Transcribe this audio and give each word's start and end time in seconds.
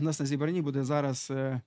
У 0.00 0.04
нас 0.04 0.20
на 0.20 0.26
зібранні 0.26 0.62
буде 0.62 0.84
зараз 0.84 1.28
е, 1.30 1.60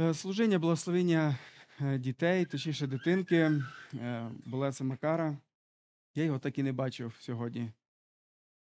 е, 0.00 0.14
служіння 0.14 0.58
благословення 0.58 1.38
е, 1.80 1.98
дітей, 1.98 2.44
точніше 2.44 2.86
дитинки. 2.86 3.62
Це 4.72 4.84
Макара. 4.84 5.36
Я 6.14 6.24
його 6.24 6.38
так 6.38 6.58
і 6.58 6.62
не 6.62 6.72
бачив 6.72 7.14
сьогодні. 7.20 7.70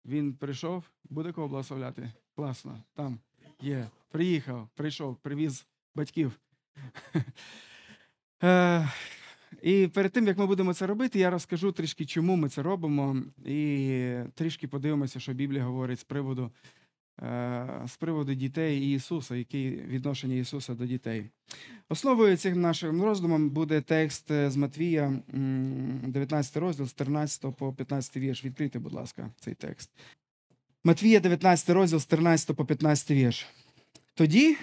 Він 0.04 0.34
прийшов, 0.34 0.84
буде 1.04 1.32
кого 1.32 1.48
благословляти? 1.48 2.12
Класно, 2.36 2.82
там 2.94 3.18
є. 3.60 3.88
Приїхав, 4.10 4.68
прийшов, 4.74 5.16
привіз 5.16 5.66
батьків. 5.94 6.40
І 9.62 9.88
перед 9.94 10.12
тим, 10.12 10.26
як 10.26 10.38
ми 10.38 10.46
будемо 10.46 10.74
це 10.74 10.86
робити, 10.86 11.18
я 11.18 11.30
розкажу 11.30 11.72
трішки, 11.72 12.06
чому 12.06 12.36
ми 12.36 12.48
це 12.48 12.62
робимо, 12.62 13.16
і 13.44 14.16
трішки 14.34 14.68
подивимося, 14.68 15.20
що 15.20 15.32
Біблія 15.32 15.64
говорить 15.64 16.00
з 16.00 16.04
приводу, 16.04 16.50
з 17.86 17.96
приводу 17.98 18.34
дітей 18.34 18.80
і 18.80 18.94
Ісуса, 18.94 19.36
яке 19.36 19.70
відношення 19.70 20.34
Ісуса 20.34 20.74
до 20.74 20.86
дітей. 20.86 21.30
Основою 21.88 22.36
цих 22.36 22.56
нашим 22.56 23.02
роздумом 23.02 23.50
буде 23.50 23.80
текст 23.80 24.30
е, 24.30 24.50
з 24.50 24.56
Матвія, 24.56 25.12
19 25.28 26.56
розділ, 26.56 26.86
з 26.86 26.92
13 26.92 27.56
по 27.56 27.72
15 27.72 28.16
вірш. 28.16 28.44
Відкрийте, 28.44 28.78
будь 28.78 28.92
ласка, 28.92 29.30
цей 29.40 29.54
текст. 29.54 29.90
Матвія, 30.84 31.20
19 31.20 31.70
розділ, 31.70 31.98
з 31.98 32.06
13 32.06 32.56
по 32.56 32.64
15 32.64 33.10
вірш. 33.10 33.46
Тоді 34.14 34.56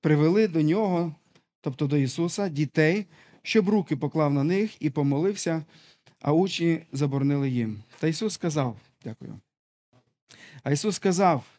привели 0.00 0.48
до 0.48 0.62
нього, 0.62 1.14
тобто 1.60 1.86
до 1.86 1.96
Ісуса, 1.96 2.48
дітей, 2.48 3.06
щоб 3.42 3.68
руки 3.68 3.96
поклав 3.96 4.32
на 4.32 4.44
них 4.44 4.82
і 4.82 4.90
помолився, 4.90 5.64
а 6.20 6.32
учні 6.32 6.80
заборонили 6.92 7.50
їм. 7.50 7.82
Та 7.98 8.06
Ісус 8.06 8.34
сказав, 8.34 8.76
дякую. 9.04 9.40
А 10.62 10.70
Ісус 10.70 10.96
сказав: 10.96 11.57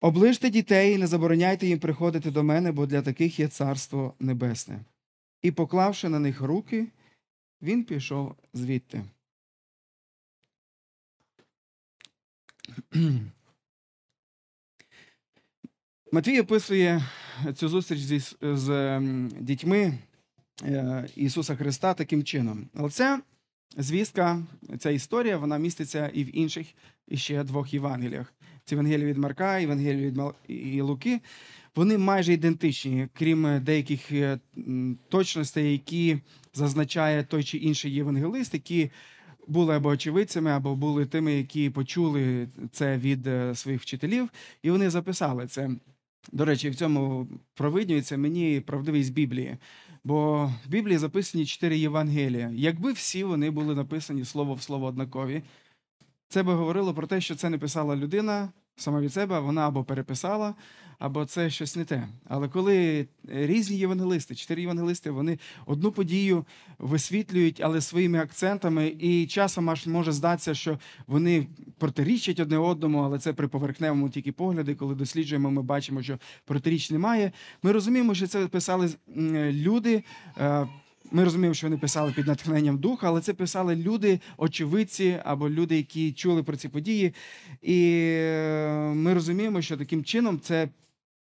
оближте 0.00 0.50
дітей 0.50 0.94
і 0.94 0.98
не 0.98 1.06
забороняйте 1.06 1.66
їм 1.66 1.78
приходити 1.78 2.30
до 2.30 2.42
мене, 2.42 2.72
бо 2.72 2.86
для 2.86 3.02
таких 3.02 3.40
є 3.40 3.48
царство 3.48 4.14
небесне. 4.20 4.80
І, 5.42 5.50
поклавши 5.50 6.08
на 6.08 6.18
них 6.18 6.40
руки, 6.40 6.86
він 7.62 7.84
пішов 7.84 8.36
звідти. 8.54 9.04
Матвій 16.12 16.40
описує 16.40 17.02
цю 17.54 17.68
зустріч 17.68 18.00
з 18.40 18.70
ем, 18.70 19.28
дітьми 19.40 19.98
е, 20.62 21.08
Ісуса 21.16 21.56
Христа 21.56 21.94
таким 21.94 22.24
чином. 22.24 22.68
Але 22.74 22.90
ця 22.90 23.20
звістка, 23.76 24.42
ця 24.78 24.90
історія, 24.90 25.38
вона 25.38 25.58
міститься 25.58 26.10
і 26.14 26.24
в 26.24 26.38
інших 26.38 26.66
іще 27.08 27.44
двох 27.44 27.74
Євангеліях. 27.74 28.34
Це 28.64 28.74
Євангелія 28.74 29.06
від 29.06 29.18
Марка, 29.18 29.58
Євангелія 29.58 30.06
від 30.06 30.16
Мал... 30.16 30.34
Луки. 30.80 31.20
Вони 31.76 31.98
майже 31.98 32.32
ідентичні, 32.32 33.08
крім 33.12 33.60
деяких 33.62 34.12
е, 34.12 34.38
точностей, 35.08 35.72
які 35.72 36.18
зазначає 36.54 37.24
той 37.24 37.44
чи 37.44 37.58
інший 37.58 37.92
євангелист, 37.92 38.54
які 38.54 38.90
були 39.46 39.76
або 39.76 39.88
очевидцями, 39.88 40.50
або 40.50 40.76
були 40.76 41.06
тими, 41.06 41.34
які 41.34 41.70
почули 41.70 42.48
це 42.72 42.96
від 42.98 43.26
е, 43.26 43.54
своїх 43.54 43.82
вчителів, 43.82 44.28
і 44.62 44.70
вони 44.70 44.90
записали 44.90 45.46
це. 45.46 45.70
До 46.32 46.44
речі, 46.44 46.70
в 46.70 46.74
цьому 46.74 47.28
провиднюється 47.54 48.16
мені 48.16 48.60
правдивість 48.60 49.12
Біблії. 49.12 49.56
Бо 50.06 50.52
в 50.66 50.68
Біблії 50.68 50.98
записані 50.98 51.46
чотири 51.46 51.78
Євангелія. 51.78 52.50
Якби 52.54 52.92
всі 52.92 53.24
вони 53.24 53.50
були 53.50 53.74
написані 53.74 54.24
слово 54.24 54.54
в 54.54 54.62
слово 54.62 54.86
однакові, 54.86 55.42
це 56.28 56.42
би 56.42 56.54
говорило 56.54 56.94
про 56.94 57.06
те, 57.06 57.20
що 57.20 57.34
це 57.34 57.50
не 57.50 57.58
писала 57.58 57.96
людина 57.96 58.48
сама 58.76 59.00
від 59.00 59.12
себе, 59.12 59.40
вона 59.40 59.66
або 59.66 59.84
переписала, 59.84 60.54
або 60.98 61.24
це 61.24 61.50
щось 61.50 61.76
не 61.76 61.84
те. 61.84 62.08
Але 62.28 62.48
коли 62.48 63.06
різні 63.28 63.76
євангелисти, 63.76 64.34
чотири 64.34 64.60
євангелисти, 64.60 65.10
вони 65.10 65.38
одну 65.66 65.92
подію 65.92 66.44
висвітлюють, 66.78 67.60
але 67.60 67.80
своїми 67.80 68.18
акцентами, 68.18 68.96
і 69.00 69.26
часом 69.26 69.70
аж 69.70 69.86
може 69.86 70.12
здатися, 70.12 70.54
що 70.54 70.78
вони 71.06 71.46
протирічать 71.78 72.40
одне 72.40 72.58
одному, 72.58 72.98
але 72.98 73.18
це 73.18 73.32
при 73.32 73.48
поверхневому 73.48 74.08
тільки 74.08 74.32
погляді, 74.32 74.74
коли 74.74 74.94
досліджуємо, 74.94 75.50
ми 75.50 75.62
бачимо, 75.62 76.02
що 76.02 76.18
протиріч 76.44 76.90
немає. 76.90 77.32
Ми 77.62 77.72
розуміємо, 77.72 78.14
що 78.14 78.26
це 78.26 78.46
писали 78.46 78.90
люди. 79.52 80.02
Ми 81.12 81.24
розуміємо, 81.24 81.54
що 81.54 81.66
вони 81.66 81.76
писали 81.76 82.12
під 82.12 82.26
натхненням 82.26 82.78
духа, 82.78 83.08
але 83.08 83.20
це 83.20 83.34
писали 83.34 83.76
люди, 83.76 84.20
очевидці 84.36 85.18
або 85.24 85.50
люди, 85.50 85.76
які 85.76 86.12
чули 86.12 86.42
про 86.42 86.56
ці 86.56 86.68
події. 86.68 87.14
І 87.62 88.08
е, 88.12 88.92
ми 88.94 89.14
розуміємо, 89.14 89.62
що 89.62 89.76
таким 89.76 90.04
чином 90.04 90.40
це 90.40 90.68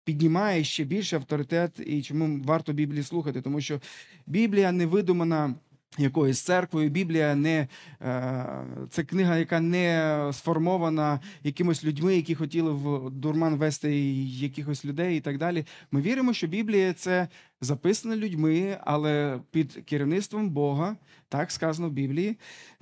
піднімає 0.04 0.64
ще 0.64 0.84
більше 0.84 1.16
авторитет 1.16 1.80
і 1.86 2.02
чому 2.02 2.40
варто 2.44 2.72
Біблії 2.72 3.02
слухати, 3.02 3.42
тому 3.42 3.60
що 3.60 3.80
Біблія 4.26 4.72
не 4.72 4.86
видумана. 4.86 5.54
Якоюсь 5.98 6.40
церквою 6.40 6.90
Біблія 6.90 7.34
не 7.34 7.68
е, 8.02 8.46
це 8.90 9.04
книга, 9.04 9.36
яка 9.36 9.60
не 9.60 10.30
сформована 10.32 11.20
якимось 11.42 11.84
людьми, 11.84 12.16
які 12.16 12.34
хотіли 12.34 12.72
в 12.72 13.10
дурман 13.10 13.56
вести 13.56 14.00
якихось 14.24 14.84
людей 14.84 15.16
і 15.16 15.20
так 15.20 15.38
далі. 15.38 15.64
Ми 15.90 16.00
віримо, 16.00 16.32
що 16.32 16.46
Біблія 16.46 16.92
це 16.92 17.28
записана 17.60 18.16
людьми, 18.16 18.78
але 18.84 19.40
під 19.50 19.72
керівництвом 19.72 20.50
Бога, 20.50 20.96
так 21.28 21.50
сказано 21.50 21.88
в 21.88 21.92
Біблії, 21.92 22.38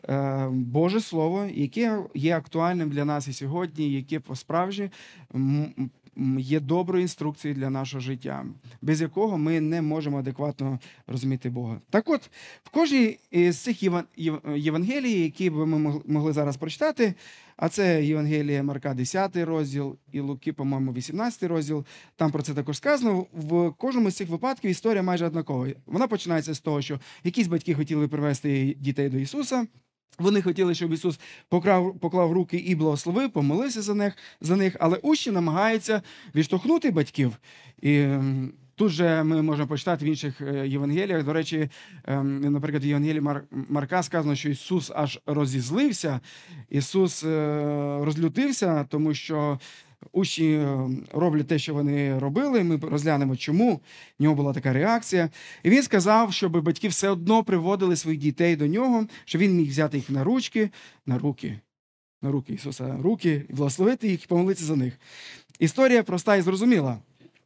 е, 0.08 0.48
Боже 0.50 1.00
Слово, 1.00 1.44
яке 1.54 2.02
є 2.14 2.36
актуальним 2.36 2.90
для 2.90 3.04
нас 3.04 3.28
і 3.28 3.32
сьогодні, 3.32 3.92
яке 3.92 4.20
по-справжнє 4.20 4.90
м- 5.34 5.74
м, 5.78 5.90
є 6.38 6.60
доброю 6.60 7.02
інструкцією 7.02 7.60
для 7.60 7.70
нашого 7.70 8.00
життя, 8.00 8.46
без 8.82 9.00
якого 9.00 9.38
ми 9.38 9.60
не 9.60 9.82
можемо 9.82 10.18
адекватно 10.18 10.78
розуміти 11.06 11.50
Бога. 11.50 11.80
Так 11.90 12.08
от, 12.08 12.30
в 12.64 12.70
кожній 12.70 13.18
з 13.32 13.56
цих 13.56 13.82
Євангелій, 14.56 15.20
які 15.20 15.50
б 15.50 15.54
ми 15.54 16.00
могли 16.06 16.32
зараз 16.32 16.56
прочитати, 16.56 17.14
а 17.56 17.68
це 17.68 18.04
Євангелія 18.04 18.62
Марка, 18.62 18.94
10 18.94 19.36
розділ, 19.36 19.96
і 20.12 20.20
Луки, 20.20 20.52
по-моєму, 20.52 20.92
18 20.92 21.42
розділ. 21.42 21.84
Там 22.16 22.30
про 22.30 22.42
це 22.42 22.54
також 22.54 22.76
сказано. 22.76 23.26
В 23.32 23.70
кожному 23.70 24.10
з 24.10 24.16
цих 24.16 24.28
випадків 24.28 24.70
історія 24.70 25.02
майже 25.02 25.26
однакова. 25.26 25.68
Вона 25.86 26.06
починається 26.06 26.54
з 26.54 26.60
того, 26.60 26.82
що 26.82 27.00
якісь 27.24 27.46
батьки 27.46 27.74
хотіли 27.74 28.08
привести 28.08 28.76
дітей 28.80 29.08
до 29.08 29.18
Ісуса. 29.18 29.66
Вони 30.18 30.42
хотіли, 30.42 30.74
щоб 30.74 30.92
Ісус 30.92 31.20
поклав, 31.48 31.98
поклав 31.98 32.32
руки 32.32 32.56
і 32.56 32.74
благословив, 32.74 33.30
помолився 33.30 33.82
за 33.82 33.94
них, 33.94 34.16
за 34.40 34.56
них, 34.56 34.76
але 34.80 34.96
учні 34.96 35.32
намагаються 35.32 36.02
відштовхнути 36.34 36.90
батьків. 36.90 37.36
І 37.82 37.98
ем, 37.98 38.52
тут 38.74 38.90
же 38.90 39.24
ми 39.24 39.42
можемо 39.42 39.68
почитати 39.68 40.04
в 40.04 40.08
інших 40.08 40.40
е, 40.40 40.68
Євангеліях. 40.68 41.24
До 41.24 41.32
речі, 41.32 41.68
ем, 42.04 42.40
наприклад, 42.40 42.84
в 42.84 42.86
Євангелії 42.86 43.22
Марка 43.50 44.02
сказано, 44.02 44.34
що 44.34 44.48
Ісус 44.48 44.92
аж 44.94 45.20
розізлився, 45.26 46.20
Ісус 46.70 47.24
е, 47.24 47.98
розлютився, 48.02 48.84
тому 48.90 49.14
що 49.14 49.58
учні 50.12 50.54
е, 50.54 50.88
роблять 51.12 51.46
те, 51.46 51.58
що 51.58 51.74
вони 51.74 52.18
робили. 52.18 52.64
Ми 52.64 52.76
розглянемо, 52.76 53.36
чому 53.36 53.80
в 54.18 54.22
нього 54.22 54.34
була 54.34 54.52
така 54.52 54.72
реакція. 54.72 55.30
І 55.62 55.70
він 55.70 55.82
сказав, 55.82 56.32
щоб 56.32 56.62
батьки 56.62 56.88
все 56.88 57.08
одно 57.08 57.44
приводили 57.44 57.96
своїх 57.96 58.20
дітей 58.20 58.56
до 58.56 58.66
нього, 58.66 59.06
щоб 59.24 59.40
він 59.40 59.56
міг 59.56 59.68
взяти 59.68 59.96
їх 59.96 60.10
на 60.10 60.24
ручки, 60.24 60.70
на 61.06 61.18
руки, 61.18 61.60
на 62.22 62.30
руки 62.30 62.52
Ісуса, 62.52 62.96
руки, 63.02 63.44
благословити 63.48 64.08
їх 64.08 64.24
і 64.24 64.26
помолитися 64.26 64.66
за 64.66 64.76
них. 64.76 64.94
Історія 65.58 66.02
проста 66.02 66.36
і 66.36 66.42
зрозуміла. 66.42 66.98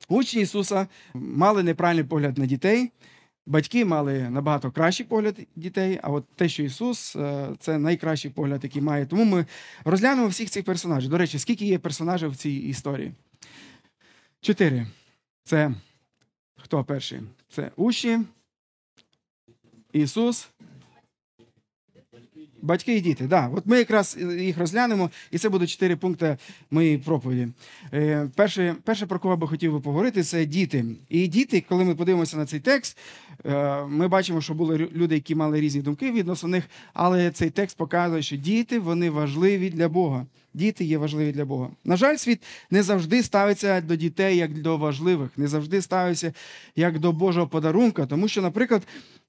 Учні 0.08 0.42
Ісуса 0.42 0.86
мали 1.14 1.62
неправильний 1.62 2.04
погляд 2.04 2.38
на 2.38 2.46
дітей. 2.46 2.90
Батьки 3.48 3.84
мали 3.84 4.30
набагато 4.30 4.70
кращий 4.70 5.06
погляд 5.06 5.38
дітей, 5.56 5.98
а 6.02 6.10
от 6.10 6.24
те, 6.34 6.48
що 6.48 6.62
Ісус, 6.62 7.16
е, 7.16 7.48
це 7.58 7.78
найкращий 7.78 8.30
погляд, 8.30 8.60
який 8.64 8.82
має. 8.82 9.06
Тому 9.06 9.24
ми 9.24 9.46
розглянемо 9.84 10.28
всіх 10.28 10.50
цих 10.50 10.64
персонажів. 10.64 11.10
До 11.10 11.18
речі, 11.18 11.38
скільки 11.38 11.64
є 11.64 11.78
персонажів 11.78 12.30
в 12.30 12.36
цій 12.36 12.50
історії? 12.50 13.12
Чотири. 14.40 14.86
Це 15.44 15.74
хто 16.56 16.84
перший? 16.84 17.20
Це 17.48 17.70
Уші, 17.76 18.18
Ісус, 19.92 20.48
батьки 22.62 22.96
і 22.96 23.00
діти. 23.00 23.26
Да. 23.26 23.50
От 23.54 23.66
ми 23.66 23.78
якраз 23.78 24.18
їх 24.38 24.58
розглянемо, 24.58 25.10
і 25.30 25.38
це 25.38 25.48
будуть 25.48 25.70
чотири 25.70 25.96
пункти 25.96 26.36
моєї 26.70 26.98
проповіді. 26.98 27.48
Е, 27.92 28.28
перше, 28.34 28.76
перше, 28.84 29.06
про 29.06 29.18
кого 29.18 29.36
би 29.36 29.46
хотів 29.48 29.72
би 29.72 29.80
поговорити, 29.80 30.22
це 30.22 30.44
діти. 30.44 30.84
І 31.08 31.26
діти, 31.28 31.64
коли 31.68 31.84
ми 31.84 31.94
подивимося 31.94 32.36
на 32.36 32.46
цей 32.46 32.60
текст, 32.60 32.98
е, 33.46 33.82
ми 33.84 34.08
бачимо, 34.08 34.40
що 34.40 34.54
були 34.54 34.76
люди, 34.76 35.14
які 35.14 35.34
мали 35.34 35.60
різні 35.60 35.82
думки 35.82 36.12
відносно 36.12 36.48
них, 36.48 36.64
але 36.94 37.30
цей 37.30 37.50
текст 37.50 37.76
показує, 37.76 38.22
що 38.22 38.36
діти 38.36 38.78
вони 38.78 39.10
важливі 39.10 39.70
для 39.70 39.88
Бога. 39.88 40.26
Діти 40.54 40.84
є 40.84 40.98
важливі 40.98 41.32
для 41.32 41.44
Бога. 41.44 41.70
На 41.84 41.96
жаль, 41.96 42.16
світ 42.16 42.42
не 42.70 42.82
завжди 42.82 43.22
ставиться 43.22 43.80
до 43.80 43.96
дітей 43.96 44.36
як 44.36 44.62
до 44.62 44.76
важливих, 44.76 45.30
не 45.36 45.48
завжди 45.48 45.82
ставиться 45.82 46.32
як 46.76 46.98
до 46.98 47.12
Божого 47.12 47.46
подарунка. 47.46 48.06
Тому 48.06 48.28
що, 48.28 48.42
наприклад, 48.42 48.82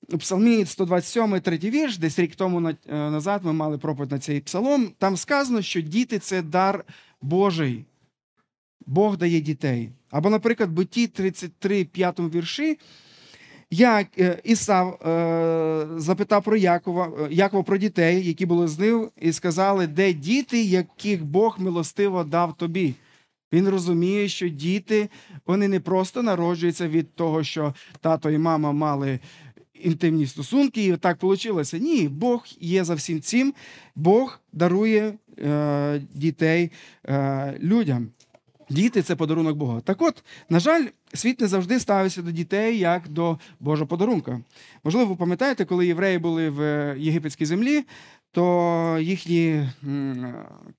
у 0.10 0.18
Псалмі 0.18 0.66
127, 0.66 1.39
третій 1.39 1.69
вірш, 1.69 1.98
десь 1.98 2.19
рік 2.19 2.36
тому 2.36 2.69
е, 2.69 2.75
назад 2.88 3.45
ми 3.45 3.54
мали 3.54 3.77
проповідь 3.77 4.12
на 4.12 4.19
цей 4.19 4.39
псалом. 4.39 4.92
Там 4.98 5.18
сказано, 5.18 5.62
що 5.62 5.81
діти 5.81 6.19
це 6.19 6.42
дар 6.42 6.86
Божий. 7.21 7.86
Бог 8.86 9.18
дає 9.18 9.42
дітей. 9.42 9.89
Або, 10.12 10.30
наприклад, 10.30 10.71
Битті 10.71 11.07
33, 11.07 11.86
5 11.86 12.19
вірші. 12.19 12.77
Як 13.71 14.07
е, 14.19 14.42
Ісав 14.44 14.94
е, 14.94 15.88
запитав 15.98 16.44
про 16.44 16.57
Якова, 16.57 17.12
е, 17.21 17.27
Якова 17.31 17.63
про 17.63 17.77
дітей, 17.77 18.27
які 18.27 18.45
були 18.45 18.68
з 18.68 18.80
ним, 18.80 19.10
і 19.21 19.31
сказали, 19.31 19.88
де 19.88 20.13
діти, 20.13 20.63
яких 20.63 21.25
Бог 21.25 21.56
милостиво 21.60 22.24
дав 22.24 22.57
тобі. 22.57 22.94
Він 23.54 23.69
розуміє, 23.69 24.27
що 24.27 24.50
діти 24.50 25.10
вони 25.45 25.68
не 25.68 25.80
просто 25.80 26.24
народжуються 26.24 26.88
від 26.88 27.16
того, 27.16 27.44
що 27.44 27.74
тато 28.01 28.31
і 28.31 28.38
мама 28.38 28.71
мали 28.71 29.19
інтимні 29.74 30.27
стосунки, 30.27 30.86
і 30.86 30.98
так 30.98 31.24
вийшло. 31.24 31.63
Ні, 31.74 32.07
Бог 32.07 32.45
є 32.60 32.83
за 32.83 32.94
всім 32.94 33.21
цим. 33.21 33.54
Бог 33.95 34.39
дарує 34.54 35.13
е, 35.39 36.01
дітей 36.13 36.71
е, 37.06 37.57
людям. 37.60 38.07
Діти 38.69 39.01
це 39.01 39.16
подарунок 39.16 39.57
Бога. 39.57 39.81
Так 39.81 40.01
от, 40.01 40.24
на 40.50 40.60
жаль, 40.60 40.86
світ 41.13 41.42
не 41.42 41.48
завжди 41.48 41.80
ставився 41.80 42.21
до 42.21 42.31
дітей 42.31 42.77
як 42.77 43.10
до 43.10 43.39
Божого 43.60 43.88
подарунка. 43.88 44.42
Можливо, 44.83 45.10
ви 45.10 45.16
пам'ятаєте, 45.16 45.66
коли 45.66 45.88
євреї 45.88 46.18
були 46.18 46.50
в 46.50 46.62
е, 46.62 46.95
єгипетській 47.00 47.45
землі, 47.45 47.83
то 48.31 48.98
їхні 49.01 49.69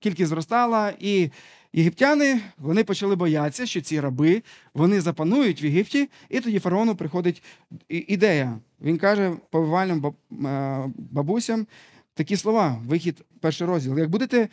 кількість 0.01 0.29
зростала, 0.29 0.93
і 1.01 1.31
єгиптяни 1.73 2.41
вони 2.59 2.85
почали 2.85 3.17
боятися, 3.17 3.67
що 3.67 3.81
ці 3.81 4.01
раби 4.01 4.43
вони 4.75 5.01
запанують 5.01 5.63
в 5.63 5.65
Єгипті, 5.65 6.09
і 6.29 6.41
тоді 6.41 6.59
фараону 6.59 6.95
приходить 6.95 7.43
ідея. 7.89 8.59
Він 8.81 8.99
каже 8.99 9.33
повивальним 9.51 10.07
е, 10.07 10.85
бабусям 10.97 11.67
такі 12.15 12.37
слова, 12.37 12.83
вихід, 12.87 13.25
перший 13.41 13.67
розділ. 13.67 13.99
Як 13.99 14.11
будете 14.11 14.49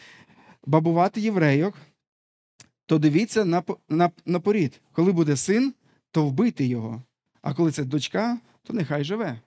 бабувати 0.66 1.22
єврейок, 1.22 1.74
то 2.88 3.00
дивіться 3.00 3.46
на, 3.46 3.64
на, 3.90 4.10
на 4.26 4.40
порід. 4.40 4.82
Коли 4.92 5.12
буде 5.12 5.36
син, 5.36 5.74
то 6.12 6.26
вбийте 6.26 6.66
його. 6.66 7.02
А 7.42 7.54
коли 7.54 7.72
це 7.72 7.84
дочка, 7.84 8.38
то 8.64 8.74
нехай 8.74 9.04
живе. 9.04 9.40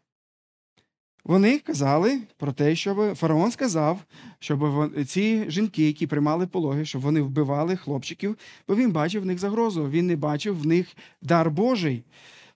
Вони 1.25 1.59
казали 1.59 2.21
про 2.37 2.53
те, 2.53 2.77
щоб 2.77 3.15
фараон 3.15 3.51
сказав, 3.51 4.01
щоб 4.39 4.91
ці 5.07 5.51
жінки, 5.51 5.87
які 5.87 6.07
приймали 6.07 6.47
пологи, 6.47 6.85
щоб 6.85 7.03
вони 7.03 7.21
вбивали 7.21 7.77
хлопчиків, 7.77 8.39
бо 8.69 8.75
він 8.75 8.93
бачив 8.93 9.23
в 9.23 9.27
них 9.27 9.39
загрозу. 9.39 9.89
Він 9.89 10.07
не 10.07 10.17
бачив 10.17 10.61
в 10.61 10.67
них 10.67 10.87
дар 11.23 11.51
Божий. 11.51 12.05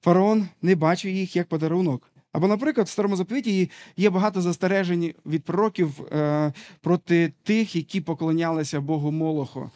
Фараон 0.02 0.48
не 0.62 0.74
бачив 0.74 1.14
їх 1.14 1.36
як 1.36 1.48
подарунок. 1.48 2.10
Або, 2.32 2.48
наприклад, 2.48 2.86
в 2.86 2.90
старому 2.90 3.16
заповіті 3.16 3.70
є 3.96 4.10
багато 4.10 4.40
застережень 4.40 5.14
від 5.26 5.44
пророків 5.44 6.00
е, 6.12 6.52
проти 6.80 7.32
тих, 7.42 7.76
які 7.76 8.00
поклонялися 8.00 8.80
Богу 8.80 9.12
Молоху. 9.12 9.70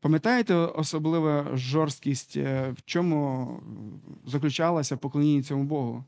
Пам'ятаєте 0.00 0.54
особлива 0.54 1.46
жорсткість, 1.54 2.36
е, 2.36 2.74
в 2.78 2.82
чому 2.84 3.48
заключалася 4.26 4.96
поклоніння 4.96 5.42
цьому 5.42 5.64
Богу? 5.64 6.04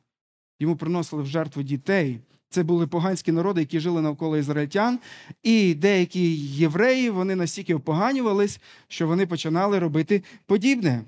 Йому 0.60 0.76
приносили 0.76 1.22
в 1.22 1.26
жертву 1.26 1.62
дітей. 1.62 2.20
Це 2.48 2.62
були 2.62 2.86
поганські 2.86 3.32
народи, 3.32 3.60
які 3.60 3.80
жили 3.80 4.02
навколо 4.02 4.36
ізраїльтян, 4.36 4.98
і 5.42 5.74
деякі 5.74 6.36
євреї 6.36 7.10
вони 7.10 7.34
настільки 7.34 7.74
опоганювались, 7.74 8.60
що 8.88 9.06
вони 9.06 9.26
починали 9.26 9.78
робити 9.78 10.22
подібне. 10.46 11.04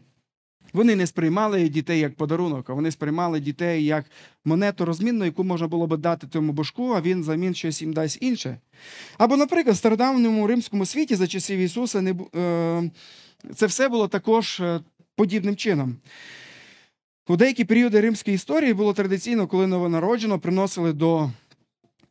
Вони 0.72 0.96
не 0.96 1.06
сприймали 1.06 1.68
дітей 1.68 2.00
як 2.00 2.14
подарунок, 2.14 2.70
а 2.70 2.72
вони 2.72 2.90
сприймали 2.90 3.40
дітей 3.40 3.84
як 3.84 4.04
монету 4.44 4.84
розмінну, 4.84 5.24
яку 5.24 5.44
можна 5.44 5.68
було 5.68 5.86
би 5.86 5.96
дати 5.96 6.26
тому 6.26 6.52
божку, 6.52 6.92
а 6.92 7.00
він 7.00 7.24
замін 7.24 7.54
щось 7.54 7.82
їм 7.82 7.92
дасть 7.92 8.18
інше. 8.20 8.58
Або, 9.18 9.36
наприклад, 9.36 9.74
в 9.74 9.78
стародавньому 9.78 10.46
римському 10.46 10.86
світі 10.86 11.14
за 11.14 11.26
часів 11.26 11.58
Ісуса 11.58 12.00
не, 12.00 12.14
е, 12.36 12.90
це 13.54 13.66
все 13.66 13.88
було 13.88 14.08
також 14.08 14.60
е, 14.60 14.80
подібним 15.16 15.56
чином. 15.56 15.96
У 17.28 17.36
деякі 17.36 17.64
періоди 17.64 18.00
римської 18.00 18.34
історії 18.34 18.74
було 18.74 18.92
традиційно, 18.92 19.46
коли 19.46 19.66
новонароджено 19.66 20.38
приносили 20.38 20.92
до 20.92 21.30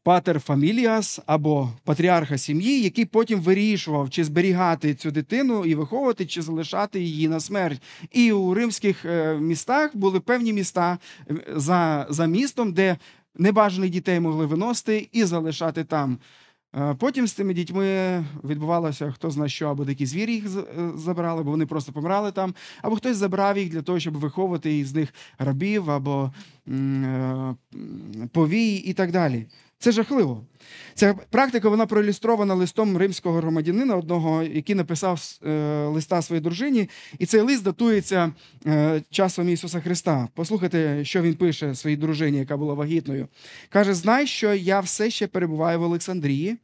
патер 0.03 0.39
фаміліас 0.39 1.19
або 1.25 1.69
патріарха 1.83 2.37
сім'ї, 2.37 2.81
який 2.81 3.05
потім 3.05 3.39
вирішував, 3.39 4.09
чи 4.09 4.23
зберігати 4.23 4.95
цю 4.95 5.11
дитину 5.11 5.65
і 5.65 5.75
виховувати, 5.75 6.25
чи 6.25 6.41
залишати 6.41 6.99
її 6.99 7.27
на 7.27 7.39
смерть. 7.39 7.81
І 8.11 8.31
у 8.31 8.53
римських 8.53 9.05
е, 9.05 9.37
містах 9.37 9.95
були 9.95 10.19
певні 10.19 10.53
міста 10.53 10.97
е, 11.29 11.35
за, 11.55 12.07
за 12.09 12.25
містом, 12.25 12.73
де 12.73 12.97
небажаних 13.35 13.89
дітей 13.89 14.19
могли 14.19 14.45
виносити 14.45 15.09
і 15.11 15.23
залишати 15.23 15.83
там. 15.83 16.17
Е, 16.75 16.95
Потім 16.99 17.27
з 17.27 17.33
цими 17.33 17.53
дітьми 17.53 17.85
відбувалося 18.43 19.11
хто 19.11 19.31
зна 19.31 19.49
що, 19.49 19.67
або 19.67 19.85
дикі 19.85 20.05
звірі 20.05 20.33
їх 20.33 20.47
забрали, 20.95 21.43
бо 21.43 21.51
вони 21.51 21.65
просто 21.65 21.91
помирали 21.91 22.31
там, 22.31 22.53
або 22.81 22.95
хтось 22.95 23.17
забрав 23.17 23.57
їх 23.57 23.69
для 23.69 23.81
того, 23.81 23.99
щоб 23.99 24.17
виховувати 24.17 24.77
із 24.77 24.95
них 24.95 25.13
рабів 25.37 25.91
або 25.91 26.31
повій 28.31 28.75
і 28.75 28.93
так 28.93 29.11
далі. 29.11 29.47
Це 29.81 29.91
жахливо. 29.91 30.45
Ця 30.93 31.13
практика 31.13 31.69
вона 31.69 31.85
проілюстрована 31.85 32.53
листом 32.53 32.97
римського 32.97 33.37
громадянина, 33.37 33.95
одного, 33.95 34.43
який 34.43 34.75
написав 34.75 35.21
е, 35.45 35.85
листа 35.85 36.21
своїй 36.21 36.41
дружині, 36.41 36.89
і 37.19 37.25
цей 37.25 37.41
лист 37.41 37.63
датується 37.63 38.33
е, 38.65 39.01
часом 39.09 39.49
Ісуса 39.49 39.81
Христа. 39.81 40.27
Послухайте, 40.33 41.05
що 41.05 41.21
він 41.21 41.33
пише 41.33 41.75
своїй 41.75 41.97
дружині, 41.97 42.37
яка 42.37 42.57
була 42.57 42.73
вагітною. 42.73 43.27
Каже: 43.69 43.93
Знай, 43.93 44.27
що 44.27 44.53
я 44.53 44.79
все 44.79 45.09
ще 45.09 45.27
перебуваю 45.27 45.79
в 45.79 45.83
Олександрії. 45.83 46.57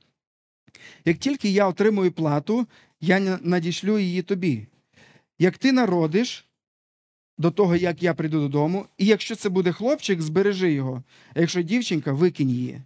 Як 1.05 1.17
тільки 1.17 1.49
я 1.49 1.67
отримую 1.67 2.11
плату, 2.11 2.67
я 3.01 3.39
надішлю 3.41 3.99
її 3.99 4.21
тобі. 4.21 4.67
Як 5.39 5.57
ти 5.57 5.71
народиш 5.71 6.45
до 7.37 7.51
того, 7.51 7.75
як 7.75 8.03
я 8.03 8.13
прийду 8.13 8.39
додому, 8.39 8.85
і 8.97 9.05
якщо 9.05 9.35
це 9.35 9.49
буде 9.49 9.71
хлопчик, 9.71 10.21
збережи 10.21 10.73
його, 10.73 11.03
а 11.33 11.39
якщо 11.39 11.61
дівчинка, 11.61 12.13
викинь 12.13 12.49
її. 12.49 12.81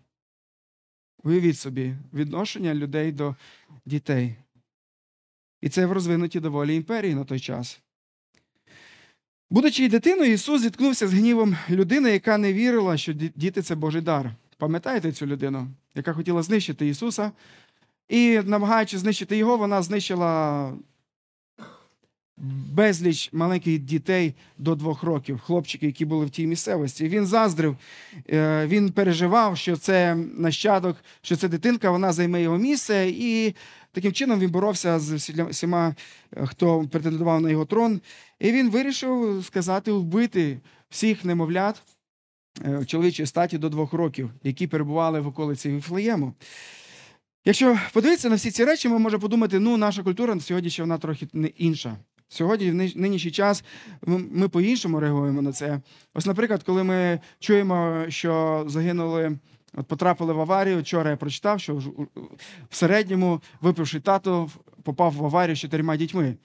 Уявіть 1.24 1.58
собі, 1.58 1.96
відношення 2.14 2.74
людей 2.74 3.12
до 3.12 3.36
дітей. 3.86 4.36
І 5.62 5.70
це 5.70 5.86
в 5.86 5.92
розвинутій 5.92 6.40
доволі 6.40 6.76
імперії 6.76 7.16
на 7.16 7.24
той 7.24 7.40
час. 7.40 7.80
Будучи 9.50 9.90
дитиною, 9.90 10.32
Ісус 10.32 10.62
зіткнувся 10.62 11.08
з 11.08 11.14
гнівом 11.14 11.58
людини, 11.70 12.12
яка 12.12 12.38
не 12.38 12.54
вірила, 12.54 12.98
що 12.98 13.14
діти 13.14 13.62
це 13.62 13.76
Божий 13.76 14.02
дар. 14.02 14.36
Пам'ятаєте 14.58 15.12
цю 15.12 15.26
людину, 15.26 15.68
яка 15.96 16.14
хотіла 16.14 16.44
знищити 16.44 16.88
Ісуса? 16.88 17.32
І, 18.10 18.42
намагаючись 18.46 19.00
знищити 19.00 19.38
його, 19.38 19.58
вона 19.58 19.82
знищила 19.82 20.74
безліч 22.74 23.30
маленьких 23.34 23.80
дітей 23.80 24.34
до 24.58 24.76
двох 24.76 25.04
років, 25.04 25.40
хлопчики, 25.40 25.86
які 25.86 26.06
були 26.06 26.26
в 26.26 26.30
тій 26.30 26.48
місцевості. 26.48 27.08
Він 27.08 27.26
заздрив, 27.26 27.78
е, 28.30 28.68
він 28.68 28.92
переживав, 28.92 29.58
що 29.58 29.76
це 29.76 30.16
нащадок, 30.16 30.98
що 31.22 31.36
це 31.36 31.48
дитинка, 31.48 31.92
вона 31.92 32.14
займе 32.14 32.42
його 32.42 32.58
місце, 32.58 33.10
і 33.10 33.56
таким 33.92 34.14
чином 34.14 34.40
він 34.40 34.52
боровся 34.52 35.00
з 35.00 35.14
всіма, 35.50 35.96
е, 36.38 36.46
хто 36.46 36.88
претендував 36.92 37.42
на 37.42 37.50
його 37.50 37.66
трон. 37.66 38.02
І 38.40 38.52
він 38.52 38.70
вирішив 38.70 39.44
сказати 39.46 39.92
вбити 39.92 40.60
всіх 40.90 41.26
немовлят 41.26 41.82
е, 42.66 42.86
чоловічої 42.86 43.28
статі 43.28 43.58
до 43.58 43.70
двох 43.70 43.94
років, 43.94 44.30
які 44.44 44.68
перебували 44.68 45.20
в 45.20 45.28
околиці 45.28 45.70
Віфлеєму. 45.70 46.34
Якщо 47.46 47.80
подивитися 47.94 48.30
на 48.30 48.36
всі 48.36 48.52
ці 48.52 48.66
речі, 48.66 48.90
ми 48.90 49.00
можемо 49.00 49.22
подумати, 49.22 49.60
ну, 49.60 49.78
наша 49.78 50.04
культура 50.04 50.40
сьогодні 50.40 50.70
ще 50.70 50.84
вона 50.84 50.98
трохи 50.98 51.28
не 51.34 51.48
інша. 51.48 51.98
Сьогодні, 52.34 52.72
в 52.72 52.74
нинішній- 52.74 53.32
час, 53.32 53.64
ми, 54.08 54.50
по-іншому 54.50 55.00
реагуємо 55.00 55.42
на 55.42 55.52
це. 55.52 55.82
Ось, 56.14 56.26
наприклад, 56.26 56.64
коли 56.64 56.84
ми 56.84 57.20
чуємо, 57.40 58.06
що 58.08 58.64
загинули, 58.68 59.38
от 59.74 59.88
потрапили 59.88 60.34
в 60.34 60.42
аварію, 60.42 60.80
вчора 60.80 61.10
я 61.10 61.18
прочитав, 61.18 61.60
що 61.60 61.76
в 62.70 62.76
середньому 62.76 63.42
випивши 63.62 64.00
тато 64.00 64.50
попав 64.84 65.14
в 65.14 65.26
аварію 65.26 65.56
з 65.56 65.60
чотирма 65.60 65.98
дітьми. 65.98 66.36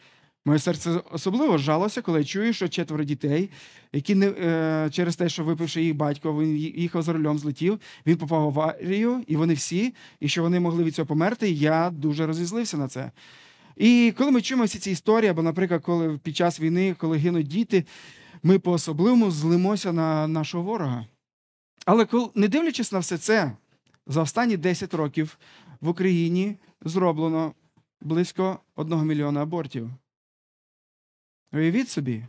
Моє 0.45 0.59
серце 0.59 0.91
особливо 1.13 1.59
жалося, 1.59 2.03
коли 2.03 2.19
я 2.19 2.25
чую, 2.25 2.53
що 2.53 2.69
четверо 2.69 3.05
дітей, 3.05 3.51
які 3.93 4.15
не 4.15 4.27
е, 4.29 4.89
через 4.93 5.17
те, 5.17 5.29
що 5.29 5.45
випивши 5.45 5.83
їх 5.83 5.95
батько, 5.97 6.41
він 6.41 6.57
їхав 6.57 7.03
за 7.03 7.13
рулем, 7.13 7.39
злетів, 7.39 7.81
він 8.07 8.17
попав 8.17 8.41
в 8.41 8.61
аварію, 8.61 9.25
і 9.27 9.37
вони 9.37 9.55
всі, 9.55 9.95
і 10.21 10.29
що 10.29 10.43
вони 10.43 10.61
могли 10.61 10.85
від 10.85 10.95
цього 10.95 11.07
померти. 11.07 11.51
Я 11.51 11.91
дуже 11.91 12.27
розізлився 12.27 12.77
на 12.77 12.89
це. 12.89 13.11
І 13.77 14.15
коли 14.19 14.31
ми 14.31 14.43
чуємо 14.43 14.65
всі 14.65 14.79
ці 14.79 14.91
історії, 14.91 15.31
або, 15.31 15.43
наприклад, 15.43 15.83
коли 15.83 16.19
під 16.19 16.37
час 16.37 16.61
війни, 16.61 16.95
коли 16.99 17.19
гинуть 17.19 17.47
діти, 17.47 17.85
ми 18.43 18.59
по-особливому 18.59 19.31
злимося 19.31 19.93
на 19.93 20.29
нашого 20.29 20.65
ворога. 20.65 21.07
Але 21.87 22.05
коли, 22.05 22.29
не 22.35 22.49
дивлячись 22.49 22.93
на 22.93 22.99
все 22.99 23.19
це, 23.19 23.53
за 24.07 24.23
останні 24.23 24.57
10 24.57 24.95
років 24.95 25.39
в 25.81 25.89
Україні 25.89 26.57
зроблено 26.85 27.55
близько 28.01 28.61
1 28.77 28.99
мільйона 28.99 29.43
абортів. 29.43 29.91
Уявіть 31.53 31.89
собі, 31.89 32.25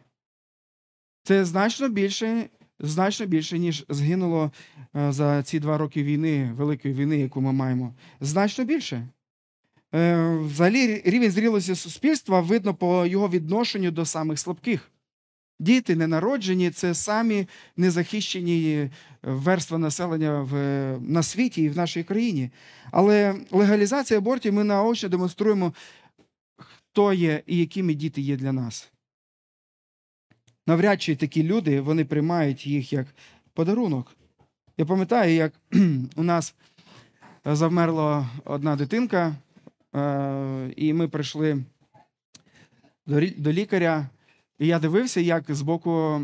це 1.24 1.46
значно 1.46 1.90
більше, 1.90 2.50
значно 2.80 3.26
більше, 3.26 3.60
ніж 3.60 3.86
згинуло 3.90 4.52
е, 4.96 5.12
за 5.12 5.44
ці 5.44 5.60
два 5.60 5.78
роки 5.78 6.04
війни, 6.04 6.54
великої 6.54 6.94
війни, 6.94 7.20
яку 7.20 7.42
ми 7.42 7.52
маємо. 7.52 7.96
Значно 8.20 8.66
більше. 8.66 9.08
Е, 9.96 10.36
Взагалі, 10.38 11.02
рівень 11.06 11.32
зрілості 11.32 11.76
суспільства 11.76 12.42
видно 12.42 12.74
по 12.74 13.06
його 13.06 13.30
відношенню 13.30 13.92
до 13.92 14.06
самих 14.06 14.40
слабких. 14.40 14.92
Діти 15.60 15.96
ненароджені 15.96 16.70
це 16.70 16.94
самі 16.94 17.48
незахищені 17.78 18.90
верства 19.22 19.78
населення 19.78 20.42
в, 20.42 20.54
на 21.00 21.24
світі 21.24 21.62
і 21.62 21.70
в 21.70 21.78
нашій 21.78 22.04
країні. 22.04 22.50
Але 22.92 23.36
легалізація 23.52 24.18
абортів 24.18 24.54
ми 24.54 24.64
наочно 24.64 25.10
демонструємо, 25.10 25.74
хто 26.58 27.14
є 27.14 27.44
і 27.46 27.58
якими 27.58 27.94
діти 27.94 28.22
є 28.22 28.38
для 28.38 28.52
нас. 28.52 28.90
Навряд 30.68 31.02
чи 31.02 31.16
такі 31.16 31.44
люди 31.44 31.82
вони 31.82 32.06
приймають 32.06 32.68
їх 32.68 32.94
як 32.94 33.08
подарунок. 33.54 34.16
Я 34.78 34.86
пам'ятаю, 34.86 35.34
як 35.34 35.54
у 36.16 36.24
нас 36.24 36.56
завмерла 37.46 38.30
одна 38.46 38.76
дитинка, 38.76 39.28
е, 39.28 39.36
і 40.76 40.94
ми 40.94 41.08
прийшли 41.08 41.64
до 43.38 43.52
лікаря. 43.52 44.10
І 44.60 44.68
я 44.68 44.80
дивився, 44.80 45.22
як 45.22 45.44
збоку 45.50 46.22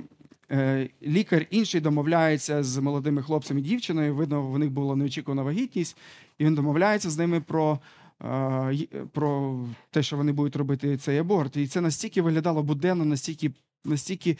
е, 0.51 0.89
лікар 1.03 1.45
інший 1.49 1.81
домовляється 1.81 2.63
з 2.63 2.77
молодими 2.77 3.21
хлопцями 3.21 3.59
і 3.59 3.63
дівчиною. 3.63 4.15
Видно, 4.15 4.47
в 4.47 4.59
них 4.59 4.71
була 4.71 4.95
неочікувана 4.95 5.43
вагітність, 5.43 5.97
і 6.37 6.45
він 6.45 6.55
домовляється 6.55 7.09
з 7.09 7.17
ними 7.17 7.41
про, 7.41 7.79
е, 8.23 8.87
про 9.11 9.59
те, 9.91 10.03
що 10.03 10.17
вони 10.17 10.31
будуть 10.31 10.55
робити 10.55 10.97
цей 10.97 11.17
аборт. 11.17 11.57
І 11.57 11.67
це 11.67 11.81
настільки 11.81 12.21
виглядало 12.21 12.63
буденно, 12.63 13.05
настільки, 13.05 13.51
настільки 13.85 14.37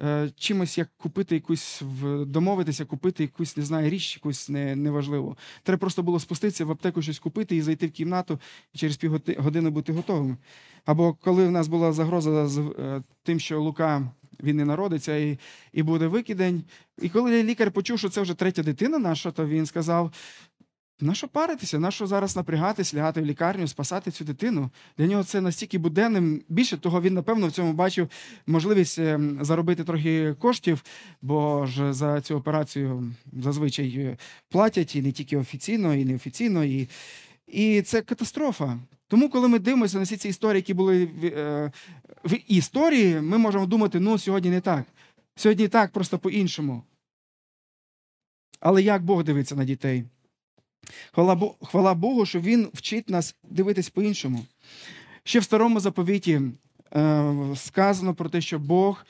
е, 0.00 0.30
чимось, 0.36 0.78
як 0.78 0.88
купити 0.96 1.34
якусь 1.34 1.82
домовитися, 2.26 2.84
купити 2.84 3.22
якусь, 3.22 3.56
не 3.56 3.62
знаю, 3.62 3.90
річ, 3.90 4.16
якусь 4.16 4.48
не, 4.48 4.76
неважливу. 4.76 5.36
Треба 5.62 5.78
просто 5.78 6.02
було 6.02 6.20
спуститися 6.20 6.64
в 6.64 6.70
аптеку 6.70 7.02
щось 7.02 7.18
купити 7.18 7.56
і 7.56 7.62
зайти 7.62 7.86
в 7.86 7.90
кімнату 7.90 8.38
і 8.74 8.78
через 8.78 8.96
півгодини 8.96 9.70
бути 9.70 9.92
готовим. 9.92 10.36
Або 10.84 11.14
коли 11.14 11.46
в 11.46 11.50
нас 11.50 11.68
була 11.68 11.92
загроза 11.92 12.48
з 12.48 12.58
е, 12.58 13.02
тим, 13.22 13.40
що 13.40 13.62
Лука 13.62 14.10
він 14.42 14.56
не 14.56 14.64
народиться 14.64 15.16
і, 15.16 15.38
і 15.72 15.82
буде 15.82 16.06
викидень. 16.06 16.64
І 17.02 17.08
коли 17.08 17.42
лікар 17.42 17.70
почув, 17.70 17.98
що 17.98 18.08
це 18.08 18.20
вже 18.20 18.34
третя 18.34 18.62
дитина 18.62 18.98
наша, 18.98 19.30
то 19.30 19.46
він 19.46 19.66
сказав: 19.66 20.12
на 21.02 21.14
що 21.14 21.28
паритися, 21.28 21.78
на 21.78 21.90
що 21.90 22.06
зараз 22.06 22.36
напрягатись, 22.36 22.94
лягати 22.94 23.20
в 23.20 23.26
лікарню, 23.26 23.68
спасати 23.68 24.10
цю 24.10 24.24
дитину? 24.24 24.70
Для 24.98 25.06
нього 25.06 25.24
це 25.24 25.40
настільки 25.40 25.78
буденним. 25.78 26.42
Більше 26.48 26.76
того, 26.76 27.02
він, 27.02 27.14
напевно, 27.14 27.48
в 27.48 27.52
цьому 27.52 27.72
бачив 27.72 28.08
можливість 28.46 28.98
ем, 28.98 29.38
заробити 29.40 29.84
трохи 29.84 30.34
коштів, 30.34 30.84
бо 31.22 31.66
ж 31.66 31.92
за 31.92 32.20
цю 32.20 32.36
операцію 32.36 33.14
зазвичай 33.32 33.88
е, 33.88 34.16
платять 34.48 34.96
і 34.96 35.02
не 35.02 35.12
тільки 35.12 35.36
офіційно, 35.36 35.94
і 35.94 36.04
неофіційно. 36.04 36.64
І, 36.64 36.88
і 37.46 37.82
це 37.82 38.02
катастрофа. 38.02 38.78
Тому, 39.08 39.30
коли 39.30 39.48
ми 39.48 39.58
дивимося 39.58 39.96
на 39.96 40.04
всі 40.04 40.16
ці 40.16 40.28
історії, 40.28 40.58
які 40.58 40.74
були 40.74 41.06
в, 41.06 41.24
е, 41.24 41.72
в 42.24 42.38
історії, 42.48 43.20
ми 43.20 43.38
можемо 43.38 43.66
думати, 43.66 44.00
ну 44.00 44.18
сьогодні 44.18 44.50
не 44.50 44.60
так. 44.60 44.84
Сьогодні 45.36 45.68
так, 45.68 45.92
просто 45.92 46.18
по-іншому. 46.18 46.82
Але 48.60 48.82
як 48.82 49.04
Бог 49.04 49.24
дивиться 49.24 49.54
на 49.54 49.64
дітей? 49.64 50.04
Хвала, 51.12 51.34
Бо- 51.34 51.54
хвала 51.62 51.94
Богу, 51.94 52.26
що 52.26 52.40
Він 52.40 52.68
вчить 52.74 53.10
нас 53.10 53.34
дивитись 53.50 53.90
по-іншому. 53.90 54.44
Ще 55.24 55.38
в 55.38 55.44
старому 55.44 55.80
заповіті 55.80 56.40
е, 56.96 57.34
сказано 57.56 58.14
про 58.14 58.28
те, 58.28 58.40
що 58.40 58.58
Бог 58.58 59.06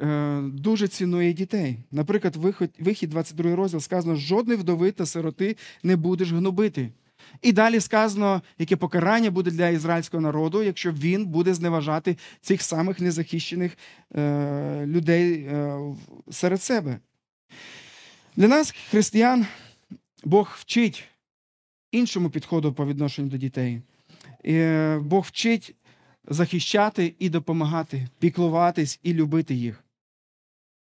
е, 0.00 0.40
дуже 0.42 0.88
цінує 0.88 1.32
дітей. 1.32 1.78
Наприклад, 1.90 2.36
вихід, 2.36 2.70
вихід 2.78 3.10
22 3.10 3.56
розділ 3.56 3.80
сказано: 3.80 4.16
жодної 4.16 4.58
вдови 4.60 4.90
та 4.90 5.06
сироти 5.06 5.56
не 5.82 5.96
будеш 5.96 6.32
гнобити. 6.32 6.90
І 7.42 7.52
далі 7.52 7.80
сказано, 7.80 8.42
яке 8.58 8.76
покарання 8.76 9.30
буде 9.30 9.50
для 9.50 9.68
ізраїльського 9.68 10.20
народу, 10.20 10.62
якщо 10.62 10.92
він 10.92 11.26
буде 11.26 11.54
зневажати 11.54 12.16
цих 12.40 12.62
самих 12.62 13.00
незахищених 13.00 13.78
е, 14.16 14.86
людей 14.86 15.32
е, 15.32 15.78
серед 16.30 16.62
себе. 16.62 16.98
Для 18.36 18.48
нас, 18.48 18.74
християн, 18.90 19.46
Бог 20.24 20.56
вчить 20.58 21.04
іншому 21.90 22.30
підходу 22.30 22.72
по 22.72 22.86
відношенню 22.86 23.28
до 23.28 23.36
дітей. 23.36 23.82
Е, 24.46 24.98
Бог 24.98 25.24
вчить 25.24 25.74
захищати 26.24 27.14
і 27.18 27.28
допомагати, 27.28 28.08
піклуватись 28.18 29.00
і 29.02 29.14
любити 29.14 29.54
їх. 29.54 29.84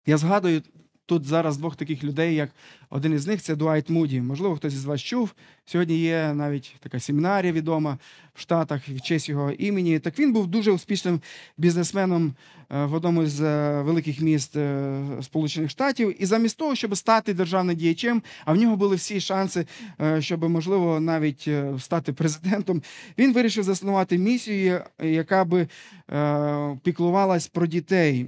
Я 0.07 0.17
згадую 0.17 0.63
тут 1.11 1.27
зараз 1.27 1.57
двох 1.57 1.77
таких 1.77 2.05
людей, 2.05 2.35
як 2.35 2.51
один 2.91 3.13
із 3.13 3.27
них 3.27 3.43
це 3.43 3.57
Дуайт 3.57 3.91
Муді. 3.91 4.21
Можливо, 4.21 4.57
хтось 4.57 4.75
із 4.75 4.85
вас 4.85 5.01
чув. 5.01 5.35
Сьогодні 5.67 5.99
є 5.99 6.35
навіть 6.35 6.77
така 6.81 7.01
семінарія 7.01 7.53
відома 7.53 7.99
в 8.35 8.41
Штатах 8.41 8.89
в 8.89 9.01
честь 9.01 9.29
його 9.29 9.51
імені. 9.51 9.99
Так 9.99 10.19
він 10.19 10.33
був 10.33 10.47
дуже 10.47 10.71
успішним 10.71 11.21
бізнесменом 11.59 12.35
е, 12.71 12.85
в 12.85 12.95
одному 12.95 13.27
з 13.27 13.41
е, 13.41 13.83
великих 13.83 14.21
міст 14.21 14.57
е, 14.57 15.03
Сполучених 15.23 15.71
Штатів. 15.71 16.23
І 16.23 16.27
замість 16.27 16.59
того, 16.59 16.75
щоб 16.75 16.97
стати 16.97 17.35
державним 17.35 17.77
діячем, 17.77 18.23
а 18.45 18.53
в 18.53 18.57
нього 18.57 18.77
були 18.77 18.97
всі 18.97 19.21
шанси, 19.21 19.67
щоб 20.19 20.49
можливо 20.49 21.01
навіть 21.01 21.49
стати 21.79 22.13
президентом. 22.13 22.83
Він 23.19 23.33
вирішив 23.33 23.65
заснувати 23.65 24.19
місію, 24.19 24.81
яка 25.03 25.45
би 25.45 25.69
піклувалась 26.83 27.47
про 27.47 27.67
дітей, 27.67 28.27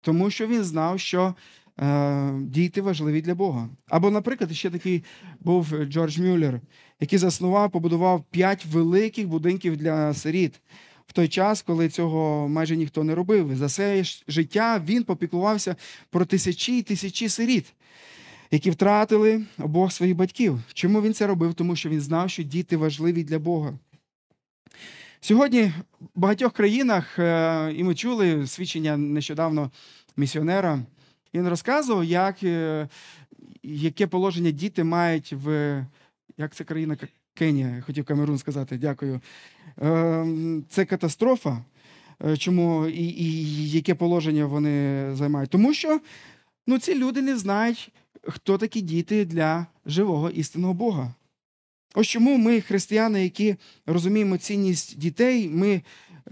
тому 0.00 0.30
що 0.30 0.46
він 0.46 0.64
знав, 0.64 1.00
що 1.00 1.34
е, 1.80 2.32
діти 2.40 2.80
важливі 2.80 3.20
для 3.20 3.34
Бога. 3.34 3.68
Або, 3.88 4.10
наприклад, 4.10 4.52
ще 4.52 4.70
такий 4.70 5.04
був 5.40 5.66
Джордж 5.84 6.18
Мюллер, 6.18 6.60
який 7.00 7.18
заснував, 7.18 7.70
побудував 7.70 8.24
п'ять 8.30 8.66
великих 8.66 9.28
будинків 9.28 9.76
для 9.76 10.14
сиріт. 10.14 10.60
В 11.06 11.12
той 11.12 11.28
час, 11.28 11.62
коли 11.62 11.88
цього 11.88 12.48
майже 12.48 12.76
ніхто 12.76 13.04
не 13.04 13.14
робив, 13.14 13.56
за 13.56 13.66
все 13.66 14.04
життя 14.28 14.82
він 14.86 15.04
попіклувався 15.04 15.76
про 16.10 16.24
тисячі 16.24 16.78
і 16.78 16.82
тисячі 16.82 17.28
сиріт, 17.28 17.72
які 18.50 18.70
втратили 18.70 19.42
обох 19.58 19.92
своїх 19.92 20.16
батьків. 20.16 20.60
Чому 20.72 21.02
він 21.02 21.14
це 21.14 21.26
робив? 21.26 21.54
Тому 21.54 21.76
що 21.76 21.88
він 21.88 22.00
знав, 22.00 22.30
що 22.30 22.42
діти 22.42 22.76
важливі 22.76 23.24
для 23.24 23.38
Бога. 23.38 23.78
Сьогодні 25.20 25.72
в 26.00 26.06
багатьох 26.14 26.52
країнах, 26.52 27.18
е, 27.18 27.72
і 27.76 27.84
ми 27.84 27.94
чули 27.94 28.46
свідчення 28.46 28.96
нещодавно 28.96 29.70
місіонера, 30.16 30.82
він 31.34 31.48
розказував, 31.48 32.04
як, 32.04 32.42
е, 32.42 32.88
яке 33.62 34.06
положення 34.06 34.50
діти 34.50 34.84
мають 34.84 35.32
в 35.32 35.84
як 36.38 36.54
це 36.54 36.64
країна 36.64 36.96
Кенія, 37.34 37.82
хотів 37.86 38.04
Камерун 38.04 38.38
сказати, 38.38 38.78
дякую. 38.78 39.20
Е, 39.82 40.26
Це 40.68 40.84
катастрофа. 40.84 41.64
Е, 42.24 42.36
Чому 42.36 42.86
і, 42.86 43.04
і 43.04 43.70
яке 43.70 43.94
положення 43.94 44.46
вони 44.46 45.08
займають? 45.14 45.50
Тому 45.50 45.74
що 45.74 46.00
ну, 46.66 46.78
ці 46.78 46.94
люди 46.94 47.22
не 47.22 47.36
знають, 47.36 47.92
хто 48.22 48.58
такі 48.58 48.80
діти 48.80 49.24
для 49.24 49.66
живого 49.86 50.30
істинного 50.30 50.74
Бога. 50.74 51.14
Ось 51.94 52.06
чому 52.06 52.36
ми, 52.36 52.60
християни, 52.60 53.22
які 53.22 53.56
розуміємо 53.86 54.38
цінність 54.38 54.98
дітей, 54.98 55.48
ми 55.48 55.82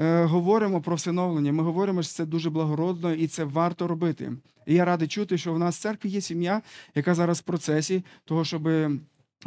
говоримо 0.04 0.80
про 0.80 0.96
всиновлення. 0.96 1.52
Ми 1.52 1.62
говоримо, 1.62 2.02
що 2.02 2.12
це 2.12 2.26
дуже 2.26 2.50
благородно 2.50 3.12
і 3.12 3.26
це 3.26 3.44
варто 3.44 3.86
робити. 3.86 4.32
І 4.66 4.74
я 4.74 4.84
радий 4.84 5.08
чути, 5.08 5.38
що 5.38 5.52
в 5.52 5.58
нас 5.58 5.78
в 5.78 5.80
церкві 5.80 6.08
є 6.08 6.20
сім'я, 6.20 6.62
яка 6.94 7.14
зараз 7.14 7.38
в 7.38 7.42
процесі 7.42 8.04
того, 8.24 8.44
щоб 8.44 8.68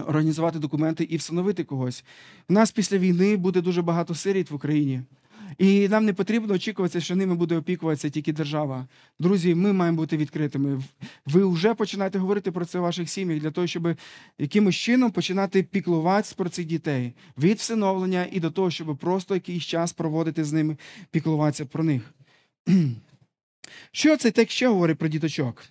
організувати 0.08 0.60
документи 0.60 1.04
і 1.04 1.18
всиновити 1.18 1.64
когось. 1.64 2.04
У 2.50 2.54
нас 2.54 2.72
після 2.72 2.98
війни 2.98 3.38
буде 3.38 3.62
дуже 3.62 3.82
багато 3.82 4.16
сиріт 4.16 4.52
в 4.52 4.56
Україні. 4.56 5.02
І 5.58 5.88
нам 5.88 6.06
не 6.06 6.14
потрібно 6.14 6.54
очікувати, 6.54 7.02
що 7.02 7.16
ними 7.16 7.36
буде 7.36 7.58
опікуватися 7.58 8.10
тільки 8.10 8.34
держава. 8.34 8.88
Друзі, 9.20 9.56
ми 9.56 9.74
маємо 9.74 9.98
бути 9.98 10.18
відкритими. 10.18 10.82
Ви 11.26 11.46
вже 11.46 11.74
починаєте 11.74 12.20
говорити 12.20 12.52
про 12.52 12.66
це 12.66 12.80
в 12.80 12.82
ваших 12.82 13.10
сім'ях 13.10 13.40
для 13.40 13.52
того, 13.52 13.68
щоб 13.68 13.96
якимось 14.40 14.76
чином 14.76 15.12
починати 15.12 15.64
піклуватися 15.64 16.36
про 16.38 16.50
цих 16.50 16.66
дітей 16.66 17.14
від 17.38 17.58
всиновлення 17.58 18.28
і 18.32 18.40
до 18.40 18.52
того, 18.52 18.72
щоб 18.72 18.98
просто 18.98 19.34
якийсь 19.34 19.64
час 19.64 19.94
проводити 19.94 20.44
з 20.44 20.54
ними, 20.54 20.78
піклуватися 21.12 21.66
про 21.66 21.84
них. 21.84 22.14
Що 23.92 24.18
цей 24.18 24.32
текст 24.32 24.56
ще 24.56 24.68
говорить 24.68 24.98
про 24.98 25.08
діточок? 25.08 25.64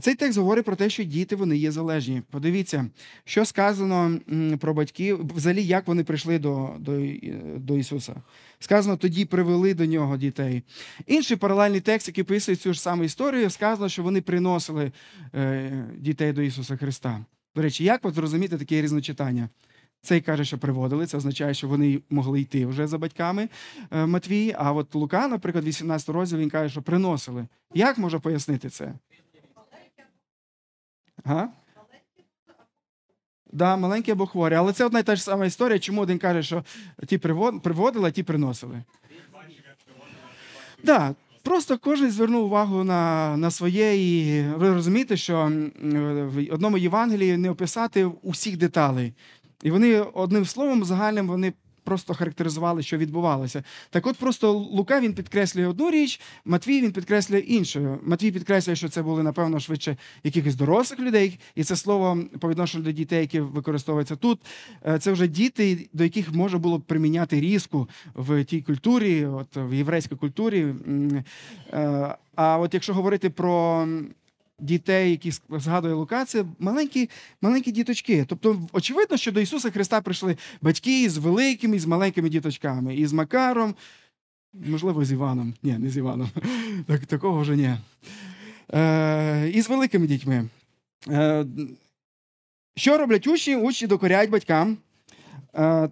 Цей 0.00 0.14
текст 0.14 0.38
говорить 0.38 0.64
про 0.64 0.76
те, 0.76 0.90
що 0.90 1.04
діти 1.04 1.36
вони 1.36 1.56
є 1.56 1.70
залежні. 1.70 2.22
Подивіться, 2.30 2.86
що 3.24 3.44
сказано 3.44 4.20
про 4.60 4.74
батьків, 4.74 5.30
взагалі, 5.34 5.64
як 5.64 5.86
вони 5.86 6.04
прийшли 6.04 6.38
до, 6.38 6.70
до, 6.78 6.92
е, 6.92 7.18
до 7.56 7.76
Ісуса. 7.76 8.14
Сказано, 8.58 8.96
тоді 8.96 9.24
привели 9.24 9.74
до 9.74 9.86
нього 9.86 10.16
дітей. 10.16 10.62
Інший 11.06 11.36
паралельний 11.36 11.80
текст, 11.80 12.08
який 12.08 12.24
писує 12.24 12.56
цю 12.56 12.72
ж 12.72 12.80
саму 12.80 13.04
історію, 13.04 13.50
сказано, 13.50 13.88
що 13.88 14.02
вони 14.02 14.20
приносили 14.20 14.92
е, 15.34 15.84
дітей 15.98 16.32
до 16.32 16.42
Ісуса 16.42 16.76
Христа. 16.76 17.24
До 17.56 17.62
речі, 17.62 17.84
як 17.84 18.04
от 18.04 18.14
зрозуміти 18.14 18.58
таке 18.58 18.82
різночитання? 18.82 19.48
Цей 20.04 20.20
каже, 20.20 20.44
що 20.44 20.58
приводили, 20.58 21.06
це 21.06 21.16
означає, 21.16 21.54
що 21.54 21.68
вони 21.68 22.00
могли 22.10 22.40
йти 22.40 22.66
вже 22.66 22.86
за 22.86 22.98
батьками 22.98 23.48
е, 23.90 24.06
Матвій. 24.06 24.54
А 24.58 24.72
от 24.72 24.94
Лука, 24.94 25.28
наприклад, 25.28 25.64
18 25.64 26.08
розділ, 26.08 26.38
він 26.38 26.50
каже, 26.50 26.72
що 26.72 26.82
приносили. 26.82 27.46
Як 27.74 27.98
можна 27.98 28.20
пояснити 28.20 28.68
це? 28.70 28.94
Га? 31.24 31.48
Да, 33.52 33.76
маленькі 33.76 34.12
або 34.12 34.26
хворі. 34.26 34.54
Але 34.54 34.72
це 34.72 34.84
одна 34.84 34.98
і 34.98 35.02
та 35.02 35.16
ж 35.16 35.22
сама 35.22 35.46
історія, 35.46 35.78
чому 35.78 36.00
один 36.00 36.18
каже, 36.18 36.42
що 36.42 36.64
ті 37.06 37.18
приводили, 37.62 38.08
а 38.08 38.10
ті 38.10 38.22
приносили. 38.22 38.82
Да, 40.84 41.14
просто 41.42 41.78
кожен 41.78 42.10
звернув 42.10 42.44
увагу 42.44 42.84
на, 42.84 43.36
на 43.36 43.50
своє, 43.50 43.96
і 43.96 44.42
ви 44.42 44.74
розумієте, 44.74 45.16
що 45.16 45.52
в 46.34 46.54
одному 46.54 46.78
Євангелії 46.78 47.36
не 47.36 47.50
описати 47.50 48.04
усіх 48.04 48.56
деталей. 48.56 49.12
І 49.62 49.70
вони 49.70 50.00
одним 50.00 50.44
словом 50.44 50.84
загальним 50.84 51.28
вони 51.28 51.52
просто 51.84 52.14
характеризували, 52.14 52.82
що 52.82 52.96
відбувалося. 52.96 53.62
Так 53.90 54.06
от 54.06 54.16
просто 54.16 54.52
Лука 54.52 55.00
він 55.00 55.14
підкреслює 55.14 55.66
одну 55.66 55.90
річ, 55.90 56.20
Матвій 56.44 56.80
він 56.82 56.92
підкреслює 56.92 57.38
іншу. 57.40 57.98
Матвій 58.02 58.32
підкреслює, 58.32 58.76
що 58.76 58.88
це 58.88 59.02
були, 59.02 59.22
напевно, 59.22 59.60
швидше 59.60 59.96
якихось 60.24 60.54
дорослих 60.54 61.00
людей, 61.00 61.38
і 61.54 61.64
це 61.64 61.76
слово 61.76 62.18
по 62.40 62.48
відношенню 62.48 62.84
до 62.84 62.92
дітей, 62.92 63.20
які 63.20 63.40
використовуються 63.40 64.16
тут. 64.16 64.40
е, 64.86 64.98
Це 64.98 65.12
вже 65.12 65.26
діти, 65.28 65.88
до 65.92 66.04
яких 66.04 66.32
можна 66.34 66.58
було 66.58 66.78
б 66.78 66.82
приміняти 66.82 67.40
різку 67.40 67.88
в 68.14 68.44
тій 68.44 68.62
культурі, 68.62 69.26
от 69.26 69.48
в 69.56 69.74
єврейській 69.74 70.16
культурі. 70.16 70.74
Е, 71.72 72.16
А 72.36 72.58
от 72.58 72.74
якщо 72.74 72.94
говорити 72.94 73.30
про 73.30 73.88
дітей, 74.60 75.10
які 75.10 75.32
згадує 75.50 75.94
Лука, 75.94 76.24
це 76.24 76.44
маленькі, 76.58 77.10
маленькі 77.42 77.72
діточки. 77.72 78.24
Тобто, 78.28 78.68
очевидно, 78.72 79.16
що 79.16 79.32
до 79.32 79.40
Ісуса 79.40 79.70
Христа 79.70 80.00
прийшли 80.00 80.36
батьки 80.62 81.10
з 81.10 81.16
великими, 81.16 81.78
з 81.78 81.86
маленькими 81.86 82.28
діточками, 82.28 82.96
і 82.96 83.06
з 83.06 83.12
Макаром, 83.12 83.74
можливо, 84.54 85.04
з 85.04 85.12
Іваном. 85.12 85.54
Ні, 85.62 85.78
не 85.78 85.90
з 85.90 85.96
Іваном. 85.96 86.30
Так, 86.86 87.06
такого 87.06 87.40
вже 87.40 87.56
ні. 87.56 87.76
Е, 88.74 89.50
і 89.54 89.62
з 89.62 89.68
великими 89.68 90.06
дітьми. 90.06 90.48
Е, 91.08 91.46
що 92.76 92.98
роблять 92.98 93.26
учні? 93.26 93.56
Учні 93.56 93.88
докоряють 93.88 94.30
батькам. 94.30 94.76
Е, 95.54 95.88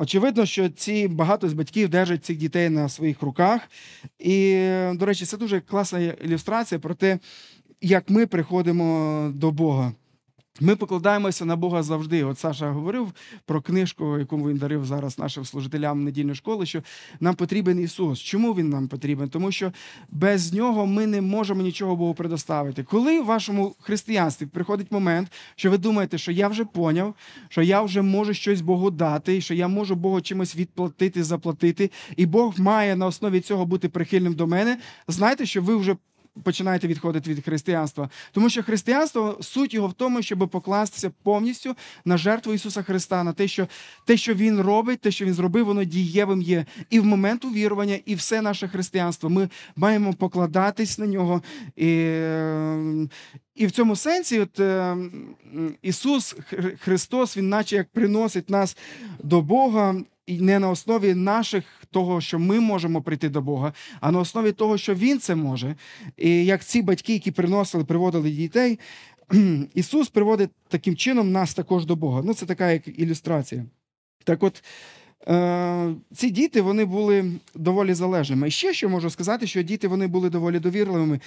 Очевидно, 0.00 0.46
що 0.46 0.68
ці 0.68 1.08
багато 1.08 1.48
з 1.48 1.52
батьків 1.52 1.88
держать 1.88 2.24
цих 2.24 2.36
дітей 2.36 2.70
на 2.70 2.88
своїх 2.88 3.22
руках. 3.22 3.60
І, 4.18 4.52
до 4.94 5.06
речі, 5.06 5.26
це 5.26 5.36
дуже 5.36 5.60
класна 5.60 6.00
ілюстрація 6.00 6.78
про 6.78 6.94
те, 6.94 7.18
як 7.80 8.10
ми 8.10 8.26
приходимо 8.26 9.30
до 9.34 9.50
Бога. 9.50 9.92
Ми 10.62 10.76
покладаємося 10.76 11.44
на 11.44 11.56
Бога 11.56 11.82
завжди. 11.82 12.24
От 12.24 12.38
Саша 12.38 12.70
говорив 12.70 13.12
про 13.44 13.62
книжку, 13.62 14.18
яку 14.18 14.36
він 14.36 14.56
дарив 14.56 14.84
зараз 14.84 15.18
нашим 15.18 15.44
служителям 15.44 16.04
недільної 16.04 16.34
школи, 16.34 16.66
що 16.66 16.82
нам 17.20 17.34
потрібен 17.34 17.80
Ісус. 17.80 18.20
Чому 18.20 18.54
Він 18.54 18.68
нам 18.68 18.88
потрібен? 18.88 19.28
Тому 19.28 19.52
що 19.52 19.72
без 20.10 20.52
нього 20.52 20.86
ми 20.86 21.06
не 21.06 21.20
можемо 21.20 21.62
нічого 21.62 21.96
Богу 21.96 22.14
предоставити. 22.14 22.82
Коли 22.82 23.20
в 23.20 23.24
вашому 23.24 23.74
християнстві 23.80 24.46
приходить 24.46 24.92
момент, 24.92 25.32
що 25.56 25.70
ви 25.70 25.78
думаєте, 25.78 26.18
що 26.18 26.32
я 26.32 26.48
вже 26.48 26.64
поняв, 26.64 27.14
що 27.48 27.62
я 27.62 27.82
вже 27.82 28.02
можу 28.02 28.34
щось 28.34 28.60
Богу 28.60 28.90
дати, 28.90 29.40
що 29.40 29.54
я 29.54 29.68
можу 29.68 29.94
Богу 29.94 30.20
чимось 30.20 30.56
відплатити, 30.56 31.24
заплатити, 31.24 31.90
і 32.16 32.26
Бог 32.26 32.60
має 32.60 32.96
на 32.96 33.06
основі 33.06 33.40
цього 33.40 33.66
бути 33.66 33.88
прихильним 33.88 34.34
до 34.34 34.46
мене, 34.46 34.78
знайте, 35.08 35.46
що 35.46 35.62
ви 35.62 35.76
вже 35.76 35.96
починаєте 36.42 36.88
відходити 36.88 37.30
від 37.30 37.44
християнства. 37.44 38.10
Тому 38.32 38.50
що 38.50 38.62
християнство 38.62 39.38
суть 39.40 39.74
його 39.74 39.88
в 39.88 39.92
тому, 39.92 40.22
щоб 40.22 40.48
покластися 40.48 41.10
повністю 41.22 41.76
на 42.04 42.16
жертву 42.16 42.54
Ісуса 42.54 42.82
Христа, 42.82 43.24
на 43.24 43.32
те, 43.32 43.48
що 43.48 43.68
те, 44.06 44.16
що 44.16 44.34
Він 44.34 44.60
робить, 44.60 45.00
те, 45.00 45.10
що 45.10 45.24
Він 45.24 45.34
зробив, 45.34 45.66
воно 45.66 45.84
дієвим 45.84 46.42
є. 46.42 46.66
І 46.90 47.00
в 47.00 47.04
момент 47.04 47.44
увірування, 47.44 47.98
і 48.06 48.14
все 48.14 48.42
наше 48.42 48.68
християнство. 48.68 49.30
Ми 49.30 49.48
маємо 49.76 50.14
покладатись 50.14 50.98
на 50.98 51.06
нього. 51.06 51.42
І, 51.76 51.88
і 53.54 53.66
в 53.66 53.70
цьому 53.70 53.96
сенсі, 53.96 54.40
от, 54.40 54.60
е, 54.60 54.96
Ісус 55.82 56.36
Христос, 56.80 57.36
Він 57.36 57.48
наче 57.48 57.76
як 57.76 57.88
приносить 57.88 58.50
нас 58.50 58.76
до 59.22 59.42
Бога. 59.42 59.94
І 60.26 60.40
не 60.40 60.58
на 60.58 60.70
основі 60.70 61.14
наших 61.14 61.64
того, 61.90 62.20
що 62.20 62.38
ми 62.38 62.60
можемо 62.60 63.02
прийти 63.02 63.28
до 63.28 63.42
Бога, 63.42 63.72
а 64.00 64.10
на 64.10 64.18
основі 64.18 64.52
того, 64.52 64.78
що 64.78 64.94
Він 64.94 65.20
це 65.20 65.34
може. 65.34 65.74
І 66.16 66.44
як 66.44 66.64
ці 66.64 66.82
батьки, 66.82 67.12
які 67.12 67.30
приносили, 67.30 67.84
приводили 67.84 68.30
дітей, 68.30 68.78
Ісус 69.74 70.08
приводить 70.08 70.50
таким 70.68 70.96
чином 70.96 71.32
нас 71.32 71.54
також 71.54 71.86
до 71.86 71.96
Бога. 71.96 72.22
Ну, 72.24 72.34
це 72.34 72.46
така 72.46 72.72
як 72.72 72.98
ілюстрація. 72.98 73.64
Так 74.24 74.42
от, 74.42 74.64
ці 76.14 76.30
діти 76.30 76.60
вони 76.60 76.84
були 76.84 77.32
доволі 77.54 77.94
залежними. 77.94 78.48
І 78.48 78.50
ще 78.50 78.74
що 78.74 78.88
можу 78.88 79.10
сказати, 79.10 79.46
що 79.46 79.62
діти 79.62 79.88
вони 79.88 80.06
були 80.06 80.30
доволі 80.30 80.58
довірливими. 80.58 81.20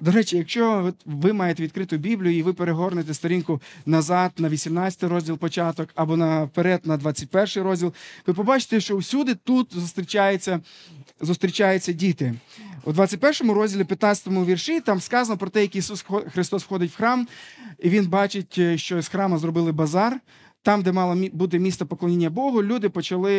До 0.00 0.10
речі, 0.10 0.36
якщо 0.36 0.92
ви 1.06 1.32
маєте 1.32 1.62
відкриту 1.62 1.96
Біблію 1.96 2.38
і 2.38 2.42
ви 2.42 2.52
перегорнете 2.52 3.14
сторінку 3.14 3.62
назад 3.86 4.32
на 4.38 4.48
18 4.48 5.02
розділ 5.02 5.38
початок 5.38 5.88
або 5.94 6.16
наперед 6.16 6.80
на 6.84 6.96
21 6.96 7.62
розділ, 7.64 7.92
ви 8.26 8.34
побачите, 8.34 8.80
що 8.80 8.96
всюди 8.96 9.34
тут 9.34 9.74
зустрічаються, 9.74 10.60
зустрічаються 11.20 11.92
діти. 11.92 12.34
У 12.84 12.92
21 12.92 13.50
розділі, 13.50 13.84
15 13.84 14.28
вірші, 14.28 14.80
там 14.80 15.00
сказано 15.00 15.38
про 15.38 15.50
те, 15.50 15.62
як 15.62 15.76
Ісус 15.76 16.04
Христос 16.32 16.64
входить 16.64 16.90
в 16.90 16.96
храм, 16.96 17.28
і 17.78 17.88
Він 17.88 18.06
бачить, 18.06 18.58
е, 18.58 18.78
що 18.78 19.02
з 19.02 19.08
храма 19.08 19.38
зробили 19.38 19.72
базар. 19.72 20.20
Там, 20.68 20.82
де 20.82 20.92
мало 20.92 21.28
бути 21.32 21.58
місце 21.58 21.84
поклоніння 21.84 22.30
Богу, 22.30 22.62
люди 22.62 22.88
почали 22.88 23.34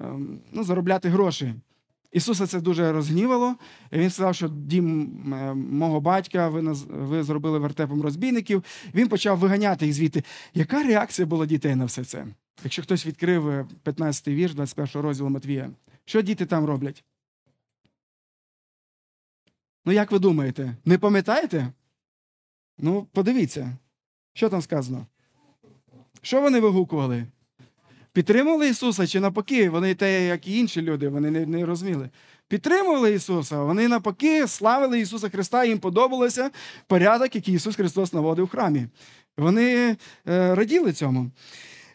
ем, 0.00 0.38
ну, 0.52 0.64
заробляти 0.64 1.08
гроші. 1.08 1.54
Ісуса 2.12 2.46
це 2.46 2.60
дуже 2.60 2.92
розгнівало. 2.92 3.56
Він 3.92 4.10
сказав, 4.10 4.34
що 4.34 4.48
дім 4.48 5.10
е, 5.32 5.54
мого 5.54 6.00
батька 6.00 6.48
ви, 6.48 6.60
наз- 6.60 7.06
ви 7.06 7.22
зробили 7.22 7.58
вертепом 7.58 8.02
розбійників. 8.02 8.64
Він 8.94 9.08
почав 9.08 9.38
виганяти 9.38 9.86
їх 9.86 9.94
звідти. 9.94 10.24
Яка 10.54 10.82
реакція 10.82 11.26
була 11.26 11.46
дітей 11.46 11.74
на 11.74 11.84
все 11.84 12.04
це? 12.04 12.26
Якщо 12.64 12.82
хтось 12.82 13.06
відкрив 13.06 13.48
е, 13.48 13.66
15-й 13.84 14.34
вірш 14.34 14.54
21 14.54 15.02
розділу 15.02 15.28
Матвія, 15.28 15.70
що 16.04 16.22
діти 16.22 16.46
там 16.46 16.64
роблять? 16.64 17.04
Ну, 19.84 19.92
як 19.92 20.12
ви 20.12 20.18
думаєте, 20.18 20.76
не 20.84 20.98
пам'ятаєте? 20.98 21.72
Ну, 22.78 23.06
подивіться, 23.12 23.76
що 24.32 24.48
там 24.48 24.62
сказано. 24.62 25.06
Що 26.22 26.40
вони 26.40 26.60
вигукували? 26.60 27.26
Підтримували 28.12 28.68
Ісуса 28.68 29.06
чи 29.06 29.20
навпаки, 29.20 29.70
вони 29.70 29.94
те, 29.94 30.26
як 30.26 30.48
і 30.48 30.58
інші 30.58 30.82
люди, 30.82 31.08
вони 31.08 31.30
не, 31.30 31.46
не 31.46 31.66
розуміли. 31.66 32.08
Підтримували 32.48 33.14
Ісуса, 33.14 33.62
вони 33.62 33.88
навпаки 33.88 34.48
славили 34.48 35.00
Ісуса 35.00 35.28
Христа, 35.28 35.64
їм 35.64 35.78
подобалося 35.78 36.50
порядок, 36.86 37.34
який 37.34 37.54
Ісус 37.54 37.76
Христос 37.76 38.12
наводив 38.12 38.44
в 38.44 38.48
храмі. 38.48 38.86
Вони 39.36 39.96
е, 40.28 40.54
раділи 40.54 40.92
цьому. 40.92 41.30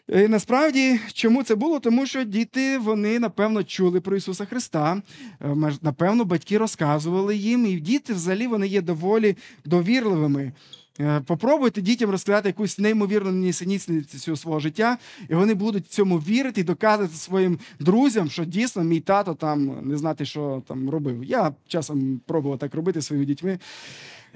І 0.08 0.28
насправді, 0.28 1.00
чому 1.12 1.42
це 1.42 1.54
було? 1.54 1.80
Тому 1.80 2.06
що 2.06 2.24
діти 2.24 2.78
вони 2.78 3.18
напевно 3.18 3.64
чули 3.64 4.00
про 4.00 4.16
Ісуса 4.16 4.44
Христа. 4.44 5.02
Е, 5.40 5.56
Напевно, 5.82 6.24
батьки 6.24 6.58
розказували 6.58 7.36
їм, 7.36 7.66
і 7.66 7.80
діти 7.80 8.12
взагалі 8.12 8.46
вони 8.46 8.66
є 8.66 8.82
доволі 8.82 9.36
довірливими. 9.64 10.52
Е, 11.00 11.20
Попробуйте 11.20 11.80
дітям 11.80 12.10
розказати 12.10 12.48
якусь 12.48 12.78
неймовірну 12.78 13.32
нісенітницю 13.32 14.36
свого 14.36 14.60
життя, 14.60 14.98
і 15.28 15.34
вони 15.34 15.54
будуть 15.54 15.86
цьому 15.86 16.18
вірити 16.18 16.60
і 16.60 16.64
доказувати 16.64 17.14
своїм 17.16 17.58
друзям, 17.80 18.30
що 18.30 18.44
дійсно 18.44 18.84
мій 18.84 19.00
тато 19.00 19.34
там 19.34 19.88
не 19.88 19.96
знати, 19.96 20.24
що 20.24 20.62
там 20.68 20.90
робив. 20.90 21.24
Я 21.24 21.52
часом 21.68 22.20
пробував 22.26 22.58
так 22.58 22.74
робити 22.74 23.02
своїми 23.02 23.26
дітьми, 23.26 23.58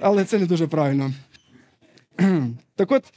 але 0.00 0.24
це 0.24 0.38
не 0.38 0.46
дуже 0.46 0.66
правильно. 0.66 1.12
Так 2.76 2.92
от, 2.92 3.12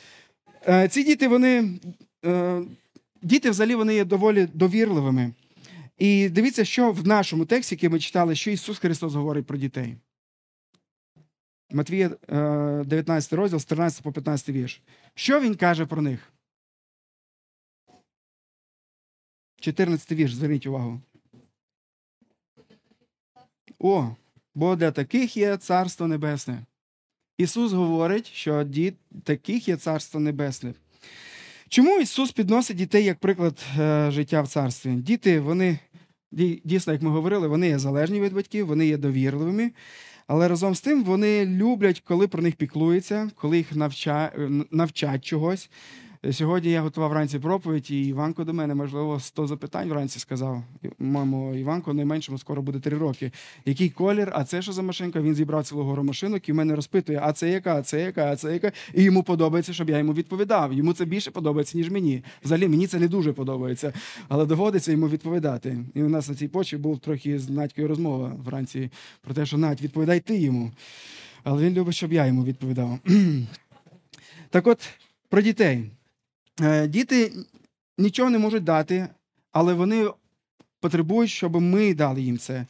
е, 0.67 0.87
ці 0.87 1.03
діти, 1.03 1.27
вони. 1.27 1.79
е, 2.25 2.61
Діти 3.21 3.49
взагалі 3.49 3.75
вони 3.75 3.95
є 3.95 4.05
доволі 4.05 4.47
довірливими. 4.53 5.33
І 5.97 6.29
дивіться, 6.29 6.65
що 6.65 6.91
в 6.91 7.07
нашому 7.07 7.45
тексті, 7.45 7.75
який 7.75 7.89
ми 7.89 7.99
читали, 7.99 8.35
що 8.35 8.51
Ісус 8.51 8.79
Христос 8.79 9.13
говорить 9.13 9.45
про 9.45 9.57
дітей. 9.57 9.95
Матвія 11.71 12.11
е, 12.29 12.83
19 12.85 13.33
розділ, 13.33 13.59
з 13.59 13.65
13 13.65 14.03
по 14.03 14.11
15 14.11 14.49
вірш. 14.49 14.81
Що 15.13 15.41
він 15.41 15.55
каже 15.55 15.85
про 15.85 16.01
них? 16.01 16.33
14 19.59 20.11
вірш, 20.11 20.33
зверніть 20.33 20.67
увагу. 20.67 21.01
О, 23.79 24.15
бо 24.55 24.75
для 24.75 24.91
таких 24.91 25.37
є 25.37 25.57
Царство 25.57 26.07
Небесне. 26.07 26.65
Ісус 27.37 27.71
говорить, 27.71 28.27
що 28.27 28.63
діт 28.63 28.95
таких 29.23 29.67
є 29.67 29.77
Царство 29.77 30.19
Небесне. 30.19 30.73
Чому 31.69 31.99
Ісус 31.99 32.31
підносить 32.31 32.77
дітей 32.77 33.03
як 33.03 33.19
приклад 33.19 33.65
е, 33.79 34.11
життя 34.11 34.41
в 34.41 34.47
царстві? 34.47 34.91
Діти, 34.91 35.39
вони 35.39 35.79
дійсно, 36.63 36.93
як 36.93 37.01
ми 37.01 37.09
говорили, 37.09 37.47
вони 37.47 37.67
є 37.67 37.79
залежні 37.79 38.21
від 38.21 38.33
батьків, 38.33 38.67
вони 38.67 38.87
є 38.87 38.97
довірливими, 38.97 39.71
але 40.27 40.47
разом 40.47 40.75
з 40.75 40.81
тим 40.81 41.03
вони 41.03 41.45
люблять, 41.45 41.99
коли 41.99 42.27
про 42.27 42.43
них 42.43 42.55
піклуються, 42.55 43.29
коли 43.35 43.57
їх 43.57 43.75
навча... 43.75 44.31
навчать 44.71 45.25
чогось. 45.25 45.69
Сьогодні 46.31 46.71
я 46.71 46.81
готував 46.81 47.09
вранці 47.09 47.39
проповідь, 47.39 47.91
і 47.91 48.07
Іванко 48.07 48.43
до 48.43 48.53
мене, 48.53 48.75
можливо, 48.75 49.19
100 49.19 49.47
запитань 49.47 49.89
вранці 49.89 50.19
сказав. 50.19 50.63
Мамо, 50.99 51.55
Іванко, 51.55 51.93
найменшому 51.93 52.37
скоро 52.37 52.61
буде 52.61 52.79
3 52.79 52.97
роки. 52.97 53.31
Який 53.65 53.89
колір? 53.89 54.31
А 54.33 54.43
це 54.43 54.61
що 54.61 54.71
за 54.71 54.81
машинка? 54.81 55.21
Він 55.21 55.35
зібрав 55.35 55.65
цілу 55.65 55.83
гору 55.83 56.03
машинок 56.03 56.49
і 56.49 56.53
мене 56.53 56.75
розпитує, 56.75 57.19
а 57.23 57.33
це 57.33 57.49
яка, 57.49 57.75
а 57.75 57.81
це 57.81 58.01
яка, 58.01 58.31
а 58.31 58.35
це 58.35 58.53
яка. 58.53 58.71
І 58.93 59.03
йому 59.03 59.23
подобається, 59.23 59.73
щоб 59.73 59.89
я 59.89 59.97
йому 59.97 60.13
відповідав. 60.13 60.73
Йому 60.73 60.93
це 60.93 61.05
більше 61.05 61.31
подобається, 61.31 61.77
ніж 61.77 61.89
мені. 61.89 62.23
Взагалі 62.43 62.67
мені 62.67 62.87
це 62.87 62.99
не 62.99 63.07
дуже 63.07 63.33
подобається, 63.33 63.93
але 64.27 64.45
доводиться 64.45 64.91
йому 64.91 65.07
відповідати. 65.07 65.77
І 65.93 66.03
у 66.03 66.09
нас 66.09 66.29
на 66.29 66.35
цій 66.35 66.47
почві 66.47 66.77
був 66.77 66.99
трохи 66.99 67.39
з 67.39 67.49
Надькою 67.49 67.87
розмова 67.87 68.31
вранці 68.45 68.89
про 69.21 69.33
те, 69.33 69.45
що 69.45 69.57
Надь, 69.57 69.81
відповідай 69.81 70.19
ти 70.19 70.37
йому. 70.37 70.71
Але 71.43 71.63
він 71.63 71.73
любить, 71.73 71.95
щоб 71.95 72.13
я 72.13 72.25
йому 72.25 72.43
відповідав. 72.43 72.99
Так 74.49 74.67
от, 74.67 74.89
про 75.29 75.41
дітей. 75.41 75.89
Е, 76.61 76.87
Діти 76.87 77.31
нічого 77.97 78.29
не 78.29 78.37
можуть 78.39 78.63
дати, 78.63 79.07
але 79.51 79.73
вони 79.73 80.07
потребують, 80.79 81.31
щоб 81.31 81.61
ми 81.61 81.93
дали 81.93 82.21
їм 82.21 82.37
це. 82.37 82.65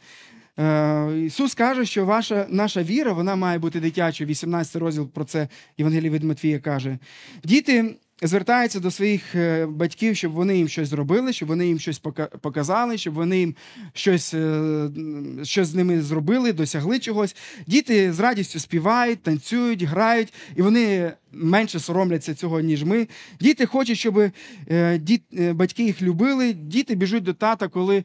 Е, 0.58 1.18
Ісус 1.18 1.54
каже, 1.54 1.84
що 1.84 2.04
ваша, 2.04 2.46
наша 2.48 2.82
віра 2.82 3.12
вона 3.12 3.36
має 3.36 3.58
бути 3.58 3.80
дитячою. 3.80 4.30
18 4.30 4.76
розділ 4.76 5.08
про 5.08 5.24
це 5.24 5.48
Євангелій 5.78 6.10
від 6.10 6.24
Матвія 6.24 6.58
каже. 6.58 6.98
Діти 7.44 7.94
звертаються 8.22 8.80
до 8.80 8.90
своїх 8.90 9.34
е, 9.34 9.66
батьків, 9.66 10.16
щоб 10.16 10.32
вони 10.32 10.56
їм 10.56 10.68
щось 10.68 10.88
зробили, 10.88 11.32
щоб 11.32 11.48
вони 11.48 11.66
їм 11.66 11.78
щось 11.78 12.02
показали, 12.40 12.98
щоб 12.98 13.14
вони 13.14 13.38
їм 13.38 13.54
щось, 13.92 14.34
е, 14.34 14.88
щось 15.42 15.68
з 15.68 15.74
ними 15.74 16.02
зробили, 16.02 16.52
досягли 16.52 16.98
чогось. 16.98 17.36
Діти 17.66 18.12
з 18.12 18.20
радістю 18.20 18.58
співають, 18.58 19.22
танцюють, 19.22 19.82
грають, 19.82 20.32
і 20.56 20.62
вони 20.62 21.12
менше 21.32 21.80
соромляться 21.80 22.34
цього, 22.34 22.60
ніж 22.60 22.84
ми. 22.84 23.08
Діти 23.40 23.66
хочуть, 23.66 23.98
щоб 23.98 24.18
е, 24.70 25.00
батьки 25.52 25.84
їх 25.84 26.02
любили. 26.02 26.52
Діти 26.52 26.94
біжуть 26.94 27.22
до 27.22 27.34
тата, 27.34 27.68
коли 27.68 28.04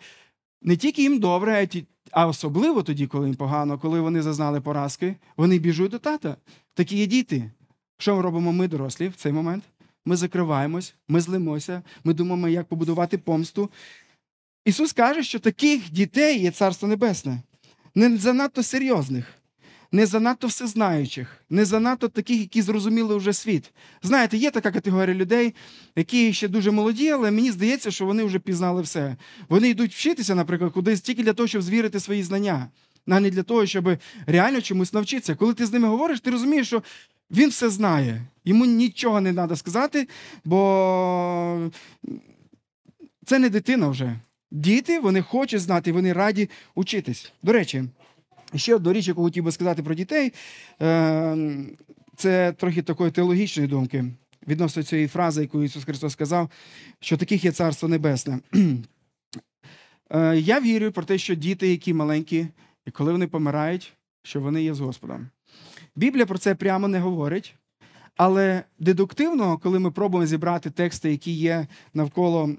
не 0.62 0.78
тільки 0.78 1.02
їм 1.02 1.20
добре, 1.20 1.68
а 1.74 1.78
а 2.12 2.28
особливо 2.28 2.84
тоді, 2.84 3.08
коли 3.08 3.28
їм 3.28 3.36
погано, 3.36 3.80
коли 3.80 4.02
вони 4.02 4.22
зазнали 4.22 4.62
поразки, 4.62 5.16
вони 5.38 5.60
біжуть 5.60 5.92
до 5.92 6.00
тата. 6.00 6.38
Такі 6.74 6.98
є 6.98 7.06
діти. 7.06 7.52
Що 7.98 8.16
ми 8.16 8.22
робимо 8.22 8.52
ми, 8.52 8.68
дорослі, 8.68 9.08
в 9.08 9.16
цей 9.16 9.32
момент? 9.32 9.64
Ми 10.06 10.16
закриваємось, 10.16 10.94
ми 11.08 11.22
злимося, 11.22 11.82
ми 12.04 12.14
думаємо, 12.14 12.48
як 12.48 12.68
побудувати 12.68 13.18
помсту. 13.18 13.70
Ісус 14.66 14.94
каже, 14.94 15.24
що 15.24 15.40
таких 15.40 15.92
дітей 15.92 16.40
є 16.40 16.52
Царство 16.52 16.88
Небесне, 16.88 17.42
не 17.96 18.18
занадто 18.18 18.64
серйозних, 18.64 19.26
не 19.92 20.06
занадто 20.06 20.48
всезнаючих, 20.48 21.46
не 21.50 21.66
занадто 21.66 22.08
таких, 22.08 22.40
які 22.40 22.62
зрозуміли 22.62 23.16
вже 23.16 23.34
світ. 23.34 23.72
Знаєте, 24.04 24.38
є 24.38 24.52
така 24.52 24.72
категорія 24.72 25.16
людей, 25.16 25.54
які 25.96 26.34
ще 26.34 26.48
дуже 26.48 26.72
молоді, 26.72 27.10
але 27.10 27.32
мені 27.32 27.52
здається, 27.52 27.92
що 27.92 28.06
вони 28.06 28.24
вже 28.24 28.40
пізнали 28.40 28.82
все. 28.82 29.16
Вони 29.50 29.70
йдуть 29.70 29.94
вчитися, 29.94 30.36
наприклад, 30.36 30.72
кудись 30.72 31.02
тільки 31.02 31.24
для 31.24 31.34
того, 31.34 31.48
щоб 31.48 31.62
звірити 31.62 32.00
свої 32.00 32.24
знання, 32.24 32.68
а 33.08 33.20
не 33.20 33.30
для 33.30 33.44
того, 33.44 33.66
щоб 33.66 33.98
реально 34.26 34.62
чомусь 34.62 34.94
навчитися. 34.94 35.36
Коли 35.36 35.54
ти 35.54 35.66
з 35.66 35.74
ними 35.74 35.88
говориш, 35.88 36.20
ти 36.20 36.32
розумієш, 36.32 36.68
що 36.68 36.84
він 37.32 37.50
все 37.50 37.70
знає. 37.70 38.22
Йому 38.46 38.66
нічого 38.66 39.22
не 39.22 39.34
треба 39.34 39.56
сказати, 39.56 40.08
бо 40.46 41.70
це 43.26 43.40
не 43.40 43.50
дитина 43.50 43.88
вже. 43.88 44.20
Діти 44.52 45.00
вони 45.00 45.22
хочуть 45.22 45.62
знати, 45.62 45.92
вони 45.92 46.14
раді 46.14 46.50
учитись. 46.76 47.34
До 47.44 47.54
речі, 47.54 47.84
ще 48.56 48.76
одну 48.76 48.94
річ, 48.94 49.08
яку 49.08 49.24
хотів 49.24 49.44
би 49.44 49.52
сказати 49.52 49.84
про 49.84 49.96
дітей, 49.96 50.34
е, 50.82 51.38
це 52.16 52.52
трохи 52.52 52.82
такої 52.82 53.12
теологічної 53.12 53.70
думки 53.70 54.06
відносно 54.48 54.84
цієї 54.84 55.08
фрази, 55.08 55.42
яку 55.42 55.64
Ісус 55.64 55.84
Христос 55.84 56.14
сказав, 56.14 56.50
що 57.00 57.18
таких 57.18 57.46
є 57.46 57.52
Царство 57.52 57.90
Небесне. 57.90 58.40
Е, 60.14 60.38
Я 60.38 60.60
вірю 60.60 60.92
про 60.92 61.04
те, 61.04 61.18
що 61.18 61.36
діти, 61.36 61.68
які 61.68 61.94
маленькі, 61.94 62.48
і 62.86 62.92
коли 62.92 63.12
вони 63.12 63.28
помирають, 63.28 63.94
що 64.24 64.42
вони 64.42 64.64
є 64.64 64.74
з 64.74 64.80
Господом. 64.80 65.28
Біблія 65.96 66.26
про 66.26 66.38
це 66.38 66.56
прямо 66.56 66.88
не 66.88 67.00
говорить. 67.00 67.56
Але 68.18 68.64
дедуктивно, 68.80 69.58
коли 69.58 69.80
ми 69.80 69.92
пробуємо 69.92 70.28
зібрати 70.28 70.70
тексти, 70.70 71.12
які 71.12 71.32
є 71.32 71.68
навколо 71.94 72.50
е, 72.50 72.56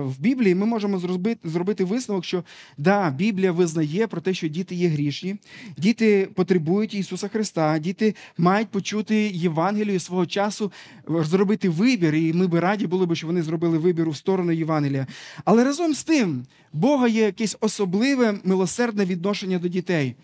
в 0.00 0.20
Біблії, 0.20 0.54
ми 0.54 0.66
можемо 0.66 0.98
зробити, 0.98 1.48
зробити 1.48 1.84
висновок, 1.84 2.24
що 2.24 2.44
да, 2.78 3.10
Біблія 3.10 3.52
визнає 3.52 4.06
про 4.06 4.20
те, 4.20 4.34
що 4.34 4.48
діти 4.48 4.74
є 4.74 4.88
грішні, 4.88 5.36
діти 5.76 6.28
потребують 6.34 6.94
Ісуса 6.94 7.28
Христа, 7.28 7.78
діти 7.78 8.14
мають 8.38 8.68
почути 8.68 9.16
Євангелію 9.28 10.00
свого 10.00 10.26
часу, 10.26 10.72
зробити 11.08 11.68
вибір, 11.68 12.14
і 12.14 12.32
ми 12.32 12.46
би 12.46 12.60
раді 12.60 12.86
були 12.86 13.16
щоб 13.16 13.28
вони 13.28 13.42
зробили 13.42 13.78
вибір 13.78 14.08
у 14.08 14.14
сторону 14.14 14.52
Євангелія. 14.52 15.06
Але 15.44 15.64
разом 15.64 15.94
з 15.94 16.04
тим, 16.04 16.44
Бога 16.72 17.08
є 17.08 17.24
якесь 17.24 17.56
особливе 17.60 18.38
милосердне 18.44 19.04
відношення 19.04 19.58
до 19.58 19.68
дітей 19.68 20.14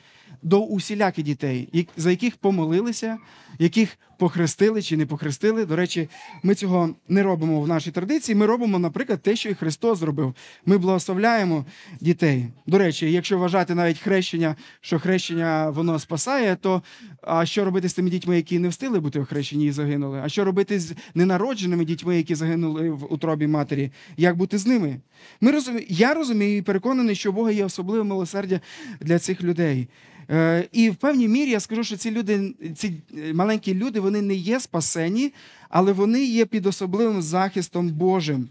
до 0.43 0.61
усіляких 0.61 1.25
дітей, 1.25 1.89
за 1.97 2.11
яких 2.11 2.37
помолилися, 2.37 3.19
яких 3.59 3.99
похрестили 4.19 4.83
чи 4.83 4.97
не 4.97 5.07
похрестили. 5.07 5.67
До 5.67 5.77
речі, 5.77 6.09
ми 6.43 6.55
цього 6.55 6.95
не 7.09 7.23
робимо 7.23 7.61
в 7.61 7.69
нашій 7.69 7.91
традиції. 7.91 8.37
Ми 8.37 8.47
робимо, 8.47 8.79
наприклад, 8.79 9.23
те, 9.23 9.37
що 9.37 9.49
і 9.49 9.55
Христос 9.55 9.99
зробив. 9.99 10.35
Ми 10.67 10.79
благословляємо 10.79 11.65
дітей. 12.01 12.47
До 12.67 12.79
речі, 12.79 13.13
якщо 13.13 13.39
вважати 13.39 13.75
навіть 13.75 13.99
хрещення, 13.99 14.57
що 14.81 14.99
хрещення 14.99 15.71
воно 15.71 15.99
спасає, 15.99 16.57
то 16.57 16.83
а 17.23 17.47
що 17.47 17.65
робити 17.65 17.89
з 17.89 17.95
тими 17.95 18.11
дітьми, 18.11 18.37
які 18.37 18.59
не 18.59 18.69
встигли 18.69 19.01
бути 19.01 19.21
охрещені 19.21 19.67
і 19.67 19.73
загинули? 19.73 20.21
А 20.25 20.29
що 20.29 20.45
робити 20.45 20.81
з 20.81 20.95
ненародженими 21.15 21.85
дітьми, 21.85 22.17
які 22.17 22.35
загинули 22.35 22.91
в 22.91 23.13
утробі 23.13 23.47
матері? 23.47 23.91
Як 24.17 24.37
бути 24.37 24.59
з 24.59 24.67
ними? 24.67 25.01
Ми 25.41 25.51
розумі... 25.51 25.87
Я 25.89 26.15
розумію 26.15 26.57
і 26.57 26.63
переконаний, 26.63 27.15
що 27.15 27.33
Бога 27.33 27.51
є 27.51 27.65
особливе 27.65 28.05
милосердя 28.05 28.61
для 29.01 29.19
цих 29.19 29.43
людей. 29.43 29.89
Е, 30.31 30.69
І 30.73 30.91
в 30.91 30.97
певній 30.97 31.29
мірі 31.29 31.51
я 31.51 31.61
скажу, 31.61 31.85
що 31.85 31.97
ці 31.97 32.11
люди, 32.11 32.55
ці 32.77 32.93
е, 33.19 33.33
маленькі 33.33 33.75
люди, 33.75 34.01
вони 34.01 34.23
не 34.23 34.35
є 34.35 34.61
спасені, 34.61 35.33
але 35.69 35.93
вони 35.93 36.25
є 36.25 36.47
під 36.47 36.67
особливим 36.67 37.23
захистом 37.23 37.89
Божим. 37.89 38.49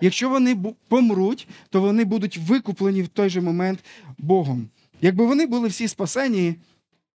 Якщо 0.00 0.28
вони 0.28 0.56
помруть, 0.88 1.48
то 1.70 1.80
вони 1.80 2.04
будуть 2.04 2.38
викуплені 2.38 3.02
в 3.02 3.08
той 3.08 3.28
же 3.28 3.40
момент 3.40 3.78
Богом. 4.18 4.68
Якби 5.00 5.26
вони 5.26 5.46
були 5.46 5.68
всі 5.68 5.88
спасені, 5.88 6.54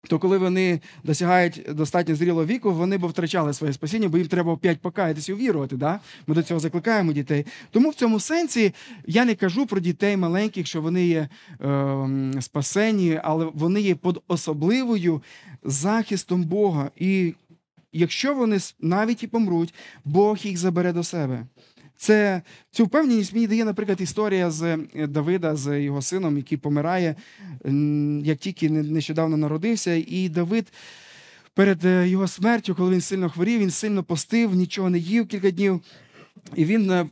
то 0.08 0.20
коли 0.20 0.38
вони 0.38 0.80
досягають 1.04 1.62
достатньо 1.70 2.16
зрілого 2.16 2.46
віку, 2.46 2.72
вони 2.72 2.98
б 2.98 3.06
втрачали 3.06 3.54
своє 3.54 3.74
спасіння, 3.74 4.10
бо 4.10 4.18
їм 4.18 4.28
треба 4.28 4.54
опять 4.54 4.80
покаятися 4.80 5.32
і 5.32 5.36
увірувати. 5.36 5.76
Да? 5.76 6.00
Ми 6.28 6.36
до 6.36 6.44
цього 6.44 6.60
закликаємо 6.60 7.14
дітей. 7.14 7.46
Тому 7.72 7.90
в 7.90 7.96
цьому 7.96 8.20
сенсі 8.20 8.74
я 9.08 9.26
не 9.26 9.36
кажу 9.36 9.66
про 9.66 9.80
дітей 9.80 10.18
маленьких, 10.18 10.68
що 10.68 10.82
вони 10.82 11.08
є 11.08 11.30
е, 11.62 12.34
спасені, 12.42 13.20
але 13.24 13.48
вони 13.54 13.82
є 13.82 13.96
під 13.96 14.20
особливою 14.28 15.22
захистом 15.64 16.44
Бога. 16.44 16.92
І 16.96 17.34
якщо 17.94 18.36
вони 18.36 18.58
навіть 18.80 19.24
і 19.24 19.28
помруть, 19.28 19.74
Бог 20.06 20.38
їх 20.38 20.58
забере 20.58 20.94
до 20.94 21.04
себе. 21.04 21.46
Це 21.98 22.42
цю 22.72 22.86
впевненість 22.86 23.34
мені 23.34 23.48
дає, 23.48 23.66
наприклад, 23.66 24.02
історія 24.02 24.52
з 24.52 24.64
е, 24.96 25.08
Давида, 25.08 25.56
з 25.56 25.82
його 25.82 26.02
сином, 26.02 26.38
який 26.38 26.58
помирає, 26.58 27.16
як 28.24 28.38
тільки 28.38 28.70
нещодавно 28.70 29.38
народився, 29.38 30.04
і 30.08 30.30
Давид. 30.30 30.74
Перед 31.54 31.86
е, 31.86 32.08
його 32.08 32.28
смертю, 32.28 32.76
коли 32.76 32.92
він 32.92 33.02
сильно 33.02 33.30
хворів, 33.30 33.60
він 33.60 33.72
сильно 33.72 34.04
постив, 34.04 34.56
нічого 34.56 34.90
не 34.90 34.98
їв 34.98 35.28
кілька 35.28 35.52
днів. 35.52 35.82
І 36.56 36.66
він 36.66 36.92
е, 36.92 37.06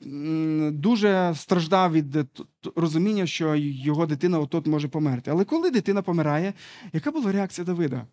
дуже 0.72 1.34
страждав 1.36 1.92
від 1.92 2.18
розуміння, 2.76 3.28
що 3.28 3.56
його 3.56 4.06
дитина 4.06 4.40
отут 4.40 4.68
може 4.68 4.88
померти. 4.88 5.32
Але 5.32 5.44
коли 5.44 5.72
дитина 5.72 6.02
помирає, 6.02 6.54
яка 6.94 7.12
була 7.12 7.32
реакція 7.32 7.66
Давида? 7.66 8.06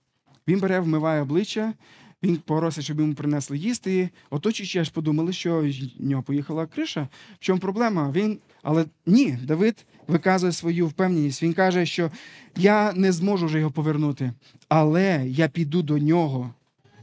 Він 0.49 0.61
бере, 0.61 0.81
вмиває 0.81 1.23
обличчя, 1.23 1.75
він 2.23 2.37
просить, 2.37 2.85
щоб 2.85 3.01
йому 3.01 3.15
принесли 3.15 3.59
їсти. 3.59 3.99
І 3.99 4.09
оточуючи 4.31 4.79
аж 4.79 4.89
подумали, 4.89 5.33
що 5.33 5.61
в 5.99 6.05
нього 6.05 6.23
поїхала 6.23 6.67
криша. 6.67 7.09
В 7.35 7.39
чому 7.39 7.61
проблема? 7.61 8.13
Він, 8.13 8.39
але 8.63 8.85
ні, 9.07 9.39
Давид 9.43 9.87
виказує 10.09 10.53
свою 10.53 10.87
впевненість. 10.87 11.43
Він 11.43 11.53
каже, 11.53 11.87
що 11.87 12.11
я 12.57 12.93
не 12.93 13.13
зможу 13.13 13.47
вже 13.47 13.59
його 13.59 13.71
повернути, 13.71 14.33
але 14.69 15.25
я 15.27 15.49
піду 15.49 15.83
до 15.83 15.99
нього. 15.99 16.55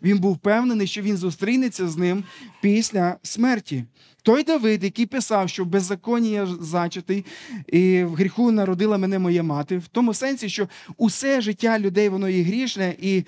Він 0.03 0.19
був 0.19 0.33
впевнений, 0.33 0.87
що 0.87 1.01
він 1.01 1.17
зустрінеться 1.17 1.87
з 1.87 1.97
ним 1.97 2.23
після 2.61 3.17
смерті. 3.23 3.83
Той 4.23 4.43
Давид, 4.43 4.83
який 4.83 5.05
писав, 5.05 5.49
що 5.49 5.63
в 5.63 5.67
беззаконні 5.67 6.31
я 6.31 6.45
зачатий, 6.45 7.25
і 7.67 8.03
в 8.03 8.15
гріху 8.15 8.51
народила 8.51 8.97
мене 8.97 9.19
моя 9.19 9.43
мати, 9.43 9.77
в 9.77 9.87
тому 9.87 10.13
сенсі, 10.13 10.49
що 10.49 10.67
усе 10.97 11.41
життя 11.41 11.79
людей 11.79 12.09
воно 12.09 12.29
є 12.29 12.43
грішне, 12.43 12.95
і 13.01 13.23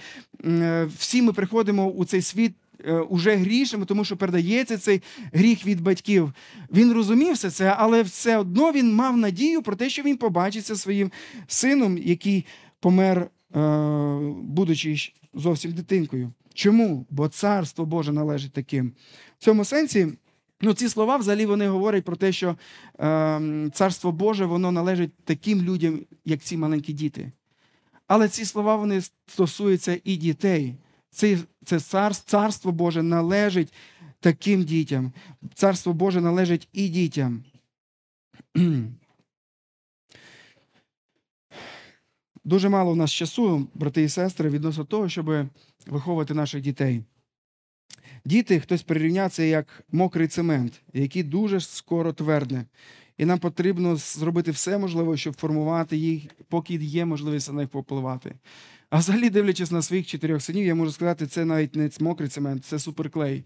е, 0.45 0.89
всі 0.97 1.21
ми 1.21 1.33
приходимо 1.33 1.87
у 1.87 2.05
цей 2.05 2.21
світ. 2.21 2.51
е, 2.85 2.93
Уже 2.93 3.35
грішними, 3.35 3.85
тому 3.85 4.05
що 4.05 4.17
передається 4.17 4.77
цей 4.77 5.01
гріх 5.33 5.65
від 5.65 5.81
батьків. 5.81 6.33
Він 6.73 6.93
розумів 6.93 7.33
все 7.33 7.49
це, 7.51 7.75
але 7.77 8.01
все 8.03 8.37
одно 8.37 8.71
він 8.71 8.95
мав 8.95 9.17
надію 9.17 9.61
про 9.61 9.75
те, 9.75 9.89
що 9.89 10.01
він 10.01 10.17
побачиться 10.17 10.75
своїм 10.75 11.11
сином, 11.47 11.97
який 11.97 12.45
помер, 12.79 13.17
е, 13.19 13.29
будучи 14.43 15.13
зовсім 15.33 15.71
дитинкою. 15.71 16.31
Чому? 16.53 17.05
Бо 17.09 17.27
царство 17.27 17.85
Боже 17.85 18.11
належить 18.11 18.53
таким. 18.53 18.93
В 19.39 19.43
цьому 19.43 19.65
сенсі. 19.65 20.07
Ну, 20.61 20.73
ці 20.73 20.89
слова 20.89 21.17
взагалі 21.17 21.45
вони 21.45 21.67
говорять 21.67 22.03
про 22.03 22.15
те, 22.15 22.31
що 22.31 22.55
е, 22.99 23.69
царство 23.73 24.11
Боже 24.11 24.45
воно 24.45 24.71
належить 24.71 25.11
таким 25.23 25.61
людям, 25.61 25.99
як 26.25 26.39
ці 26.41 26.57
маленькі 26.57 26.93
діти. 26.93 27.31
Але 28.07 28.27
ці 28.27 28.45
слова 28.45 28.75
вони 28.75 29.01
стосуються 29.27 29.99
і 30.03 30.15
дітей. 30.15 30.75
Це 31.09 31.37
це 31.65 31.79
царство, 31.79 32.29
царство 32.29 32.71
Боже 32.71 33.03
належить 33.03 33.73
таким 34.19 34.63
дітям. 34.63 35.11
Царство 35.53 35.93
Боже 35.93 36.21
належить 36.21 36.67
і 36.73 36.89
дітям. 36.89 37.43
Дуже 42.43 42.69
мало 42.69 42.91
у 42.91 42.95
нас 42.95 43.11
часу, 43.11 43.67
брати 43.73 44.03
і 44.03 44.09
сестри, 44.09 44.49
відносно 44.49 44.85
того, 44.85 45.09
щоб 45.09 45.47
виховувати 45.87 46.33
наших 46.33 46.61
дітей. 46.61 47.03
Діти, 48.25 48.59
хтось 48.59 48.81
прирівняв 48.81 49.31
це 49.31 49.47
як 49.47 49.83
мокрий 49.91 50.27
цемент, 50.27 50.81
який 50.93 51.23
дуже 51.23 51.59
скоро 51.59 52.13
твердне. 52.13 52.65
І 53.17 53.25
нам 53.25 53.39
потрібно 53.39 53.95
зробити 53.95 54.51
все 54.51 54.77
можливе, 54.77 55.17
щоб 55.17 55.37
формувати 55.37 55.97
їх, 55.97 56.23
поки 56.49 56.73
є 56.73 57.05
можливість 57.05 57.47
на 57.47 57.53
них 57.53 57.69
попливати. 57.69 58.35
А 58.89 58.97
взагалі, 58.97 59.29
дивлячись 59.29 59.71
на 59.71 59.81
своїх 59.81 60.07
чотирьох 60.07 60.41
синів, 60.41 60.65
я 60.65 60.75
можу 60.75 60.91
сказати, 60.91 61.27
це 61.27 61.45
навіть 61.45 61.75
не 61.75 61.89
мокрий 61.99 62.29
цемент, 62.29 62.65
це 62.65 62.79
суперклей. 62.79 63.43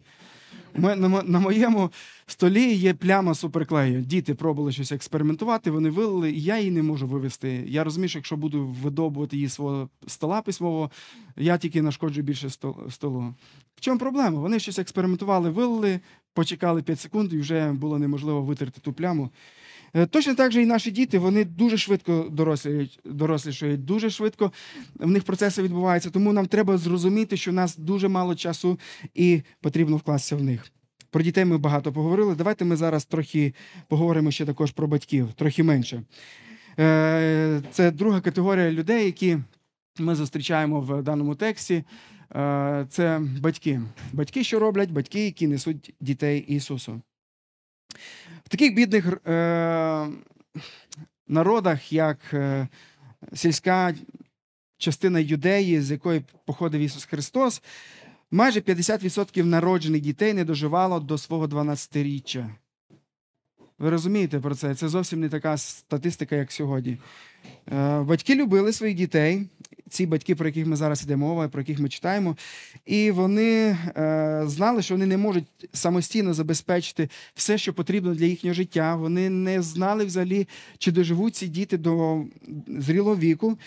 На 0.77 1.39
моєму 1.39 1.91
столі 2.25 2.73
є 2.73 2.93
пляма 2.93 3.35
суперклею. 3.35 4.01
Діти 4.01 4.35
пробували 4.35 4.71
щось 4.71 4.91
експериментувати, 4.91 5.71
вони 5.71 5.89
вилили, 5.89 6.31
і 6.31 6.41
я 6.41 6.59
її 6.59 6.71
не 6.71 6.83
можу 6.83 7.07
вивести. 7.07 7.63
Я 7.67 7.83
розумію, 7.83 8.09
що 8.09 8.19
якщо 8.19 8.37
буду 8.37 8.65
видобувати 8.83 9.35
її 9.35 9.49
свого 9.49 9.89
стола 10.07 10.41
письмового, 10.41 10.91
я 11.37 11.57
тільки 11.57 11.81
нашкоджу 11.81 12.21
більше 12.21 12.49
столу. 12.89 13.33
В 13.75 13.81
чому 13.81 13.99
проблема? 13.99 14.39
Вони 14.39 14.59
щось 14.59 14.79
експериментували, 14.79 15.49
вилили, 15.49 15.99
почекали 16.33 16.81
5 16.81 16.99
секунд, 16.99 17.33
і 17.33 17.37
вже 17.37 17.71
було 17.71 17.99
неможливо 17.99 18.41
витерти 18.41 18.81
ту 18.81 18.93
пляму. 18.93 19.29
Е, 19.95 20.05
точно 20.05 20.35
так 20.35 20.51
же 20.51 20.61
і 20.61 20.65
наші 20.65 20.91
діти, 20.91 21.19
вони 21.19 21.45
дуже 21.45 21.77
швидко 21.77 22.31
дорослішають, 23.05 23.85
дуже 23.85 24.09
швидко 24.09 24.51
в 24.95 25.11
них 25.11 25.23
процеси 25.23 25.63
відбуваються. 25.63 26.09
Тому 26.09 26.33
нам 26.33 26.45
треба 26.45 26.77
зрозуміти, 26.77 27.37
що 27.37 27.51
в 27.51 27.53
нас 27.53 27.77
дуже 27.77 28.07
мало 28.07 28.35
часу 28.35 28.79
і 29.13 29.41
потрібно 29.61 29.97
вкластися 29.97 30.35
в 30.35 30.43
них. 30.43 30.65
Про 31.09 31.23
дітей 31.23 31.45
ми 31.45 31.57
багато 31.57 31.93
поговорили. 31.93 32.35
Давайте 32.35 32.65
ми 32.65 32.75
зараз 32.75 33.05
трохи 33.05 33.53
поговоримо 33.87 34.31
ще 34.31 34.45
також 34.45 34.71
про 34.71 34.87
батьків, 34.87 35.33
трохи 35.35 35.63
менше. 35.63 36.03
Е, 36.79 37.61
це 37.71 37.91
друга 37.91 38.21
категорія 38.21 38.71
людей, 38.71 39.05
які 39.05 39.37
ми 39.99 40.15
зустрічаємо 40.15 40.81
в 40.81 41.01
даному 41.03 41.35
тексті. 41.35 41.83
Е, 42.35 42.85
це 42.89 43.21
батьки. 43.39 43.81
Батьки, 44.13 44.43
що 44.43 44.59
роблять? 44.59 44.91
Батьки, 44.91 45.25
які 45.25 45.47
несуть 45.47 45.93
дітей 45.99 46.39
Ісусу. 46.47 47.01
В 48.45 48.49
таких 48.49 48.75
бідних 48.75 49.27
е, 49.27 50.07
народах, 51.27 51.93
як 51.93 52.17
е, 52.33 52.67
сільська 53.33 53.93
частина 54.77 55.19
юдеї, 55.19 55.81
з 55.81 55.91
якої 55.91 56.21
походив 56.45 56.81
Ісус 56.81 57.05
Христос, 57.05 57.61
майже 58.31 58.59
50% 58.59 59.43
народжених 59.43 60.01
дітей 60.01 60.33
не 60.33 60.45
доживало 60.45 60.99
до 60.99 61.17
свого 61.17 61.47
12-річчя. 61.47 62.49
Ви 63.79 63.89
розумієте 63.89 64.39
про 64.39 64.55
це? 64.55 64.75
Це 64.75 64.89
зовсім 64.89 65.19
не 65.19 65.29
така 65.29 65.57
статистика, 65.57 66.35
як 66.35 66.51
сьогодні. 66.51 66.97
Е, 67.73 67.99
батьки 68.01 68.35
любили 68.35 68.73
своїх 68.73 68.97
дітей, 68.97 69.47
ці 69.89 70.05
батьки, 70.05 70.35
про 70.35 70.47
яких 70.47 70.65
ми 70.65 70.75
зараз 70.75 71.03
йдемо 71.03 71.49
про 71.49 71.61
яких 71.61 71.79
ми 71.79 71.89
читаємо, 71.89 72.37
і 72.85 73.11
вони 73.11 73.77
е, 73.97 74.43
знали, 74.45 74.81
що 74.81 74.93
вони 74.93 75.05
не 75.05 75.17
можуть 75.17 75.45
самостійно 75.73 76.33
забезпечити 76.33 77.09
все, 77.33 77.57
що 77.57 77.73
потрібно 77.73 78.15
для 78.15 78.25
їхнього 78.25 78.53
життя. 78.53 78.95
Вони 78.95 79.29
не 79.29 79.61
знали 79.61 80.05
взагалі, 80.05 80.47
чи 80.77 80.91
доживуть 80.91 81.35
ці 81.35 81.47
діти 81.47 81.77
до 81.77 82.23
зрілого 82.67 83.15
віку. 83.17 83.57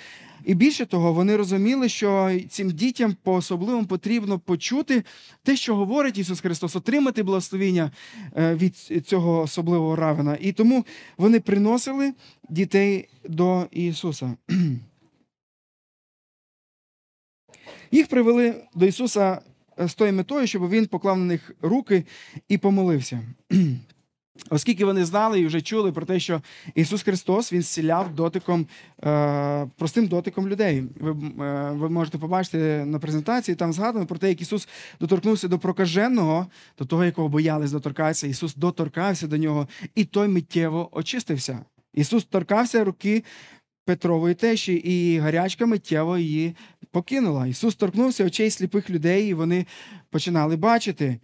І 0.44 0.55
більше 0.55 0.87
того, 0.87 1.12
вони 1.12 1.37
розуміли, 1.37 1.88
що 1.88 2.38
цим 2.48 2.70
дітям 2.70 3.16
по 3.22 3.35
особливому 3.35 3.87
потрібно 3.87 4.38
почути 4.38 5.05
те, 5.42 5.57
що 5.57 5.77
говорить 5.77 6.18
Ісус 6.18 6.40
Христос, 6.40 6.77
отримати 6.77 7.22
благословіння 7.22 7.90
е, 8.37 8.55
від 8.55 8.77
цього 9.07 9.40
особливого 9.40 9.96
равена. 9.96 10.38
І 10.40 10.53
тому 10.53 10.85
вони 11.16 11.40
приносили 11.40 12.12
дітей 12.48 13.09
до 13.29 13.66
Ісуса. 13.70 14.37
Їх 17.90 18.07
привели 18.07 18.64
до 18.74 18.87
Ісуса 18.87 19.40
з 19.79 19.94
тою 19.94 20.12
метою, 20.12 20.46
щоб 20.46 20.68
Він 20.68 20.87
поклав 20.87 21.18
на 21.18 21.24
них 21.24 21.53
руки 21.62 22.05
і 22.48 22.59
помолився. 22.59 23.20
Оскільки 24.51 24.85
вони 24.85 25.05
знали 25.05 25.40
і 25.40 25.46
вже 25.46 25.61
чули 25.61 25.92
про 25.92 26.07
те, 26.07 26.20
що 26.20 26.42
Ісус 26.74 27.03
Христос 27.03 27.53
Він 27.53 27.62
зціляв 27.62 28.14
дотиком, 28.14 28.66
е, 29.05 29.66
простим 29.77 30.07
дотиком 30.07 30.48
людей. 30.48 30.85
Ви 31.01 31.11
е, 31.44 31.70
ви 31.70 31.88
можете 31.88 32.18
побачити 32.18 32.85
на 32.85 32.98
презентації, 32.98 33.55
там 33.55 33.72
згадано 33.72 34.07
про 34.07 34.18
те, 34.18 34.29
як 34.29 34.40
Ісус 34.40 34.68
доторкнувся 35.01 35.48
до 35.48 35.59
прокаженого, 35.59 36.46
до 36.79 36.85
того, 36.85 37.05
якого 37.05 37.29
боялись 37.29 37.72
доторкатися. 37.72 38.27
Ісус 38.27 38.55
доторкався 38.55 39.27
до 39.27 39.37
нього, 39.37 39.68
і 39.94 40.05
той 40.05 40.29
миттєво 40.29 40.88
очистився. 40.92 41.59
Ісус 41.94 42.24
торкався 42.24 42.85
руки 42.85 43.24
Петрової 43.85 44.35
тещі, 44.35 44.74
і 44.74 45.18
гарячка 45.18 45.66
миттєво 45.66 46.18
її 46.18 46.57
покинула. 46.90 47.46
Ісус 47.46 47.74
торкнувся 47.74 48.24
очей 48.24 48.51
сліпих 48.51 48.90
людей, 48.90 49.29
і 49.29 49.35
вони 49.35 49.66
починали 50.11 50.57
бачити. 50.57 51.18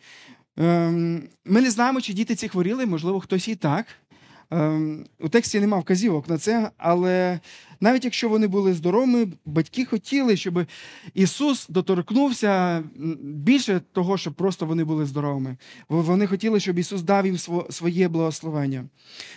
Ем, 0.57 1.23
ми 1.45 1.61
не 1.61 1.71
знаємо, 1.71 2.01
чи 2.01 2.13
діти 2.13 2.35
ці 2.35 2.49
хворіли, 2.49 2.87
можливо, 2.87 3.21
хтось 3.21 3.49
і 3.49 3.55
так. 3.55 3.87
Ем, 4.55 5.05
у 5.21 5.29
тексті 5.29 5.61
нема 5.61 5.79
вказівок 5.79 6.29
на 6.29 6.39
це, 6.39 6.71
але 6.77 7.41
навіть 7.81 8.05
якщо 8.05 8.29
вони 8.29 8.47
були 8.47 8.75
здоровими, 8.75 9.29
батьки 9.45 9.85
хотіли, 9.85 10.37
щоб 10.37 10.67
Ісус 11.15 11.69
доторкнувся 11.69 12.83
більше 13.23 13.81
того, 13.93 14.19
щоб 14.19 14.35
просто 14.35 14.67
вони 14.67 14.85
були 14.85 15.07
здоровими. 15.07 15.57
Вони 15.89 16.27
хотіли, 16.27 16.61
щоб 16.61 16.79
Ісус 16.79 17.03
дав 17.03 17.27
їм 17.27 17.39
своє 17.71 18.09
благословення. 18.09 18.85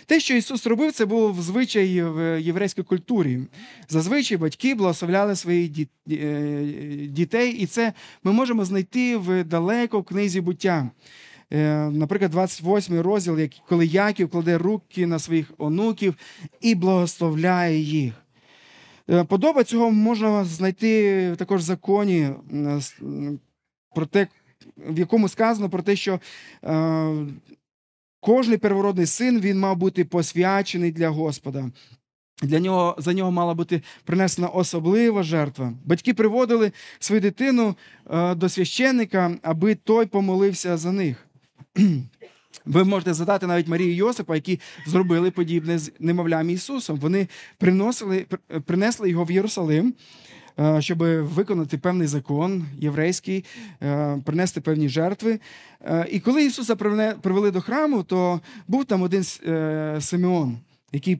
Те, 0.06 0.20
що 0.20 0.34
Ісус 0.34 0.66
робив, 0.66 0.92
це 0.92 1.06
був 1.06 1.42
звичай 1.42 2.02
в 2.02 2.40
єврейській 2.40 2.82
культурі. 2.82 3.38
Зазвичай 3.88 4.38
батьки 4.38 4.74
благословляли 4.74 5.36
своїх 5.36 5.70
е, 6.10 6.62
дітей, 7.08 7.52
і 7.52 7.66
це 7.66 7.92
ми 8.24 8.32
можемо 8.32 8.64
знайти 8.64 9.16
в 9.16 9.44
далеко 9.44 10.00
в 10.00 10.04
книзі 10.04 10.40
буття. 10.40 10.90
Е, 11.52 11.90
наприклад, 11.90 12.30
28 12.30 13.00
розділ, 13.00 13.48
коли 13.68 13.86
Яків 13.86 14.28
кладе 14.28 14.58
руки 14.58 15.06
на 15.06 15.18
своїх 15.18 15.52
онуків 15.58 16.14
і 16.60 16.74
благословляє 16.74 17.78
їх. 17.78 18.14
Е, 19.10 19.24
подоба 19.24 19.64
цього 19.64 19.90
можна 19.90 20.44
знайти 20.44 21.34
також 21.36 21.60
в 21.60 21.64
законі, 21.64 22.30
про 23.94 24.06
те, 24.06 24.26
в 24.76 24.98
якому 24.98 25.28
сказано 25.28 25.70
про 25.70 25.82
те, 25.82 25.96
що 25.96 26.20
е, 26.64 27.26
кожний 28.20 28.58
первородний 28.58 29.06
син 29.06 29.40
він 29.40 29.58
мав 29.58 29.76
бути 29.76 30.04
посвячений 30.04 30.92
для 30.92 31.08
Господа. 31.08 31.70
Для 32.42 32.60
нього 32.60 32.96
за 32.98 33.12
нього 33.12 33.30
мала 33.30 33.54
бути 33.54 33.82
принесена 34.04 34.48
особлива 34.48 35.22
жертва. 35.22 35.72
Батьки 35.84 36.14
приводили 36.14 36.72
свою 36.98 37.20
дитину 37.20 37.76
до 38.36 38.48
священника, 38.48 39.36
аби 39.42 39.74
той 39.74 40.06
помолився 40.06 40.76
за 40.76 40.92
них. 40.92 41.27
Ви 42.64 42.84
можете 42.84 43.14
задати 43.14 43.46
навіть 43.46 43.68
Марію 43.68 43.94
Йосипа, 43.94 44.34
які 44.34 44.60
зробили 44.86 45.30
подібне 45.30 45.78
з 45.78 45.92
немовлям 45.98 46.50
Ісусом. 46.50 46.98
Вони 46.98 47.28
приносили, 47.58 48.26
принесли 48.64 49.10
його 49.10 49.24
в 49.24 49.30
Єрусалим, 49.30 49.94
е, 50.58 50.82
щоб 50.82 50.98
виконати 51.22 51.78
певний 51.78 52.06
закон 52.06 52.66
єврейський, 52.78 53.44
е, 53.82 54.18
принести 54.24 54.60
певні 54.60 54.88
жертви. 54.88 55.40
Е, 55.80 56.06
і 56.10 56.20
коли 56.20 56.44
Ісуса 56.44 56.76
привели 57.22 57.50
до 57.50 57.60
храму, 57.60 58.02
то 58.02 58.40
був 58.68 58.84
там 58.84 59.02
один 59.02 59.24
Симеон, 60.00 60.58
який 60.92 61.18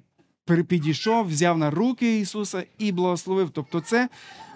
підійшов, 0.69 1.27
взяв 1.27 1.59
на 1.59 1.71
руки 1.71 2.21
Ісуса 2.21 2.65
і 2.79 2.93
благословив. 2.93 3.51
Тобто, 3.51 3.81
це 3.81 4.09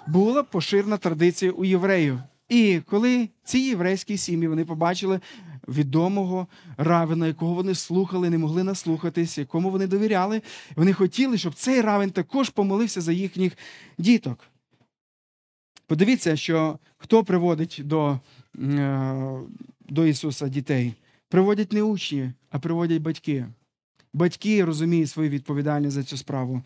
була 0.07 0.43
поширена 0.43 0.97
традиція 0.97 1.53
у 1.53 1.65
євреїв. 1.65 2.19
І 2.53 2.81
коли 2.87 3.29
ці 3.45 3.59
єврейські 3.59 4.17
сім'ї 4.17 4.49
вони 4.49 4.65
побачили 4.65 5.21
відомого 5.69 6.47
равина, 6.77 7.27
якого 7.27 7.55
вони 7.55 7.75
слухали, 7.75 8.31
не 8.31 8.39
могли 8.39 8.65
наслухатись, 8.65 9.39
якому 9.39 9.71
вони 9.71 9.87
довіряли. 9.87 10.43
Вони 10.77 10.93
хотіли, 10.93 11.39
щоб 11.39 11.55
цей 11.55 11.81
равен 11.81 12.11
також 12.11 12.51
помолився 12.51 13.01
за 13.01 13.13
їхніх 13.13 13.53
діток. 13.99 14.39
Подивіться, 15.87 16.37
що 16.37 16.79
хто 16.97 17.25
приводить 17.25 17.81
до, 17.85 18.21
е, 18.59 19.41
до 19.89 20.07
Ісуса 20.07 20.49
дітей. 20.49 20.95
Приводять 21.29 21.73
не 21.73 21.83
учні, 21.83 22.33
а 22.51 22.59
приводять 22.59 23.03
батьки. 23.03 23.47
Батьки 24.15 24.65
розуміють 24.65 25.11
свою 25.11 25.31
відповідальність 25.31 25.93
за 25.95 26.03
цю 26.03 26.17
справу. 26.17 26.63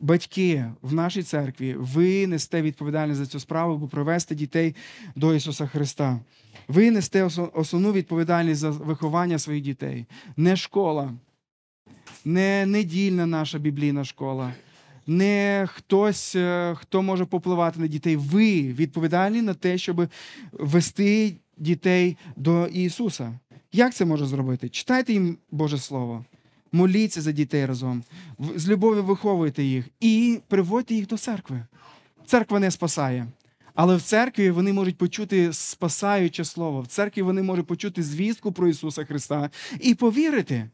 Батьки 0.00 0.64
в 0.82 0.94
нашій 0.94 1.22
церкві, 1.22 1.74
ви 1.78 2.26
несете 2.26 2.62
відповідальність 2.62 3.18
за 3.20 3.26
цю 3.26 3.40
справу, 3.40 3.78
бо 3.78 3.88
привести 3.88 4.34
дітей 4.34 4.74
до 5.16 5.34
Ісуса 5.34 5.66
Христа. 5.66 6.20
Ви 6.68 6.90
несете 6.90 7.24
осо- 7.24 7.50
основну 7.54 7.92
відповідальність 7.92 8.60
за 8.60 8.70
виховання 8.70 9.38
своїх 9.38 9.62
дітей. 9.64 10.06
Не 10.36 10.56
школа, 10.56 11.12
не 12.24 12.66
недільна 12.66 13.26
наша 13.26 13.58
біблійна 13.58 14.04
школа, 14.04 14.52
не 15.06 15.66
хтось, 15.72 16.36
е, 16.36 16.74
хто 16.78 17.02
може 17.02 17.24
попливати 17.24 17.80
на 17.80 17.86
дітей. 17.86 18.16
Ви 18.16 18.62
відповідальні 18.62 19.42
на 19.42 19.54
те, 19.54 19.78
щоб 19.78 20.08
вести 20.52 21.34
дітей 21.58 22.16
до 22.36 22.66
Ісуса. 22.66 23.38
Як 23.72 23.94
це 23.94 24.04
може 24.04 24.26
зробити? 24.26 24.68
Читайте 24.68 25.12
їм 25.12 25.38
Боже 25.50 25.78
Слово, 25.78 26.24
моліться 26.72 27.20
за 27.20 27.32
дітей 27.32 27.66
разом, 27.66 28.02
з 28.56 28.68
любов'ю 28.68 29.04
виховуйте 29.04 29.62
їх 29.62 29.88
і 30.00 30.40
приводьте 30.48 30.94
їх 30.94 31.06
до 31.06 31.16
церкви. 31.16 31.66
Церква 32.26 32.60
не 32.60 32.70
спасає. 32.70 33.26
Але 33.74 33.96
в 33.96 34.02
церкві 34.02 34.50
вони 34.50 34.72
можуть 34.72 34.98
почути 34.98 35.52
спасаюче 35.52 36.44
слово. 36.44 36.80
В 36.80 36.86
церкві 36.86 37.22
вони 37.22 37.42
можуть 37.42 37.66
почути 37.66 38.02
звістку 38.02 38.52
про 38.52 38.68
Ісуса 38.68 39.04
Христа 39.04 39.50
і 39.80 39.94
повірити. 39.94 40.68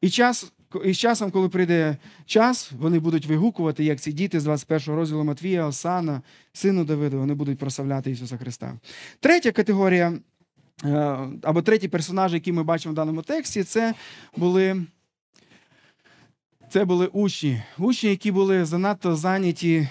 І, 0.00 0.10
час, 0.10 0.52
і 0.84 0.92
з 0.92 0.98
часом, 0.98 1.30
коли 1.30 1.48
прийде 1.48 1.96
час, 2.26 2.72
вони 2.78 2.98
будуть 2.98 3.26
вигукувати, 3.26 3.84
як 3.84 4.00
ці 4.00 4.12
діти 4.12 4.40
з 4.40 4.44
21 4.44 4.94
розділу 4.94 5.24
Матвія, 5.24 5.66
Осана, 5.66 6.22
сину 6.52 6.84
Давида, 6.84 7.16
вони 7.16 7.34
будуть 7.34 7.58
прославляти 7.58 8.10
Ісуса 8.10 8.36
Христа. 8.36 8.78
Третя 9.20 9.52
категорія, 9.52 10.12
е, 10.84 11.18
або 11.42 11.62
третій 11.62 11.88
персонаж, 11.88 12.34
який 12.34 12.52
ми 12.52 12.62
бачимо 12.62 12.92
в 12.92 12.96
даному 12.96 13.22
тексті, 13.22 13.64
це 13.64 13.94
були. 14.36 14.86
Це 16.70 16.84
були 16.84 17.06
учні, 17.06 17.62
учні, 17.78 18.10
які 18.10 18.32
були 18.32 18.64
занадто 18.64 19.16
зайняті 19.16 19.76
е, 19.76 19.88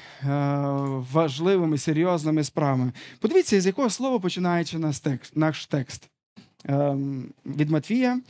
важливими, 1.12 1.78
серйозними 1.78 2.44
справами. 2.44 2.92
Подивіться, 3.20 3.62
з 3.62 3.66
якого 3.66 3.90
слова 3.90 4.20
починається 4.20 4.80
наш 4.80 5.00
текст. 5.00 5.38
Наш 5.38 5.66
текст. 5.66 6.10
Е, 6.66 6.96
від 7.46 7.70
Матвія, 7.70 8.22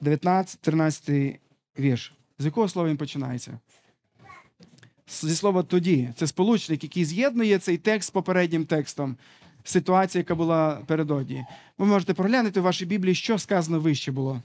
19, 0.00 0.60
13 0.60 1.40
вірш. 1.78 2.12
З 2.38 2.44
якого 2.44 2.68
слова 2.68 2.88
він 2.88 2.96
починається? 2.96 3.58
Зі 5.08 5.34
слова 5.34 5.62
тоді. 5.62 6.08
Це 6.16 6.26
сполучник, 6.26 6.82
який 6.82 7.04
з'єднує 7.04 7.58
цей 7.58 7.76
текст 7.76 8.06
з 8.06 8.10
попереднім 8.10 8.64
текстом. 8.64 9.16
Ситуація, 9.64 10.20
яка 10.20 10.34
була 10.34 10.80
передодні. 10.86 11.44
Ви 11.78 11.86
можете 11.86 12.14
проглянути 12.14 12.60
в 12.60 12.62
вашій 12.62 12.86
Біблії, 12.86 13.14
що 13.14 13.38
сказано 13.38 13.80
вище 13.80 14.12
було. 14.12 14.42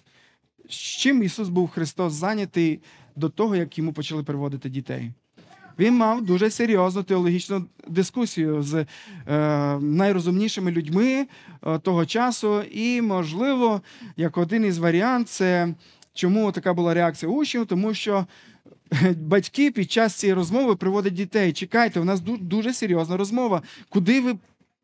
З 0.70 0.74
чим 0.74 1.24
Ісус 1.24 1.50
був 1.50 1.70
Христос 1.70 2.14
зайнятий 2.14 2.80
до 3.16 3.30
того, 3.30 3.56
як 3.56 3.78
йому 3.78 3.94
почали 3.94 4.24
приводити 4.24 4.70
дітей. 4.70 5.12
Він 5.80 5.98
мав 5.98 6.22
дуже 6.22 6.50
серйозну 6.50 7.04
теологічну 7.04 7.66
дискусію 7.88 8.64
з 8.64 8.76
е, 8.76 8.86
найрозумнішими 9.80 10.72
людьми 10.72 11.28
е, 11.68 11.80
того 11.80 12.06
часу, 12.06 12.62
і, 12.62 13.02
можливо, 13.02 13.82
як 14.18 14.38
один 14.38 14.66
із 14.66 14.78
варіантів, 14.78 15.30
це 15.30 15.74
чому 16.14 16.52
така 16.52 16.74
була 16.74 16.94
реакція 16.94 17.32
учнів, 17.32 17.66
тому 17.66 17.94
що 17.94 18.26
е, 18.94 19.16
батьки 19.22 19.72
під 19.72 19.92
час 19.92 20.16
цієї 20.16 20.34
розмови 20.34 20.76
приводять 20.76 21.14
дітей. 21.14 21.54
Чекайте, 21.54 22.00
у 22.00 22.04
нас 22.04 22.22
дуже 22.22 22.74
серйозна 22.74 23.18
розмова. 23.18 23.62
Куди 23.90 24.22
ви 24.22 24.36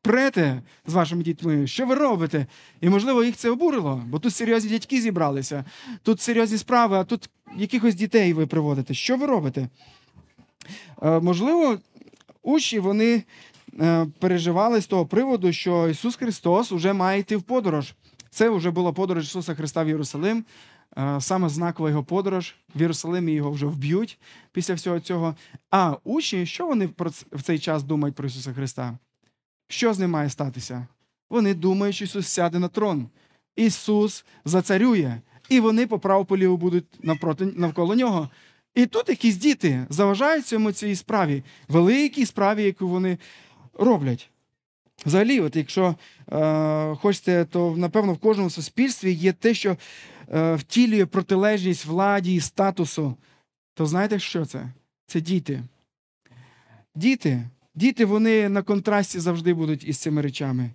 прете 0.05 0.61
з 0.87 0.93
вашими 0.93 1.23
дітьми? 1.23 1.67
Що 1.67 1.85
ви 1.85 1.95
робите? 1.95 2.45
І, 2.81 2.89
можливо, 2.89 3.23
їх 3.23 3.35
це 3.35 3.49
обурило, 3.49 4.03
бо 4.07 4.19
тут 4.19 4.35
серйозні 4.35 4.69
дядьки 4.69 5.01
зібралися, 5.01 5.65
тут 6.03 6.21
серйозні 6.21 6.57
справи, 6.57 6.97
а 6.97 7.03
тут 7.03 7.29
якихось 7.57 7.95
дітей 7.95 8.33
ви 8.33 8.45
приводите. 8.45 8.93
Що 8.93 9.17
ви 9.17 9.25
робите? 9.25 9.67
Е, 11.03 11.19
Можливо, 11.19 11.77
учні 12.43 12.79
вони 12.79 13.23
е, 13.81 14.07
переживали 14.19 14.81
з 14.81 14.87
того 14.87 15.05
приводу, 15.05 15.51
що 15.53 15.89
Ісус 15.89 16.15
Христос 16.15 16.71
вже 16.71 16.93
має 16.93 17.19
йти 17.19 17.37
в 17.37 17.43
подорож. 17.43 17.93
Це 18.29 18.49
вже 18.49 18.71
була 18.71 18.91
подорож 18.91 19.23
Ісуса 19.25 19.55
Христа 19.55 19.83
в 19.83 19.87
Єрусалим. 19.87 20.45
е, 20.97 21.21
Саме 21.21 21.49
знакова 21.49 21.89
його 21.89 22.03
подорож. 22.03 22.55
В 22.75 22.81
Єрусалимі 22.81 23.31
його 23.31 23.51
вже 23.51 23.65
вб'ють 23.65 24.19
після 24.51 24.73
всього 24.73 24.99
цього. 24.99 25.35
А 25.71 25.95
учні, 26.03 26.45
що 26.45 26.67
вони 26.67 26.89
в 27.31 27.41
цей 27.41 27.59
час 27.59 27.83
думають 27.83 28.15
про 28.15 28.27
Ісуса 28.27 28.53
Христа? 28.53 28.97
Що 29.67 29.93
з 29.93 29.99
ним 29.99 30.11
має 30.11 30.29
статися? 30.29 30.87
Вони 31.29 31.53
думають, 31.53 31.95
що 31.95 32.05
Ісус 32.05 32.27
сяде 32.27 32.59
на 32.59 32.67
трон. 32.67 33.09
Ісус 33.55 34.25
зацарює, 34.45 35.17
і 35.49 35.59
вони 35.59 35.87
по 35.87 35.99
праву 35.99 36.25
поліву 36.25 36.57
будуть 36.57 36.85
навпроти, 37.03 37.45
навколо 37.45 37.95
нього. 37.95 38.29
І 38.75 38.85
тут 38.85 39.09
якісь 39.09 39.35
діти 39.35 39.85
заважають 39.89 40.45
цьому 40.45 40.71
цій 40.71 40.95
справі, 40.95 41.43
великій 41.67 42.25
справі, 42.25 42.63
яку 42.63 42.87
вони 42.87 43.17
роблять. 43.73 44.29
Взагалі, 45.05 45.39
от 45.39 45.55
якщо 45.55 45.95
е, 46.31 46.95
хочете, 46.95 47.45
то 47.45 47.77
напевно 47.77 48.13
в 48.13 48.17
кожному 48.17 48.49
суспільстві 48.49 49.11
є 49.11 49.33
те, 49.33 49.53
що 49.53 49.77
е, 50.33 50.55
втілює 50.55 51.05
протилежність 51.05 51.85
владі 51.85 52.35
і 52.35 52.39
статусу. 52.39 53.15
То 53.73 53.85
знаєте, 53.85 54.19
що 54.19 54.45
це? 54.45 54.67
Це 55.07 55.21
діти. 55.21 55.63
Діти. 56.95 57.49
Діти, 57.75 58.05
вони 58.05 58.49
на 58.49 58.61
контрасті 58.61 59.19
завжди 59.19 59.53
будуть 59.53 59.87
із 59.87 59.97
цими 59.97 60.21
речами. 60.21 60.71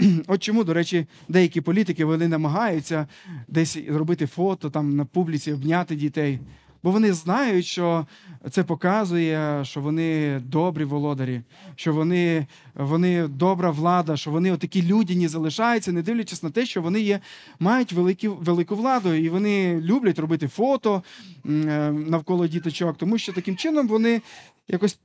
От 0.26 0.42
чому, 0.42 0.64
до 0.64 0.74
речі, 0.74 1.06
деякі 1.28 1.60
політики 1.60 2.04
вони 2.04 2.28
намагаються 2.28 3.06
десь 3.48 3.78
зробити 3.88 4.26
фото 4.26 4.70
там 4.70 4.96
на 4.96 5.04
публіці, 5.04 5.52
обняти 5.52 5.96
дітей. 5.96 6.38
Бо 6.82 6.90
вони 6.90 7.12
знають, 7.12 7.66
що 7.66 8.06
це 8.50 8.64
показує, 8.64 9.64
що 9.64 9.80
вони 9.80 10.40
добрі 10.40 10.84
володарі, 10.84 11.42
що 11.76 11.92
вони, 11.92 12.46
вони 12.74 13.28
добра 13.28 13.70
влада, 13.70 14.16
що 14.16 14.30
вони 14.30 14.52
отакі 14.52 14.82
людяні 14.82 15.28
залишаються, 15.28 15.92
не 15.92 16.02
дивлячись 16.02 16.42
на 16.42 16.50
те, 16.50 16.66
що 16.66 16.82
вони 16.82 17.00
є, 17.00 17.20
мають 17.60 17.92
великі, 17.92 18.28
велику 18.28 18.76
владу, 18.76 19.14
і 19.14 19.28
вони 19.28 19.80
люблять 19.80 20.18
робити 20.18 20.48
фото 20.48 21.02
е, 21.46 21.48
навколо 21.92 22.46
діточок, 22.46 22.96
тому 22.96 23.18
що 23.18 23.32
таким 23.32 23.56
чином 23.56 23.88
вони 23.88 24.22
якось 24.68 24.98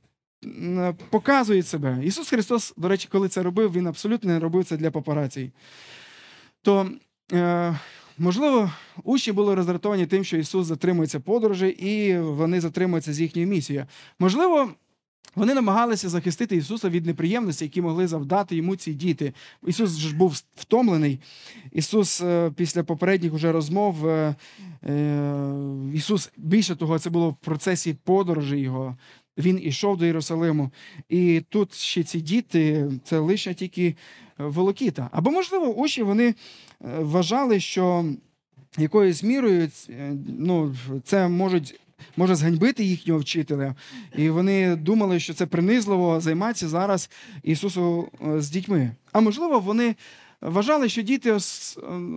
показують 1.10 1.66
себе. 1.66 2.00
Ісус 2.04 2.28
Христос, 2.28 2.74
до 2.76 2.88
речі, 2.88 3.08
коли 3.12 3.28
це 3.28 3.42
робив, 3.42 3.72
він 3.72 3.86
абсолютно 3.86 4.32
не 4.32 4.38
робив 4.38 4.64
це 4.64 4.76
для 4.76 4.90
папарацій. 4.90 5.52
То, 6.62 6.90
е, 7.32 7.78
можливо, 8.18 8.70
учні 9.04 9.32
були 9.32 9.54
роздратовані 9.54 10.06
тим, 10.06 10.24
що 10.24 10.36
Ісус 10.36 10.66
затримується 10.66 11.20
подорожі, 11.20 11.66
і 11.66 12.18
вони 12.18 12.60
затримуються 12.60 13.12
з 13.12 13.20
їхньою 13.20 13.48
місією. 13.48 13.86
Можливо, 14.18 14.70
вони 15.36 15.54
намагалися 15.54 16.08
захистити 16.08 16.56
Ісуса 16.56 16.88
від 16.88 17.06
неприємностей, 17.06 17.68
які 17.68 17.82
могли 17.82 18.06
завдати 18.06 18.56
йому 18.56 18.76
ці 18.76 18.94
діти. 18.94 19.32
Ісус 19.66 19.98
ж 19.98 20.16
був 20.16 20.42
втомлений. 20.56 21.20
Ісус 21.72 22.20
е, 22.20 22.52
після 22.56 22.84
попередніх 22.84 23.34
уже 23.34 23.52
розмов, 23.52 24.08
е, 24.08 24.34
е, 24.84 25.34
Ісус 25.94 26.32
більше 26.36 26.76
того, 26.76 26.98
це 26.98 27.10
було 27.10 27.30
в 27.30 27.36
процесі 27.36 27.96
подорожі 28.04 28.58
Його. 28.58 28.96
Він 29.38 29.60
ішов 29.62 29.96
до 29.96 30.06
Єрусалиму. 30.06 30.70
І 31.08 31.42
тут 31.48 31.74
ще 31.74 32.02
ці 32.02 32.20
діти, 32.20 32.90
це 33.04 33.18
лише 33.18 33.54
тільки 33.54 33.96
волокіта. 34.38 35.08
Або, 35.12 35.30
можливо, 35.30 35.66
учні 35.66 36.04
вони 36.04 36.26
е, 36.26 36.34
вважали, 36.80 37.60
що 37.60 38.04
якоюсь 38.78 39.22
мірою 39.22 39.68
е, 39.90 40.12
ну, 40.38 40.74
це 41.04 41.28
можуть. 41.28 41.80
Може 42.16 42.34
зганьбити 42.34 42.84
їхнього 42.84 43.20
вчителя, 43.20 43.74
і 44.16 44.30
вони 44.30 44.76
думали, 44.76 45.20
що 45.20 45.34
це 45.34 45.46
принизливо 45.46 46.20
займатися 46.20 46.68
зараз 46.68 47.10
Ісусу 47.42 48.08
е, 48.26 48.40
з 48.40 48.50
дітьми. 48.50 48.90
А 49.12 49.20
можливо, 49.20 49.60
вони 49.60 49.94
вважали, 50.40 50.88
що 50.88 51.02
діти 51.02 51.30
е, 51.30 51.38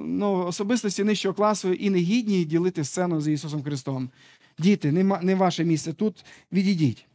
ну, 0.05 0.45
особистості 0.45 1.03
нижчого 1.03 1.33
класу 1.33 1.73
і 1.73 1.89
не 1.89 1.97
гідні 1.97 2.45
ділити 2.45 2.83
сцену 2.83 3.21
з 3.21 3.27
Ісусом 3.27 3.63
Христом. 3.63 4.09
Діти, 4.59 4.91
не, 5.21 5.35
ваше 5.35 5.63
місце 5.63 5.93
тут, 5.93 6.25
відійдіть. 6.51 7.05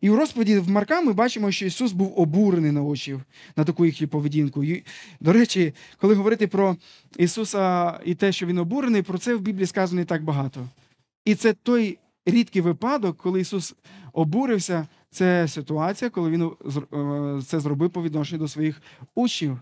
І 0.00 0.10
у 0.10 0.16
розповіді 0.16 0.58
в 0.58 0.70
Марка 0.70 1.00
ми 1.00 1.12
бачимо, 1.12 1.50
що 1.50 1.66
Ісус 1.66 1.92
був 1.92 2.20
обурений 2.20 2.72
на 2.72 2.82
очі 2.82 3.18
на 3.56 3.64
таку 3.64 3.86
їхню 3.86 4.08
поведінку. 4.08 4.64
І, 4.64 4.84
до 5.20 5.32
речі, 5.32 5.74
коли 6.00 6.14
говорити 6.14 6.46
про 6.46 6.76
Ісуса 7.16 7.98
і 8.04 8.14
те, 8.14 8.32
що 8.32 8.46
Він 8.46 8.58
обурений, 8.58 9.02
про 9.02 9.18
це 9.18 9.34
в 9.34 9.40
Біблії 9.40 9.66
сказано 9.66 10.00
не 10.00 10.04
так 10.04 10.24
багато. 10.24 10.68
І 11.24 11.34
це 11.34 11.52
той 11.52 11.98
рідкий 12.26 12.62
випадок, 12.62 13.16
коли 13.16 13.40
Ісус 13.40 13.74
обурився. 14.12 14.86
Це 15.10 15.48
ситуація, 15.48 16.10
коли 16.10 16.30
Він 16.30 16.42
е, 16.42 17.42
це 17.46 17.60
зробив 17.60 17.90
по 17.90 18.02
відношенню 18.02 18.38
до 18.38 18.48
своїх 18.48 18.82
учнів. 19.14 19.58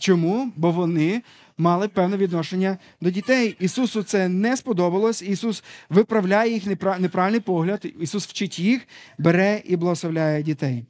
Чому? 0.00 0.52
Бо 0.56 0.70
вони 0.70 1.22
мали 1.58 1.88
певне 1.88 2.16
відношення 2.16 2.78
до 3.00 3.10
дітей. 3.10 3.56
Ісусу 3.60 4.02
це 4.02 4.28
не 4.28 4.56
сподобалось. 4.56 5.22
Ісус 5.22 5.64
виправляє 5.90 6.52
їх 6.52 6.66
непра- 6.66 7.00
неправильний 7.00 7.40
погляд. 7.40 7.86
Ісус 8.00 8.26
вчить 8.26 8.58
їх, 8.58 8.86
бере 9.18 9.62
і 9.64 9.76
благословляє 9.76 10.42
дітей. 10.42 10.84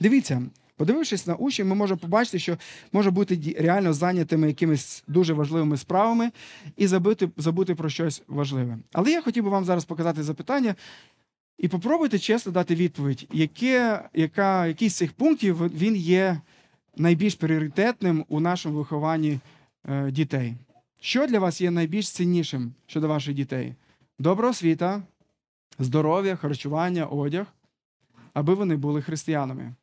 Дивіться, 0.00 0.42
Подивившись 0.76 1.26
на 1.26 1.34
учнів, 1.34 1.66
ми 1.66 1.74
можемо 1.74 1.98
побачити, 1.98 2.38
що 2.38 2.56
може 2.92 3.10
бути 3.10 3.56
реально 3.58 3.92
зайнятими 3.92 4.46
якимись 4.46 5.04
дуже 5.08 5.32
важливими 5.34 5.76
справами 5.76 6.30
і 6.76 6.86
забути, 6.86 7.28
забути 7.36 7.74
про 7.74 7.88
щось 7.88 8.22
важливе. 8.28 8.78
Але 8.92 9.10
я 9.10 9.22
хотів 9.22 9.44
би 9.44 9.50
вам 9.50 9.64
зараз 9.64 9.84
показати 9.84 10.22
запитання, 10.22 10.74
і 11.58 11.68
попробуйте 11.68 12.18
чесно 12.18 12.52
дати 12.52 12.74
відповідь, 12.74 13.28
яке, 13.32 14.02
яка, 14.14 14.66
який 14.66 14.88
з 14.88 14.96
цих 14.96 15.12
пунктів 15.12 15.70
він 15.78 15.96
є 15.96 16.40
найбільш 16.96 17.34
пріоритетним 17.34 18.24
у 18.28 18.40
нашому 18.40 18.78
вихованні 18.78 19.40
е, 19.84 20.10
дітей. 20.10 20.54
Що 21.00 21.26
для 21.26 21.38
вас 21.38 21.60
є 21.60 21.70
найбільш 21.70 22.10
ціннішим 22.10 22.74
щодо 22.86 23.08
ваших 23.08 23.34
дітей? 23.34 23.74
Добра 24.18 24.48
освіта, 24.50 25.02
здоров'я, 25.78 26.36
харчування, 26.36 27.06
одяг, 27.06 27.46
аби 28.34 28.54
вони 28.54 28.76
були 28.76 29.02
християнами. 29.02 29.74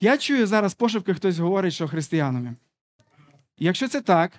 Я 0.00 0.18
чую 0.18 0.46
зараз 0.46 0.74
пошепки, 0.74 1.14
хтось 1.14 1.38
говорить, 1.38 1.72
що 1.72 1.88
християнами. 1.88 2.56
Якщо 3.58 3.88
це 3.88 4.00
так, 4.00 4.32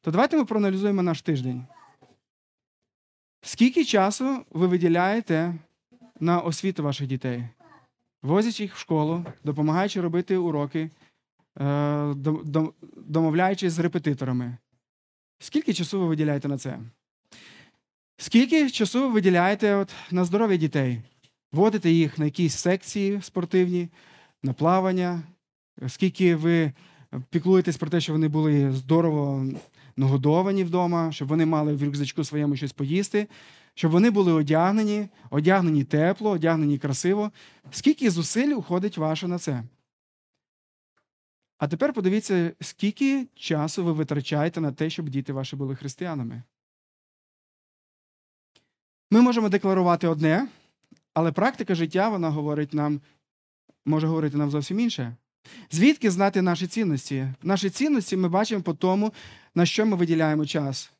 то 0.00 0.10
давайте 0.10 0.36
ми 0.36 0.44
проаналізуємо 0.44 1.02
наш 1.02 1.22
тиждень. 1.22 1.66
Скільки 3.40 3.84
часу 3.84 4.44
ви 4.50 4.66
виділяєте 4.66 5.54
на 6.20 6.40
освіту 6.40 6.82
ваших 6.82 7.06
дітей? 7.06 7.44
Возячи 8.22 8.62
їх 8.62 8.74
в 8.74 8.78
школу, 8.78 9.24
допомагаючи 9.44 10.00
робити 10.00 10.36
уроки, 10.36 10.90
е, 11.58 11.64
дом- 12.12 12.42
дом- 12.44 12.72
домовляючись 12.96 13.72
з 13.72 13.78
репетиторами. 13.78 14.56
Скільки 15.38 15.74
часу 15.74 16.00
ви 16.00 16.06
виділяєте 16.06 16.48
на 16.48 16.58
це? 16.58 16.78
Скільки 18.16 18.70
часу 18.70 19.00
ви 19.00 19.08
виділяєте 19.08 19.74
от, 19.74 19.94
на 20.10 20.24
здоров'я 20.24 20.56
дітей? 20.56 21.02
Водите 21.52 21.90
їх 21.90 22.18
на 22.18 22.24
якісь 22.24 22.54
секції 22.54 23.22
спортивні, 23.22 23.88
на 24.42 24.52
плавання? 24.52 25.22
Скільки 25.86 26.36
ви 26.36 26.72
піклуєтесь 27.30 27.76
про 27.76 27.90
те, 27.90 28.00
щоб 28.00 28.14
вони 28.14 28.28
були 28.28 28.72
здорово 28.72 29.46
нагодовані 29.96 30.64
вдома, 30.64 31.12
щоб 31.12 31.28
вони 31.28 31.46
мали 31.46 31.74
в 31.74 31.84
рюкзачку 31.84 32.24
своєму 32.24 32.56
щось 32.56 32.72
поїсти, 32.72 33.26
щоб 33.78 33.92
вони 33.92 34.10
були 34.10 34.32
одягнені, 34.32 35.08
одягнені 35.30 35.84
тепло, 35.84 36.30
одягнені 36.30 36.78
красиво. 36.78 37.32
Скільки 37.70 38.10
зусиль 38.10 38.54
уходить 38.56 38.98
ваше 38.98 39.28
на 39.28 39.38
це? 39.38 39.64
А 41.58 41.68
тепер 41.68 41.92
подивіться, 41.92 42.52
скільки 42.60 43.26
часу 43.34 43.84
ви 43.84 43.92
витрачаєте 43.92 44.60
на 44.60 44.72
те, 44.72 44.90
щоб 44.90 45.08
діти 45.08 45.32
ваші 45.32 45.56
були 45.56 45.76
християнами. 45.76 46.42
Ми 49.10 49.20
можемо 49.20 49.48
декларувати 49.48 50.08
одне, 50.08 50.48
але 51.14 51.32
практика 51.32 51.74
життя 51.74 52.08
вона 52.08 52.30
говорить 52.30 52.74
нам, 52.74 53.00
може 53.86 54.06
говорити 54.06 54.36
нам 54.36 54.50
зовсім 54.50 54.80
інше. 54.80 55.16
Звідки 55.70 56.10
знати 56.10 56.42
наші 56.42 56.66
цінності? 56.66 57.28
Наші 57.42 57.70
цінності 57.70 58.16
ми 58.16 58.28
бачимо 58.28 58.62
по 58.62 58.74
тому, 58.74 59.12
на 59.54 59.66
що 59.66 59.86
ми 59.86 59.96
виділяємо 59.96 60.46
час, 60.46 60.92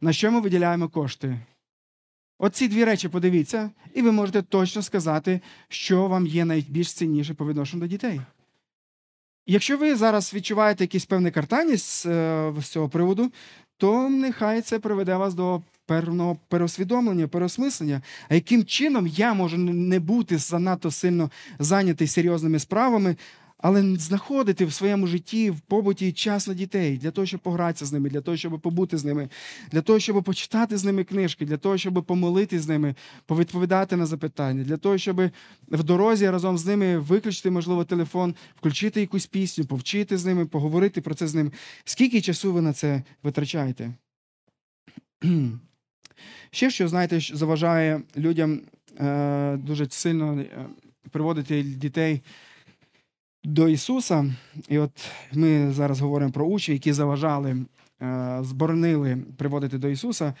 на 0.00 0.12
що 0.12 0.32
ми 0.32 0.40
виділяємо 0.40 0.88
кошти. 0.88 1.40
От 2.42 2.56
ці 2.56 2.68
дві 2.68 2.84
речі 2.84 3.08
подивіться, 3.08 3.70
і 3.94 4.02
ви 4.02 4.12
можете 4.12 4.42
точно 4.42 4.82
сказати, 4.82 5.40
що 5.68 6.06
вам 6.06 6.26
є 6.26 6.44
найбільш 6.44 6.92
цінніше 6.92 7.34
по 7.34 7.46
відношенню 7.46 7.80
до 7.80 7.86
дітей. 7.86 8.20
Якщо 9.46 9.78
ви 9.78 9.96
зараз 9.96 10.34
відчуваєте 10.34 10.84
якісь 10.84 11.04
певне 11.04 11.30
картаність 11.30 12.06
е, 12.06 12.52
з 12.60 12.66
цього 12.66 12.88
приводу, 12.88 13.32
то 13.76 14.08
нехай 14.08 14.60
це 14.60 14.78
приведе 14.78 15.16
вас 15.16 15.34
до 15.34 15.62
певного 15.86 16.36
переосвідомлення, 16.48 17.28
переосмислення. 17.28 18.02
А 18.28 18.34
яким 18.34 18.64
чином 18.64 19.06
я 19.06 19.34
можу 19.34 19.58
не 19.58 20.00
бути 20.00 20.38
занадто 20.38 20.90
сильно 20.90 21.30
зайнятий 21.58 22.06
серйозними 22.06 22.58
справами, 22.58 23.16
але 23.62 23.96
знаходити 23.96 24.64
в 24.64 24.72
своєму 24.72 25.06
житті, 25.06 25.50
в 25.50 25.60
побуті 25.60 26.12
час 26.12 26.48
на 26.48 26.54
дітей 26.54 26.96
для 26.96 27.10
того, 27.10 27.26
щоб 27.26 27.40
погратися 27.40 27.86
з 27.86 27.92
ними, 27.92 28.10
для 28.10 28.20
того, 28.20 28.36
щоб 28.36 28.60
побути 28.60 28.98
з 28.98 29.04
ними, 29.04 29.28
для 29.72 29.82
того, 29.82 29.98
щоб 29.98 30.22
почитати 30.22 30.76
з 30.76 30.84
ними 30.84 31.04
книжки, 31.04 31.46
для 31.46 31.56
того, 31.56 31.78
щоб 31.78 32.04
помолити 32.04 32.60
з 32.60 32.68
ними, 32.68 32.94
повідповідати 33.26 33.96
на 33.96 34.06
запитання, 34.06 34.64
для 34.64 34.76
того, 34.76 34.98
щоб 34.98 35.30
в 35.68 35.82
дорозі 35.82 36.30
разом 36.30 36.58
з 36.58 36.66
ними 36.66 36.98
виключити, 36.98 37.50
можливо, 37.50 37.84
телефон, 37.84 38.34
включити 38.56 39.00
якусь 39.00 39.26
пісню, 39.26 39.64
повчити 39.64 40.18
з 40.18 40.24
ними, 40.24 40.46
поговорити 40.46 41.00
про 41.00 41.14
це 41.14 41.26
з 41.26 41.34
ними. 41.34 41.50
Скільки 41.84 42.20
часу 42.20 42.52
ви 42.52 42.60
на 42.60 42.72
це 42.72 43.02
витрачаєте? 43.22 43.92
Ще 46.50 46.70
що, 46.70 46.88
знаєте, 46.88 47.20
заважає 47.20 48.02
людям 48.16 48.60
е, 49.00 49.56
дуже 49.56 49.86
сильно 49.90 50.40
е, 50.40 50.66
приводити 51.10 51.62
дітей 51.62 52.20
до 53.44 53.68
Ісуса. 53.68 54.34
І 54.68 54.78
от 54.78 54.90
ми 55.32 55.72
зараз 55.72 56.00
говоримо 56.00 56.32
про 56.32 56.46
учнів, 56.46 56.74
які 56.74 56.92
заважали, 56.92 57.56
е, 58.02 58.38
зборонили 58.42 59.18
приводити 59.36 59.78
до 59.78 59.88
Ісуса. 59.88 60.34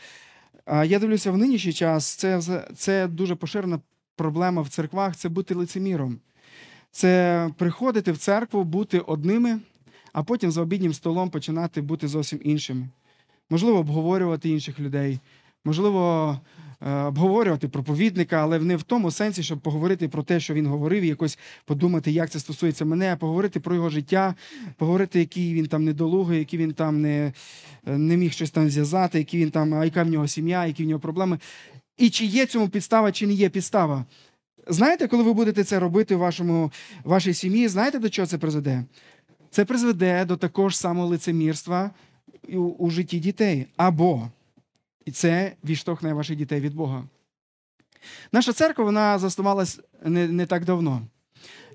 Я 0.84 0.98
дивлюся, 0.98 1.30
в 1.30 1.36
нинішній 1.36 1.72
час 1.72 2.06
це, 2.06 2.40
це 2.74 3.08
дуже 3.08 3.34
поширена 3.34 3.80
проблема 4.16 4.62
в 4.62 4.68
церквах 4.68 5.16
це 5.16 5.28
бути 5.28 5.54
лицеміром. 5.54 6.18
Це 6.90 7.50
приходити 7.56 8.12
в 8.12 8.18
церкву, 8.18 8.64
бути 8.64 8.98
одними, 8.98 9.60
а 10.12 10.22
потім 10.22 10.50
за 10.50 10.62
обіднім 10.62 10.94
столом 10.94 11.30
починати 11.30 11.80
бути 11.80 12.08
зовсім 12.08 12.40
іншими. 12.42 12.88
Можливо, 13.50 13.78
обговорювати 13.78 14.48
інших 14.48 14.80
людей, 14.80 15.18
можливо, 15.64 16.40
е, 16.80 16.94
обговорювати 16.94 17.68
проповідника, 17.68 18.36
але 18.36 18.58
не 18.58 18.76
в 18.76 18.82
тому 18.82 19.10
сенсі, 19.10 19.42
щоб 19.42 19.60
поговорити 19.60 20.08
про 20.08 20.22
те, 20.22 20.40
що 20.40 20.54
він 20.54 20.66
говорив, 20.66 21.02
і 21.02 21.06
якось 21.08 21.38
подумати, 21.64 22.10
як 22.10 22.30
це 22.30 22.38
стосується 22.38 22.84
мене, 22.84 23.12
а 23.12 23.16
поговорити 23.16 23.60
про 23.60 23.74
його 23.74 23.90
життя, 23.90 24.34
поговорити, 24.76 25.18
який 25.18 25.54
він 25.54 25.66
там 25.66 25.84
недолугий, 25.84 26.38
який 26.38 26.58
він 26.58 26.72
там 26.72 27.00
не, 27.00 27.32
не 27.86 28.16
міг 28.16 28.32
щось 28.32 28.50
там 28.50 28.70
зв'язати, 28.70 29.18
які 29.18 29.38
він 29.38 29.50
там, 29.50 29.74
а 29.74 29.84
яка 29.84 30.02
в 30.02 30.08
нього 30.08 30.28
сім'я, 30.28 30.66
які 30.66 30.84
в 30.84 30.88
нього 30.88 31.00
проблеми. 31.00 31.38
І 31.98 32.10
чи 32.10 32.24
є 32.24 32.46
цьому 32.46 32.68
підстава, 32.68 33.12
чи 33.12 33.26
не 33.26 33.32
є 33.32 33.48
підстава. 33.48 34.04
Знаєте, 34.68 35.08
коли 35.08 35.22
ви 35.22 35.32
будете 35.32 35.64
це 35.64 35.78
робити 35.78 36.16
в 36.16 36.18
вашому, 36.18 36.72
вашій 37.04 37.34
сім'ї, 37.34 37.68
знаєте, 37.68 37.98
до 37.98 38.08
чого 38.08 38.26
це 38.26 38.38
призведе? 38.38 38.84
Це 39.50 39.64
призведе 39.64 40.24
до 40.24 40.36
такого 40.36 40.68
ж 40.68 40.78
самого 40.78 41.06
лицемірства 41.06 41.90
у, 42.48 42.58
у 42.58 42.90
житті 42.90 43.18
дітей. 43.18 43.66
Або 43.76 44.28
і 45.10 45.12
це 45.12 45.52
відштовхне 45.64 46.12
ваших 46.12 46.36
дітей 46.36 46.60
від 46.60 46.74
Бога. 46.74 47.04
Наша 48.32 48.52
церква 48.52 48.84
вона 48.84 49.18
заснувалась 49.18 49.80
не, 50.04 50.28
не 50.28 50.46
так 50.46 50.64
давно. 50.64 51.02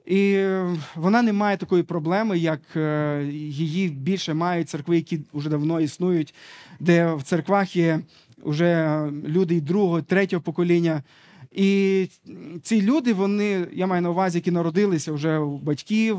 І 0.06 0.32
е, 0.34 0.78
вона 0.96 1.22
не 1.22 1.34
має 1.34 1.58
такої 1.58 1.84
проблеми, 1.84 2.38
як 2.38 2.62
е, 2.76 3.24
її 3.32 3.90
більше 3.90 4.34
мають 4.34 4.70
церкви, 4.70 4.96
які 4.96 5.20
вже 5.34 5.50
давно 5.50 5.82
існують, 5.82 6.34
де 6.80 7.14
в 7.14 7.24
церквах 7.24 7.76
є 7.76 8.00
вже 8.44 9.00
люди 9.28 9.56
і 9.56 9.62
другого, 9.62 10.02
третього 10.02 10.42
покоління. 10.42 11.04
І 11.56 12.08
ці 12.62 12.82
люди, 12.82 13.14
вони, 13.14 13.68
я 13.74 13.88
маю 13.88 14.01
на 14.01 14.10
увазі, 14.10 14.38
які 14.38 14.51
народилися 14.51 15.12
вже 15.12 15.38
у 15.38 15.58
батьків, 15.58 16.18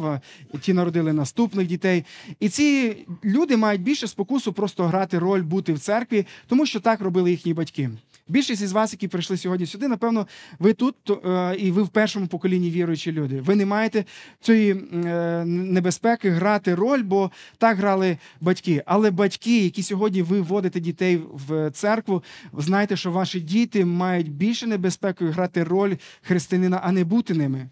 ті 0.61 0.73
народили 0.73 1.13
наступних 1.13 1.67
дітей. 1.67 2.05
І 2.41 2.49
ці 2.49 2.97
люди 3.25 3.57
мають 3.57 3.83
більше 3.83 4.07
спокусу 4.07 4.53
просто 4.53 4.85
грати 4.85 5.19
роль 5.19 5.43
бути 5.43 5.73
в 5.73 5.79
церкві, 5.79 6.27
тому 6.47 6.67
що 6.67 6.81
так 6.81 7.01
робили 7.01 7.31
їхні 7.31 7.55
батьки. 7.55 7.91
Більшість 8.29 8.63
із 8.63 8.73
вас, 8.73 8.93
які 8.93 9.09
прийшли 9.09 9.37
сьогодні 9.37 9.67
сюди, 9.67 9.89
напевно, 9.89 10.27
ви 10.59 10.73
тут 10.73 10.95
то, 11.03 11.21
е, 11.25 11.57
і 11.57 11.71
ви 11.71 11.83
в 11.83 11.89
першому 11.89 12.27
поколінні 12.27 12.71
віруючі 12.71 13.13
люди. 13.13 13.41
Ви 13.41 13.57
не 13.57 13.67
маєте 13.67 14.05
цієї 14.41 14.73
е, 14.73 15.45
небезпеки 15.45 16.31
грати 16.31 16.75
роль, 16.75 17.03
бо 17.03 17.31
так 17.59 17.77
грали 17.77 18.19
батьки. 18.41 18.83
Але 18.87 19.11
батьки, 19.11 19.65
які 19.65 19.83
сьогодні 19.83 20.23
ви 20.23 20.41
вводите 20.41 20.81
дітей 20.81 21.21
в 21.33 21.71
церкву, 21.71 22.23
знайте, 22.53 22.97
що 22.97 23.11
ваші 23.11 23.41
діти 23.41 23.85
мають 23.85 24.33
більше 24.33 24.67
небезпеки 24.67 25.27
грати 25.27 25.65
роль 25.65 25.95
християнина, 26.23 26.81
а 26.83 26.93
не 26.93 27.05
бути 27.05 27.35
ними. 27.35 27.69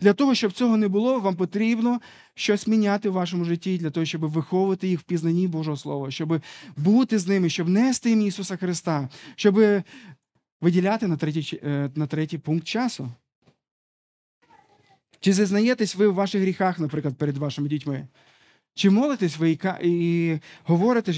Для 0.00 0.12
того, 0.12 0.34
щоб 0.34 0.52
цього 0.52 0.76
не 0.76 0.88
було, 0.88 1.20
вам 1.20 1.36
потрібно 1.36 2.00
щось 2.34 2.66
міняти 2.66 3.08
в 3.08 3.12
вашому 3.12 3.44
житті, 3.44 3.78
для 3.78 3.90
того, 3.90 4.06
щоб 4.06 4.20
виховувати 4.20 4.88
їх 4.88 5.00
в 5.00 5.02
пізнанні 5.02 5.48
Божого 5.48 5.76
Слова, 5.76 6.10
щоб 6.10 6.40
бути 6.76 7.18
з 7.18 7.26
ними, 7.26 7.50
щоб 7.50 7.68
нести 7.68 8.10
їм 8.10 8.20
Ісуса 8.20 8.56
Христа, 8.56 9.08
щоб 9.36 9.82
виділяти 10.60 11.06
на 11.06 11.16
третій, 11.16 11.60
е, 11.64 11.90
на 11.94 12.06
третій 12.06 12.38
пункт 12.38 12.66
часу. 12.66 13.10
Чи 15.20 15.32
зізнаєтесь 15.32 15.94
ви 15.94 16.08
в 16.08 16.14
ваших 16.14 16.42
гріхах, 16.42 16.78
наприклад, 16.78 17.16
перед 17.16 17.36
вашими 17.36 17.68
дітьми? 17.68 18.06
Чи 18.74 18.90
молитесь 18.90 19.36
ви 19.36 19.58
і, 19.82 20.38
говорите 20.64 21.12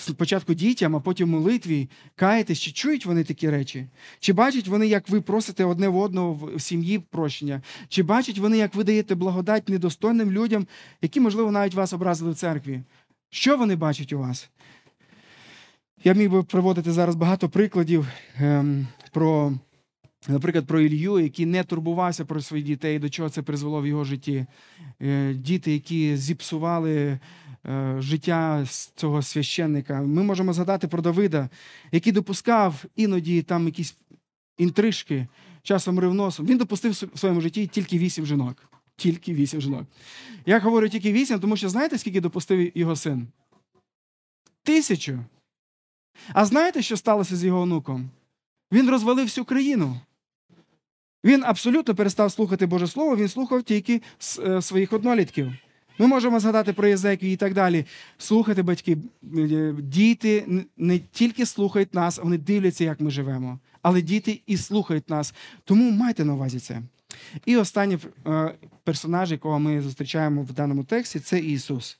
спочатку 0.00 0.54
дітям, 0.54 0.96
а 0.96 1.00
потім 1.00 1.28
молитві, 1.28 1.88
каєтесь, 2.16 2.58
чи 2.58 2.70
чують 2.70 3.06
вони 3.06 3.24
такі 3.24 3.50
речі? 3.50 3.86
Чи 4.20 4.32
бачать 4.32 4.68
вони, 4.68 4.86
як 4.86 5.08
ви 5.08 5.20
просите 5.20 5.64
одне 5.64 5.88
в 5.88 5.96
одного 5.96 6.50
в 6.54 6.60
сім'ї 6.60 6.98
прощення? 6.98 7.62
Чи 7.88 8.02
бачать 8.02 8.38
вони, 8.38 8.58
як 8.58 8.74
ви 8.74 8.84
даєте 8.84 9.14
благодать 9.14 9.68
недостойним 9.68 10.30
людям, 10.30 10.66
які, 11.02 11.20
можливо, 11.20 11.50
навіть 11.50 11.74
вас 11.74 11.92
образили 11.92 12.30
в 12.30 12.34
церкві? 12.34 12.82
Що 13.30 13.56
вони 13.56 13.76
бачать 13.76 14.12
у 14.12 14.18
вас? 14.18 14.50
Я 16.04 16.12
міг 16.12 16.30
би 16.30 16.42
приводити 16.42 16.92
зараз 16.92 17.14
багато 17.14 17.48
прикладів 17.48 18.06
ем, 18.38 18.86
про 19.12 19.52
Наприклад, 20.28 20.66
про 20.66 20.80
Ілью, 20.80 21.18
який 21.18 21.46
не 21.46 21.64
турбувався 21.64 22.24
про 22.24 22.40
своїх 22.40 22.66
дітей, 22.66 22.98
до 22.98 23.08
чого 23.08 23.28
це 23.28 23.42
призвело 23.42 23.80
в 23.80 23.86
його 23.86 24.04
житті. 24.04 24.46
Е, 25.02 25.34
Діти, 25.34 25.72
які 25.72 26.16
зіпсували 26.16 27.18
життя 27.98 28.66
цього 28.94 29.22
священника. 29.22 30.02
Ми 30.02 30.22
можемо 30.22 30.52
згадати 30.52 30.88
про 30.88 31.02
Давида, 31.02 31.48
який 31.92 32.12
допускав 32.12 32.84
іноді 32.96 33.42
там 33.42 33.66
якісь 33.66 33.96
інтрижки, 34.58 35.26
часом 35.62 35.98
ревносом. 35.98 36.46
Він 36.46 36.58
допустив 36.58 36.92
в 37.14 37.18
своєму 37.18 37.40
житті 37.40 37.66
тільки 37.66 37.98
вісім 37.98 38.26
жінок. 38.26 38.56
Тільки 38.96 39.34
вісім 39.34 39.60
жінок. 39.60 39.86
Я 40.46 40.58
говорю 40.58 40.88
тільки 40.88 41.12
вісім, 41.12 41.40
тому 41.40 41.56
що 41.56 41.68
знаєте, 41.68 41.98
скільки 41.98 42.20
допустив 42.20 42.78
його 42.78 42.96
син? 42.96 43.26
Тисячу. 44.62 45.18
А 46.32 46.44
знаєте, 46.44 46.82
що 46.82 46.96
сталося 46.96 47.36
з 47.36 47.44
його 47.44 47.60
онуком? 47.60 48.10
Він 48.72 48.90
розвалив 48.90 49.24
всю 49.24 49.44
країну. 49.44 50.00
Він 51.24 51.44
абсолютно 51.44 51.94
перестав 51.94 52.32
слухати 52.32 52.66
Боже 52.66 52.86
Слово, 52.86 53.16
він 53.16 53.28
слухав 53.28 53.62
тільки 53.62 54.02
е, 54.38 54.62
своїх 54.62 54.92
однолітків. 54.92 55.52
Ми 55.98 56.06
можемо 56.06 56.40
згадати 56.40 56.72
про 56.72 56.88
Єзекію 56.88 57.32
і 57.32 57.36
так 57.36 57.54
далі. 57.54 57.84
Слухати 58.18 58.62
батьки, 58.62 58.98
е, 59.36 59.74
діти 59.78 60.64
не 60.76 60.98
тільки 60.98 61.46
слухають 61.46 61.94
нас, 61.94 62.18
вони 62.18 62.38
дивляться, 62.38 62.84
як 62.84 63.00
ми 63.00 63.10
живемо, 63.10 63.58
але 63.82 64.02
діти 64.02 64.40
і 64.46 64.56
слухають 64.56 65.10
нас. 65.10 65.34
Тому 65.64 65.90
майте 65.90 66.24
на 66.24 66.34
увазі 66.34 66.60
це. 66.60 66.82
І 67.46 67.56
останній 67.56 67.98
е, 68.26 68.54
персонаж, 68.84 69.30
якого 69.30 69.58
ми 69.58 69.82
зустрічаємо 69.82 70.42
в 70.42 70.52
даному 70.52 70.84
тексті, 70.84 71.20
це 71.20 71.38
Ісус. 71.38 71.98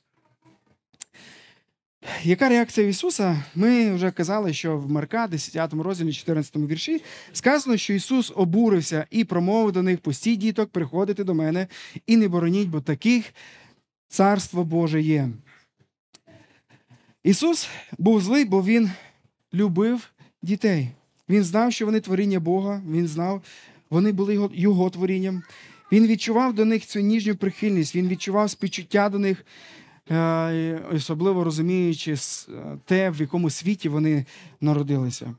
Яка 2.23 2.49
реакція 2.49 2.87
Ісуса? 2.87 3.43
Ми 3.55 3.93
вже 3.93 4.11
казали, 4.11 4.53
що 4.53 4.77
в 4.77 4.91
Марка, 4.91 5.27
10 5.27 5.73
розділі, 5.73 6.13
14 6.13 6.55
вірші, 6.55 7.03
сказано, 7.33 7.77
що 7.77 7.93
Ісус 7.93 8.31
обурився 8.35 9.05
і 9.09 9.23
промовив 9.23 9.71
до 9.71 9.81
них: 9.81 9.99
пустіть 9.99 10.39
діток, 10.39 10.69
приходити 10.69 11.23
до 11.23 11.33
мене 11.33 11.67
і 12.07 12.17
не 12.17 12.27
бороніть, 12.27 12.69
бо 12.69 12.81
таких 12.81 13.33
царство 14.11 14.63
Боже 14.63 15.01
є. 15.01 15.29
Ісус 17.23 17.69
був 17.97 18.21
злий, 18.21 18.45
бо 18.45 18.63
Він 18.63 18.91
любив 19.53 20.09
дітей. 20.41 20.89
Він 21.29 21.43
знав, 21.43 21.73
що 21.73 21.85
вони 21.85 21.99
творіння 21.99 22.39
Бога, 22.39 22.81
Він 22.89 23.07
знав, 23.07 23.41
вони 23.89 24.11
були 24.11 24.33
його, 24.33 24.49
його 24.53 24.89
творінням. 24.89 25.43
Він 25.91 26.07
відчував 26.07 26.53
до 26.53 26.65
них 26.65 26.85
цю 26.85 26.99
ніжню 26.99 27.35
прихильність, 27.35 27.95
він 27.95 28.07
відчував 28.07 28.49
співчуття 28.49 29.09
до 29.09 29.19
них, 29.19 29.45
е, 30.11 30.81
особливо 30.91 31.43
розуміючи 31.43 32.13
е, 32.13 32.17
те, 32.85 33.09
в 33.09 33.21
якому 33.21 33.49
світі 33.49 33.89
вони 33.89 34.25
народилися. 34.61 35.35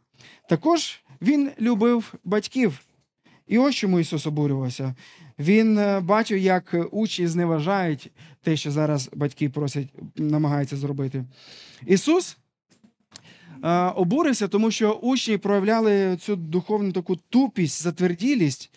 Також 0.49 1.01
він 1.23 1.51
любив 1.61 2.15
батьків. 2.25 2.81
І 3.53 3.59
ось 3.59 3.75
чому 3.75 4.01
Ісус 4.01 4.27
обурювався. 4.27 4.95
Він 5.39 5.79
е, 5.79 6.01
бачив, 6.01 6.39
як 6.39 6.77
учні 6.91 7.27
зневажають 7.27 8.11
те, 8.43 8.57
що 8.57 8.71
зараз 8.71 9.11
батьки 9.15 9.49
просять, 9.49 9.89
намагаються 10.17 10.77
зробити. 10.77 11.25
Ісус 11.87 12.37
е, 13.65 13.69
обурився, 13.71 14.49
тому 14.49 14.71
що 14.71 14.93
учні 14.93 15.37
проявляли 15.37 16.17
цю 16.17 16.37
духовну 16.37 16.93
таку 16.93 17.17
тупість, 17.17 17.83
затверділість. 17.83 18.71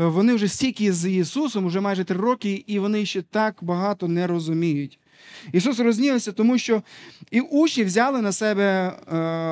Е, 0.00 0.06
Вони 0.06 0.34
вже 0.34 0.48
стільки 0.48 0.92
з 0.92 1.10
Ісусом, 1.10 1.66
вже 1.66 1.80
майже 1.80 2.04
три 2.04 2.16
роки, 2.16 2.64
і 2.66 2.78
вони 2.78 3.06
ще 3.06 3.22
так 3.22 3.58
багато 3.60 4.08
не 4.08 4.26
розуміють. 4.26 4.98
Ісус 5.52 5.80
рознівся, 5.80 6.32
тому 6.32 6.58
що 6.58 6.82
і 7.30 7.40
учні 7.40 7.84
взяли 7.84 8.22
на 8.22 8.32
себе 8.32 8.92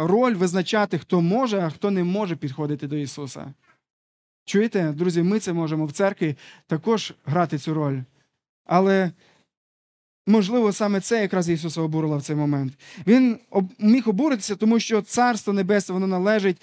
роль 0.06 0.34
визначати, 0.34 0.98
хто 0.98 1.20
може, 1.20 1.60
а 1.60 1.70
хто 1.70 1.90
не 1.90 2.04
може 2.04 2.36
підходити 2.36 2.86
до 2.86 2.96
Ісуса. 2.96 3.54
Чуєте, 4.44 4.92
друзі, 4.92 5.22
ми 5.22 5.38
це 5.38 5.52
можемо 5.52 5.86
в 5.86 5.92
церкві 5.92 6.36
також 6.66 7.14
грати 7.24 7.58
цю 7.58 7.74
роль. 7.74 7.98
Але, 8.66 9.10
можливо, 10.26 10.72
саме 10.72 11.00
це 11.00 11.22
якраз 11.22 11.48
Ісуса 11.48 11.80
обурило 11.80 12.18
в 12.18 12.22
цей 12.22 12.36
момент. 12.36 12.72
Він 13.06 13.38
міг 13.78 14.08
обуритися, 14.08 14.56
тому 14.56 14.80
що 14.80 15.02
Царство 15.02 15.52
Небесне, 15.52 15.92
воно 15.92 16.06
належить, 16.06 16.62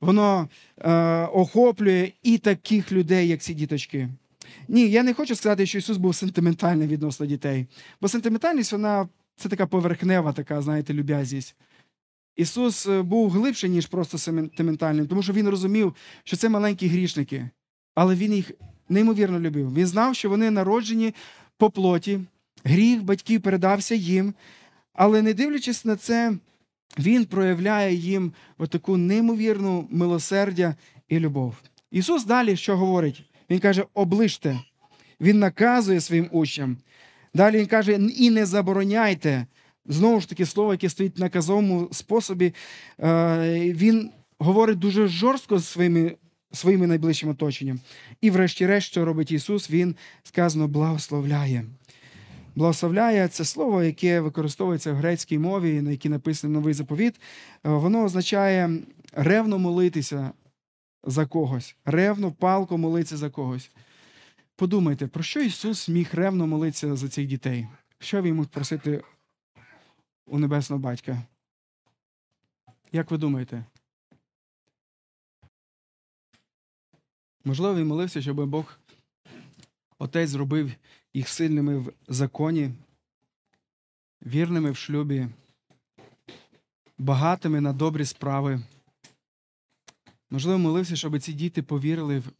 воно 0.00 0.48
е, 0.78 0.92
охоплює 1.26 2.12
і 2.22 2.38
таких 2.38 2.92
людей, 2.92 3.28
як 3.28 3.40
ці 3.40 3.54
діточки. 3.54 4.08
Ні, 4.68 4.90
я 4.90 5.02
не 5.02 5.14
хочу 5.14 5.34
сказати, 5.34 5.66
що 5.66 5.78
Ісус 5.78 5.96
був 5.96 6.14
сентиментальний 6.14 6.88
відносно 6.88 7.26
дітей. 7.26 7.66
Бо 8.00 8.08
сентиментальність, 8.08 8.72
вона 8.72 9.08
це 9.36 9.48
така 9.48 9.66
поверхнева, 9.66 10.32
така, 10.32 10.62
знаєте, 10.62 10.94
люб'язність. 10.94 11.56
Ісус 12.36 12.86
е, 12.86 13.02
був 13.02 13.30
глибше, 13.30 13.68
ніж 13.68 13.86
просто 13.86 14.18
сентиментальним, 14.18 15.06
тому 15.06 15.22
що 15.22 15.32
Він 15.32 15.48
розумів, 15.48 15.94
що 16.24 16.36
це 16.36 16.48
маленькі 16.48 16.88
грішники, 16.88 17.50
але 17.94 18.14
Він 18.14 18.32
їх 18.32 18.50
неймовірно 18.88 19.40
любив. 19.40 19.74
Він 19.74 19.86
знав, 19.86 20.14
що 20.14 20.28
вони 20.28 20.50
народжені 20.50 21.14
по 21.58 21.70
плоті, 21.70 22.20
гріх 22.64 23.02
батьків 23.02 23.40
передався 23.40 23.94
їм, 23.94 24.34
але 24.92 25.22
не 25.22 25.34
дивлячись 25.34 25.84
на 25.84 25.96
це, 25.96 26.32
Він 26.98 27.24
проявляє 27.24 27.94
їм 27.94 28.32
отаку 28.58 28.96
неймовірну 28.96 29.88
милосердя 29.90 30.74
і 31.08 31.18
любов. 31.18 31.54
Ісус 31.90 32.24
далі 32.24 32.56
що 32.56 32.76
говорить? 32.76 33.24
Він 33.50 33.58
каже: 33.58 33.84
оближте. 33.94 34.60
Він 35.20 35.38
наказує 35.38 36.00
своїм 36.00 36.28
учням. 36.32 36.76
Далі 37.34 37.58
він 37.58 37.66
каже: 37.66 37.92
і 38.16 38.30
не 38.30 38.46
забороняйте. 38.46 39.46
Знову 39.86 40.20
ж 40.20 40.28
таки, 40.28 40.46
слово, 40.46 40.72
яке 40.72 40.88
стоїть 40.88 41.18
в 41.18 41.20
наказовому 41.20 41.88
способі, 41.92 42.54
е, 43.00 43.72
він 43.72 44.10
говорить 44.38 44.78
дуже 44.78 45.06
жорстко 45.06 45.58
з 45.58 45.66
своїми, 45.66 46.16
своїми 46.52 46.86
найближчим 46.86 47.28
оточенням. 47.30 47.80
І, 48.20 48.30
врешті-решт, 48.30 48.86
що 48.86 49.04
робить 49.04 49.32
Ісус, 49.32 49.70
Він 49.70 49.96
сказано 50.22 50.68
благословляє. 50.68 51.64
Благословляє 52.56 53.28
це 53.28 53.44
слово, 53.44 53.82
яке 53.82 54.20
використовується 54.20 54.92
в 54.92 54.96
грецькій 54.96 55.38
мові, 55.38 55.80
на 55.80 55.90
якій 55.90 56.08
написаний 56.08 56.54
новий 56.54 56.74
заповіт. 56.74 57.14
Е, 57.14 57.68
Воно 57.68 58.04
означає 58.04 58.70
ревно 59.12 59.58
молитися 59.58 60.30
за 61.06 61.26
когось, 61.26 61.76
ревно, 61.84 62.32
палко 62.32 62.78
молитися 62.78 63.16
за 63.16 63.30
когось. 63.30 63.70
Подумайте, 64.56 65.06
про 65.06 65.22
що 65.22 65.40
Ісус 65.40 65.88
міг 65.88 66.08
ревно 66.12 66.46
молитися 66.46 66.96
за 66.96 67.08
цих 67.08 67.26
дітей? 67.26 67.66
Що 67.98 68.22
він 68.22 68.34
міг 68.34 68.46
просити 68.46 69.02
у 70.26 70.38
небесного 70.38 70.82
батька? 70.82 71.22
Як 72.92 73.10
ви 73.10 73.18
думаєте? 73.18 73.64
Можливо, 77.44 77.74
він 77.74 77.86
молився, 77.86 78.22
щоб 78.22 78.46
Бог 78.46 78.78
Отець 79.98 80.30
зробив 80.30 80.72
їх 81.14 81.28
сильними 81.28 81.78
в 81.78 81.92
законі, 82.08 82.70
вірними 84.26 84.70
в 84.70 84.76
шлюбі, 84.76 85.28
багатими 86.98 87.60
на 87.60 87.72
добрі 87.72 88.04
справи. 88.04 88.60
Можливо, 90.30 90.58
молився, 90.58 90.96
щоб 90.96 91.20
ці 91.20 91.32
діти 91.32 91.62
повірили 91.62 92.18
в 92.18 92.32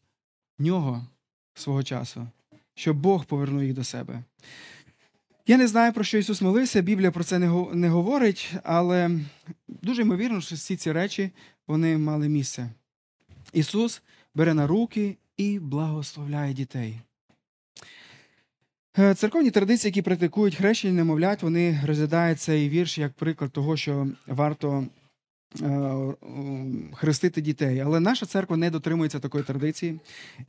нього 0.59 1.07
свого 1.55 1.83
часу, 1.83 2.29
щоб 2.75 2.97
Бог 2.97 3.25
повернув 3.25 3.63
їх 3.63 3.75
до 3.75 3.85
себе. 3.85 4.23
Я 5.47 5.57
не 5.57 5.67
знаю, 5.67 5.93
про 5.93 6.05
що 6.05 6.19
Ісус 6.19 6.43
молився, 6.43 6.83
Біблія 6.83 7.11
про 7.11 7.25
це 7.25 7.39
не 7.73 7.89
говорить, 7.89 8.55
але 8.63 9.11
дуже 9.69 10.03
ймовірно, 10.03 10.41
що 10.41 10.55
всі 10.55 10.77
ці 10.77 10.93
речі 10.93 11.31
вони 11.67 11.99
мали 11.99 12.29
місце. 12.29 12.71
Ісус 13.53 14.03
бере 14.35 14.55
на 14.55 14.67
руки 14.67 15.17
і 15.37 15.59
благословляє 15.59 16.55
дітей. 16.55 17.01
Е, 18.99 19.15
Церковні 19.15 19.51
традиції, 19.51 19.89
які 19.89 20.03
практикують 20.03 20.55
хрещення 20.55 20.95
немовлят, 20.95 21.43
вони 21.43 21.81
розглядають 21.87 22.41
цей 22.41 22.69
вірш 22.69 22.99
як 22.99 23.13
приклад 23.13 23.51
того, 23.51 23.77
що 23.77 24.09
варто 24.27 24.87
хрестити 26.93 27.41
дітей. 27.41 27.81
Але 27.81 28.01
наша 28.01 28.27
церква 28.27 28.57
не 28.57 28.71
дотримується 28.71 29.19
такої 29.19 29.45
традиції. 29.45 30.01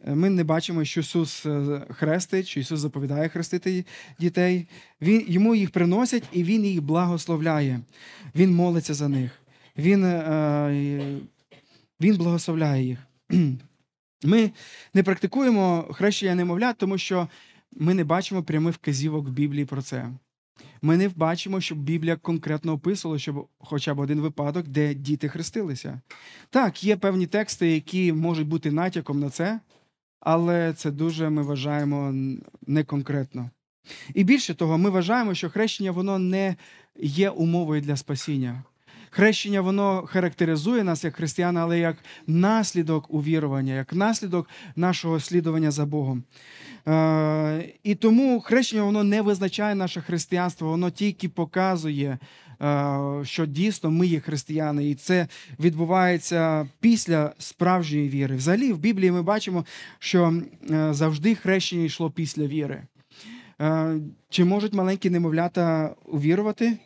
Е, 0.07 0.15
Ми 0.15 0.29
не 0.29 0.43
бачимо, 0.43 0.85
що 0.85 0.99
Ісус 0.99 1.45
е, 1.45 1.81
хрестить, 1.89 2.47
що 2.47 2.59
Ісус 2.59 2.79
заповідає 2.79 3.29
хрестити 3.29 3.85
дітей. 4.19 4.67
Він, 5.01 5.25
йому 5.27 5.55
їх 5.55 5.71
приносять 5.71 6.23
і 6.31 6.43
Він 6.43 6.65
їх 6.65 6.81
благословляє. 6.81 7.79
Він 8.35 8.55
молиться 8.55 8.93
за 8.93 9.07
них. 9.07 9.31
Він, 9.77 10.05
е, 10.05 11.19
він 12.01 12.17
благословляє 12.17 12.83
їх. 12.83 12.99
Ми 14.23 14.51
не 14.93 15.03
практикуємо 15.03 15.87
хрещення 15.91 16.35
немовлят, 16.35 16.77
тому 16.77 16.97
що 16.97 17.27
ми 17.71 17.93
не 17.93 18.03
бачимо 18.03 18.43
прямих 18.43 18.75
вказівок 18.75 19.27
в 19.27 19.31
Біблії 19.31 19.65
про 19.65 19.81
це. 19.81 20.11
Ми 20.81 20.97
не 20.97 21.09
бачимо, 21.09 21.61
щоб 21.61 21.77
Біблія 21.77 22.15
конкретно 22.15 22.73
описувала, 22.73 23.19
щоб 23.19 23.47
хоча 23.59 23.93
б 23.93 23.99
один 23.99 24.19
випадок, 24.19 24.67
де 24.67 24.93
діти 24.93 25.29
хрестилися. 25.29 26.01
Так, 26.49 26.83
є 26.83 26.97
певні 26.97 27.27
тексти, 27.27 27.71
які 27.71 28.13
можуть 28.13 28.47
бути 28.47 28.71
натяком 28.71 29.19
на 29.19 29.29
це, 29.29 29.59
але 30.19 30.73
це 30.73 30.91
дуже 30.91 31.29
ми 31.29 31.41
вважаємо 31.41 32.13
неконкретно. 32.67 33.49
І 34.13 34.23
більше 34.23 34.53
того, 34.53 34.77
ми 34.77 34.89
вважаємо, 34.89 35.33
що 35.33 35.49
хрещення 35.49 35.91
воно 35.91 36.19
не 36.19 36.55
є 36.99 37.29
умовою 37.29 37.81
для 37.81 37.95
спасіння. 37.95 38.63
Хрещення 39.15 39.61
воно 39.61 40.03
характеризує 40.07 40.83
нас 40.83 41.03
як 41.03 41.15
християн, 41.15 41.57
але 41.57 41.79
як 41.79 41.97
наслідок 42.27 43.13
увірування, 43.13 43.73
як 43.73 43.93
наслідок 43.93 44.49
нашого 44.75 45.19
слідування 45.19 45.71
за 45.71 45.85
Богом. 45.85 46.23
Е, 46.87 47.69
і 47.83 47.95
тому 47.95 48.39
хрещення 48.39 48.83
воно 48.83 49.03
не 49.03 49.21
визначає 49.21 49.75
наше 49.75 50.01
християнство, 50.01 50.69
воно 50.69 50.89
тільки 50.89 51.29
показує, 51.29 52.17
е, 52.61 52.99
що 53.23 53.45
дійсно 53.45 53.91
ми 53.91 54.07
є 54.07 54.19
християни, 54.19 54.89
і 54.89 54.95
це 54.95 55.27
відбувається 55.59 56.67
після 56.79 57.33
справжньої 57.39 58.09
віри. 58.09 58.35
Взагалі, 58.35 58.73
в 58.73 58.77
Біблії 58.77 59.11
ми 59.11 59.21
бачимо, 59.21 59.65
що 59.99 60.33
е, 60.71 60.93
завжди 60.93 61.35
хрещення 61.35 61.83
йшло 61.83 62.11
після 62.11 62.47
віри. 62.47 62.83
Чи 64.29 64.45
можуть 64.45 64.73
маленькі 64.73 65.09
немовлята 65.09 65.95
увірувати? 66.05 66.77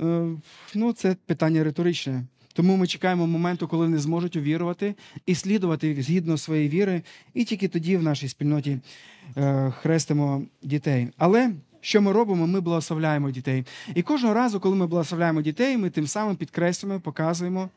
Е, 0.00 0.28
Ну, 0.74 0.92
це 0.92 1.16
питання 1.26 1.64
риторичне. 1.64 2.24
Тому 2.52 2.76
ми 2.76 2.86
чекаємо 2.86 3.26
моменту, 3.26 3.68
коли 3.68 3.86
вони 3.86 3.98
зможуть 3.98 4.36
увірувати 4.36 4.94
і 5.26 5.34
слідувати 5.34 6.02
згідно 6.02 6.38
своєї 6.38 6.68
віри, 6.68 7.02
і 7.34 7.44
тільки 7.44 7.68
тоді 7.68 7.96
в 7.96 8.02
нашій 8.02 8.28
спільноті 8.28 8.78
е, 9.36 9.70
хрестимо 9.70 10.42
дітей. 10.62 11.08
Але 11.18 11.52
що 11.80 12.02
ми 12.02 12.12
робимо? 12.12 12.46
Ми 12.46 12.60
благословляємо 12.60 13.30
дітей. 13.30 13.64
І 13.94 14.02
кожного 14.02 14.34
разу, 14.34 14.60
коли 14.60 14.76
ми 14.76 14.86
благословляємо 14.86 15.42
дітей, 15.42 15.76
ми 15.76 15.90
тим 15.90 16.06
самим 16.06 16.36
підкреслюємо, 16.36 17.00
показуємо. 17.00 17.68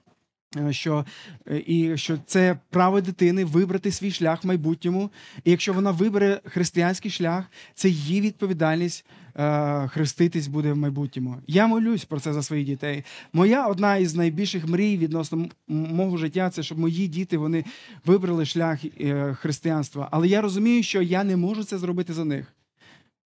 Е, 0.58 0.74
Що, 0.74 1.06
е, 1.48 1.64
і 1.66 1.98
що 1.98 2.18
це 2.26 2.58
право 2.70 3.02
дитини 3.02 3.46
вибрати 3.46 3.92
свій 3.92 4.12
шлях 4.12 4.44
в 4.44 4.48
майбутньому. 4.48 5.10
І 5.44 5.52
якщо 5.52 5.74
вона 5.74 5.92
вибере 5.92 6.42
християнський 6.46 7.12
шлях, 7.12 7.46
це 7.74 7.90
її 7.90 8.22
відповідальність 8.22 9.06
е, 9.36 9.88
хреститись 9.88 10.48
буде 10.48 10.74
в 10.74 10.78
майбутньому. 10.78 11.38
Я 11.48 11.68
молюсь 11.68 12.06
про 12.06 12.20
це 12.20 12.34
за 12.34 12.44
своїх 12.44 12.66
дітей. 12.66 13.04
Моя 13.34 13.68
одна 13.68 13.98
із 13.98 14.16
найбільших 14.16 14.68
мрій 14.68 14.98
відносно 14.98 15.48
мого 15.68 16.18
життя 16.18 16.50
це 16.50 16.64
щоб 16.64 16.80
мої 16.80 17.08
діти 17.08 17.38
вони 17.38 17.66
вибрали 18.06 18.46
шлях 18.46 18.80
е, 18.86 19.34
християнства. 19.34 20.08
Але 20.12 20.28
я 20.28 20.42
розумію, 20.42 20.84
що 20.84 21.02
я 21.02 21.24
не 21.24 21.36
можу 21.36 21.64
це 21.64 21.78
зробити 21.78 22.14
за 22.14 22.26
них. 22.26 22.56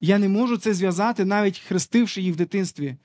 Я 0.02 0.18
не 0.18 0.30
можу 0.30 0.58
це 0.58 0.74
зв'язати, 0.74 1.26
навіть 1.26 1.60
хрестивши 1.60 2.22
їх 2.22 2.34
в 2.34 2.38
дитинстві. 2.38 2.96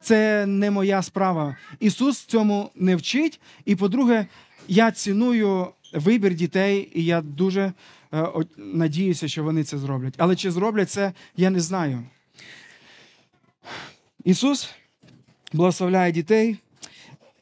Це 0.00 0.46
не 0.46 0.70
моя 0.70 1.02
справа. 1.02 1.56
Ісус 1.80 2.18
цьому 2.18 2.70
не 2.74 2.96
вчить. 2.96 3.40
І, 3.64 3.76
по-друге, 3.76 4.26
я 4.68 4.90
ціную 4.90 5.66
вибір 5.92 6.34
дітей, 6.34 6.90
і 6.94 7.04
я 7.04 7.20
дуже 7.20 7.72
е, 8.14 8.28
надіюся, 8.56 9.28
що 9.28 9.44
вони 9.44 9.64
це 9.64 9.78
зроблять. 9.78 10.14
Але 10.18 10.36
чи 10.36 10.50
зроблять 10.50 10.90
це, 10.90 11.12
я 11.36 11.50
не 11.50 11.60
знаю. 11.60 12.02
Ісус 14.24 14.70
благословляє 15.52 16.12
дітей, 16.12 16.56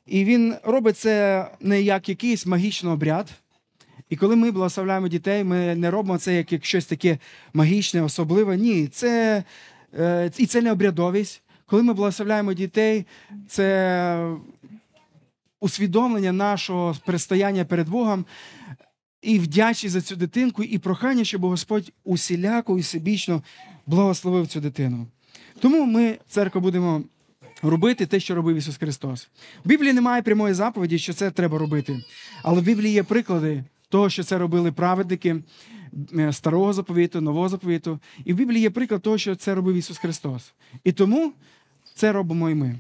і 0.07 0.25
Він 0.25 0.55
робить 0.63 0.99
це 0.99 1.47
не 1.61 1.83
як 1.83 2.09
якийсь 2.09 2.47
магічний 2.47 2.93
обряд. 2.93 3.31
І 4.09 4.17
коли 4.17 4.37
ми 4.37 4.51
благословляємо 4.51 5.09
дітей, 5.09 5.45
ми 5.45 5.75
не 5.75 5.91
робимо 5.91 6.19
це 6.19 6.37
як, 6.51 6.65
щось 6.65 6.87
таке 6.87 7.19
магічне, 7.55 8.03
особливе. 8.03 8.57
Ні, 8.57 8.87
це, 8.87 9.45
е, 9.99 10.31
і 10.39 10.47
це 10.47 10.61
не 10.63 10.73
обрядовість. 10.73 11.43
Коли 11.67 11.83
ми 11.83 11.93
благословляємо 11.93 12.53
дітей, 12.53 13.07
це 13.49 14.37
усвідомлення 15.61 16.33
нашого 16.33 16.97
предстояння 17.07 17.65
перед 17.65 17.89
Богом 17.89 18.25
і 19.23 19.39
вдячність 19.39 19.93
за 19.93 20.01
цю 20.01 20.17
дитинку, 20.17 20.63
і 20.63 20.79
прохання, 20.79 21.25
щоб 21.25 21.45
Господь 21.45 21.93
усіляко 22.05 22.79
і 22.79 22.81
всебічно 22.81 23.43
благословив 23.87 24.47
цю 24.47 24.61
дитину. 24.61 25.07
Тому 25.61 25.85
ми, 25.85 26.19
церква, 26.29 26.61
будемо 26.61 27.03
робити 27.63 28.07
те, 28.07 28.21
що 28.21 28.35
робив 28.35 28.57
Ісус 28.57 28.77
Христос. 28.77 29.29
В 29.65 29.69
Біблії 29.69 29.93
немає 29.93 30.23
прямої 30.23 30.55
заповіді, 30.55 30.99
що 30.99 31.13
це 31.13 31.31
треба 31.31 31.59
робити. 31.59 32.01
Але 32.43 32.61
в 32.61 32.65
Біблії 32.65 32.95
є 32.95 33.03
приклади 33.03 33.65
того, 33.89 34.11
що 34.11 34.25
це 34.25 34.39
робили 34.39 34.73
праведники 34.73 35.43
е, 36.19 36.33
старого 36.33 36.73
заповіту, 36.73 37.21
нового 37.21 37.49
заповіту. 37.49 37.99
І 38.25 38.33
в 38.33 38.37
Біблії 38.37 38.61
є 38.61 38.71
приклад 38.71 39.03
того, 39.03 39.19
що 39.19 39.37
це 39.37 39.55
робив 39.55 39.77
Ісус 39.77 39.99
Христос. 39.99 40.53
І 40.85 40.93
тому 40.93 41.33
це 41.97 42.13
робимо 42.13 42.51
і 42.51 42.55
ми. 42.55 42.75